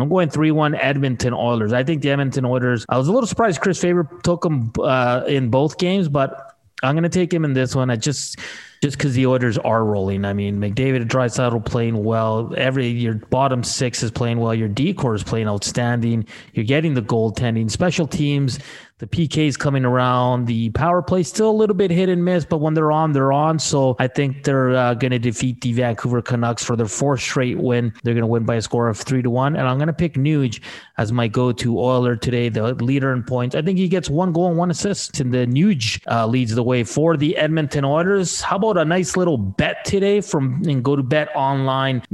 I'm 0.00 0.08
going 0.08 0.30
3 0.30 0.50
1 0.50 0.74
Edmonton 0.74 1.32
Oilers. 1.32 1.72
I 1.72 1.84
think 1.84 2.02
the 2.02 2.10
Edmonton 2.10 2.44
Oilers, 2.44 2.84
I 2.88 2.98
was 2.98 3.08
a 3.08 3.12
little 3.12 3.26
surprised 3.26 3.60
Chris 3.60 3.80
Faber 3.80 4.08
took 4.22 4.42
them 4.42 4.72
uh, 4.80 5.24
in 5.26 5.50
both 5.50 5.78
games, 5.78 6.08
but 6.08 6.56
I'm 6.82 6.94
going 6.94 7.02
to 7.02 7.08
take 7.08 7.32
him 7.32 7.44
in 7.44 7.52
this 7.52 7.74
one. 7.74 7.90
I 7.90 7.96
just. 7.96 8.38
Just 8.80 8.96
because 8.96 9.14
the 9.14 9.26
Oilers 9.26 9.58
are 9.58 9.84
rolling, 9.84 10.24
I 10.24 10.32
mean, 10.32 10.60
McDavid 10.60 11.02
and 11.02 11.10
Draisaitl 11.10 11.66
playing 11.66 12.04
well. 12.04 12.54
Every 12.56 12.86
your 12.86 13.14
bottom 13.14 13.64
six 13.64 14.04
is 14.04 14.12
playing 14.12 14.38
well. 14.38 14.54
Your 14.54 14.68
decor 14.68 15.16
is 15.16 15.24
playing 15.24 15.48
outstanding. 15.48 16.24
You're 16.52 16.64
getting 16.64 16.94
the 16.94 17.02
goaltending, 17.02 17.72
special 17.72 18.06
teams 18.06 18.60
the 18.98 19.06
PK's 19.06 19.56
coming 19.56 19.84
around. 19.84 20.46
The 20.46 20.70
power 20.70 21.02
play 21.02 21.22
still 21.22 21.50
a 21.50 21.52
little 21.52 21.76
bit 21.76 21.90
hit 21.90 22.08
and 22.08 22.24
miss, 22.24 22.44
but 22.44 22.58
when 22.58 22.74
they're 22.74 22.92
on, 22.92 23.12
they're 23.12 23.32
on. 23.32 23.58
So 23.58 23.96
I 23.98 24.08
think 24.08 24.44
they're 24.44 24.70
uh, 24.70 24.94
going 24.94 25.12
to 25.12 25.18
defeat 25.18 25.60
the 25.60 25.72
Vancouver 25.72 26.20
Canucks 26.20 26.64
for 26.64 26.76
their 26.76 26.86
fourth 26.86 27.20
straight 27.20 27.58
win. 27.58 27.92
They're 28.02 28.14
going 28.14 28.22
to 28.22 28.26
win 28.26 28.44
by 28.44 28.56
a 28.56 28.62
score 28.62 28.88
of 28.88 28.98
three 28.98 29.22
to 29.22 29.30
one. 29.30 29.56
And 29.56 29.68
I'm 29.68 29.78
going 29.78 29.86
to 29.88 29.92
pick 29.92 30.14
Nuge 30.14 30.60
as 30.98 31.12
my 31.12 31.28
go-to 31.28 31.78
Oiler 31.78 32.16
today, 32.16 32.48
the 32.48 32.74
leader 32.74 33.12
in 33.12 33.22
points. 33.22 33.54
I 33.54 33.62
think 33.62 33.78
he 33.78 33.86
gets 33.88 34.10
one 34.10 34.32
goal 34.32 34.48
and 34.48 34.58
one 34.58 34.70
assist, 34.70 35.20
and 35.20 35.32
the 35.32 35.46
Nuge 35.46 36.00
uh, 36.10 36.26
leads 36.26 36.54
the 36.54 36.62
way 36.64 36.82
for 36.82 37.16
the 37.16 37.36
Edmonton 37.36 37.84
Oilers. 37.84 38.40
How 38.40 38.56
about 38.56 38.78
a 38.78 38.84
nice 38.84 39.16
little 39.16 39.38
bet 39.38 39.84
today 39.84 40.20
from 40.20 40.60
and 40.66 40.82
go 40.82 40.96
to 40.96 41.02
betonline.ag. 41.04 42.08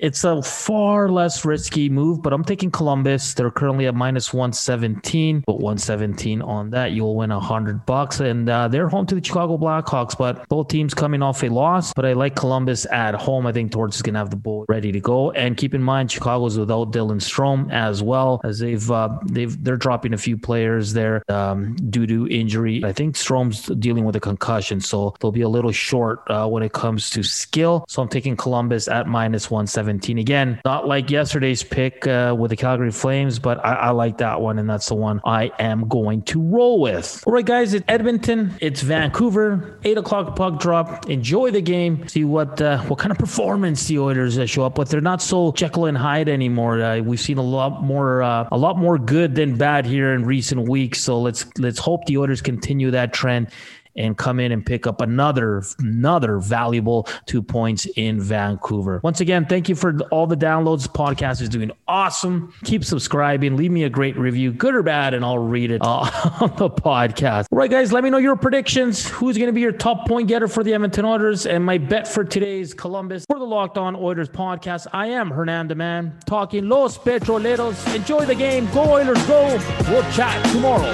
It's 0.00 0.24
a 0.24 0.42
far 0.42 1.08
less 1.08 1.44
risky 1.44 1.88
move, 1.88 2.20
but 2.22 2.32
I'm 2.32 2.44
taking 2.44 2.72
Columbus. 2.72 3.34
They're 3.34 3.50
currently 3.52 3.86
at 3.86 3.94
minus 3.94 4.32
117. 4.34 5.35
Put 5.42 5.56
117 5.56 6.42
on 6.42 6.70
that. 6.70 6.92
You'll 6.92 7.16
win 7.16 7.30
a 7.30 7.40
hundred 7.40 7.86
bucks. 7.86 8.20
And 8.20 8.48
uh, 8.48 8.68
they're 8.68 8.88
home 8.88 9.06
to 9.06 9.14
the 9.14 9.24
Chicago 9.24 9.58
Blackhawks, 9.58 10.16
but 10.16 10.48
both 10.48 10.68
teams 10.68 10.94
coming 10.94 11.22
off 11.22 11.42
a 11.42 11.48
loss. 11.48 11.92
But 11.92 12.06
I 12.06 12.12
like 12.12 12.36
Columbus 12.36 12.86
at 12.86 13.14
home. 13.14 13.46
I 13.46 13.52
think 13.52 13.72
Torts 13.72 13.96
is 13.96 14.02
going 14.02 14.14
to 14.14 14.18
have 14.18 14.30
the 14.30 14.36
ball 14.36 14.64
ready 14.68 14.92
to 14.92 15.00
go. 15.00 15.30
And 15.32 15.56
keep 15.56 15.74
in 15.74 15.82
mind, 15.82 16.10
Chicago's 16.10 16.58
without 16.58 16.92
Dylan 16.92 17.20
Strome 17.20 17.72
as 17.72 18.02
well 18.02 18.40
as 18.44 18.58
they've 18.58 18.90
uh, 18.90 19.18
they've 19.26 19.62
they're 19.62 19.76
dropping 19.76 20.14
a 20.14 20.18
few 20.18 20.36
players 20.36 20.92
there 20.92 21.22
um, 21.30 21.76
due 21.90 22.06
to 22.06 22.28
injury. 22.28 22.82
I 22.84 22.92
think 22.92 23.16
Strome's 23.16 23.66
dealing 23.66 24.04
with 24.04 24.16
a 24.16 24.20
concussion, 24.20 24.80
so 24.80 25.14
they'll 25.20 25.32
be 25.32 25.42
a 25.42 25.48
little 25.48 25.72
short 25.72 26.22
uh, 26.28 26.46
when 26.48 26.62
it 26.62 26.72
comes 26.72 27.10
to 27.10 27.22
skill. 27.22 27.84
So 27.88 28.02
I'm 28.02 28.08
taking 28.08 28.36
Columbus 28.36 28.88
at 28.88 29.06
minus 29.06 29.50
117 29.50 30.18
again. 30.18 30.60
Not 30.64 30.86
like 30.86 31.10
yesterday's 31.10 31.62
pick 31.62 32.06
uh, 32.06 32.34
with 32.38 32.50
the 32.50 32.56
Calgary 32.56 32.90
Flames, 32.90 33.38
but 33.38 33.64
I, 33.64 33.74
I 33.74 33.90
like 33.90 34.18
that 34.18 34.40
one, 34.40 34.58
and 34.58 34.68
that's 34.68 34.88
the 34.88 34.94
one 34.94 35.20
I 35.26 35.50
am 35.58 35.88
going 35.88 36.22
to 36.22 36.40
roll 36.40 36.80
with. 36.80 37.24
All 37.26 37.32
right, 37.32 37.44
guys, 37.44 37.74
it's 37.74 37.84
Edmonton, 37.88 38.54
it's 38.60 38.80
Vancouver, 38.80 39.80
eight 39.82 39.98
o'clock 39.98 40.36
puck 40.36 40.60
drop. 40.60 41.10
Enjoy 41.10 41.50
the 41.50 41.60
game. 41.60 42.06
See 42.06 42.24
what 42.24 42.62
uh, 42.62 42.78
what 42.82 43.00
kind 43.00 43.10
of 43.10 43.18
performance 43.18 43.86
the 43.88 43.98
Oilers 43.98 44.38
uh, 44.38 44.46
show 44.46 44.64
up 44.64 44.78
with. 44.78 44.88
They're 44.88 45.00
not 45.00 45.20
so 45.20 45.50
Jekyll 45.52 45.86
and 45.86 45.98
Hyde 45.98 46.28
anymore. 46.28 46.80
Uh, 46.80 47.00
we've 47.00 47.20
seen 47.20 47.38
a 47.38 47.42
lot 47.42 47.82
more 47.82 48.22
uh, 48.22 48.48
a 48.52 48.56
lot 48.56 48.78
more 48.78 48.98
good 48.98 49.34
than 49.34 49.56
bad 49.56 49.84
here 49.84 50.14
in 50.14 50.24
recent 50.24 50.68
weeks. 50.68 51.00
So 51.00 51.20
let's 51.20 51.44
let's 51.58 51.80
hope 51.80 52.06
the 52.06 52.18
Oilers 52.18 52.40
continue 52.40 52.92
that 52.92 53.12
trend 53.12 53.48
and 53.96 54.16
come 54.16 54.40
in 54.40 54.52
and 54.52 54.64
pick 54.64 54.86
up 54.86 55.00
another 55.00 55.62
another 55.78 56.38
valuable 56.38 57.08
two 57.26 57.42
points 57.42 57.86
in 57.96 58.20
Vancouver. 58.20 59.00
Once 59.02 59.20
again, 59.20 59.46
thank 59.46 59.68
you 59.68 59.74
for 59.74 59.98
all 60.10 60.26
the 60.26 60.36
downloads. 60.36 60.86
Podcast 60.86 61.40
is 61.40 61.48
doing 61.48 61.70
awesome. 61.88 62.52
Keep 62.64 62.84
subscribing. 62.84 63.56
Leave 63.56 63.70
me 63.70 63.84
a 63.84 63.90
great 63.90 64.16
review, 64.16 64.52
good 64.52 64.74
or 64.74 64.82
bad, 64.82 65.14
and 65.14 65.24
I'll 65.24 65.38
read 65.38 65.70
it 65.70 65.82
uh, 65.82 65.86
on 66.40 66.54
the 66.56 66.70
podcast. 66.70 67.46
All 67.50 67.58
right, 67.58 67.70
guys, 67.70 67.92
let 67.92 68.04
me 68.04 68.10
know 68.10 68.18
your 68.18 68.36
predictions. 68.36 69.08
Who's 69.08 69.36
going 69.36 69.48
to 69.48 69.52
be 69.52 69.60
your 69.60 69.72
top 69.72 70.06
point 70.06 70.28
getter 70.28 70.48
for 70.48 70.62
the 70.62 70.74
Edmonton 70.74 71.04
Oilers? 71.04 71.46
And 71.46 71.64
my 71.64 71.78
bet 71.78 72.06
for 72.08 72.24
today's 72.24 72.74
Columbus 72.74 73.24
for 73.28 73.38
the 73.38 73.44
Locked 73.44 73.78
On 73.78 73.96
Oilers 73.96 74.28
podcast. 74.28 74.86
I 74.92 75.08
am 75.08 75.30
Hernando 75.30 75.74
Man 75.74 76.18
talking 76.26 76.68
Los 76.68 76.98
Petroleros. 76.98 77.94
Enjoy 77.94 78.24
the 78.24 78.34
game. 78.34 78.70
Go 78.72 78.82
Oilers, 78.92 79.24
go. 79.26 79.46
We'll 79.88 80.02
chat 80.12 80.44
tomorrow. 80.52 80.92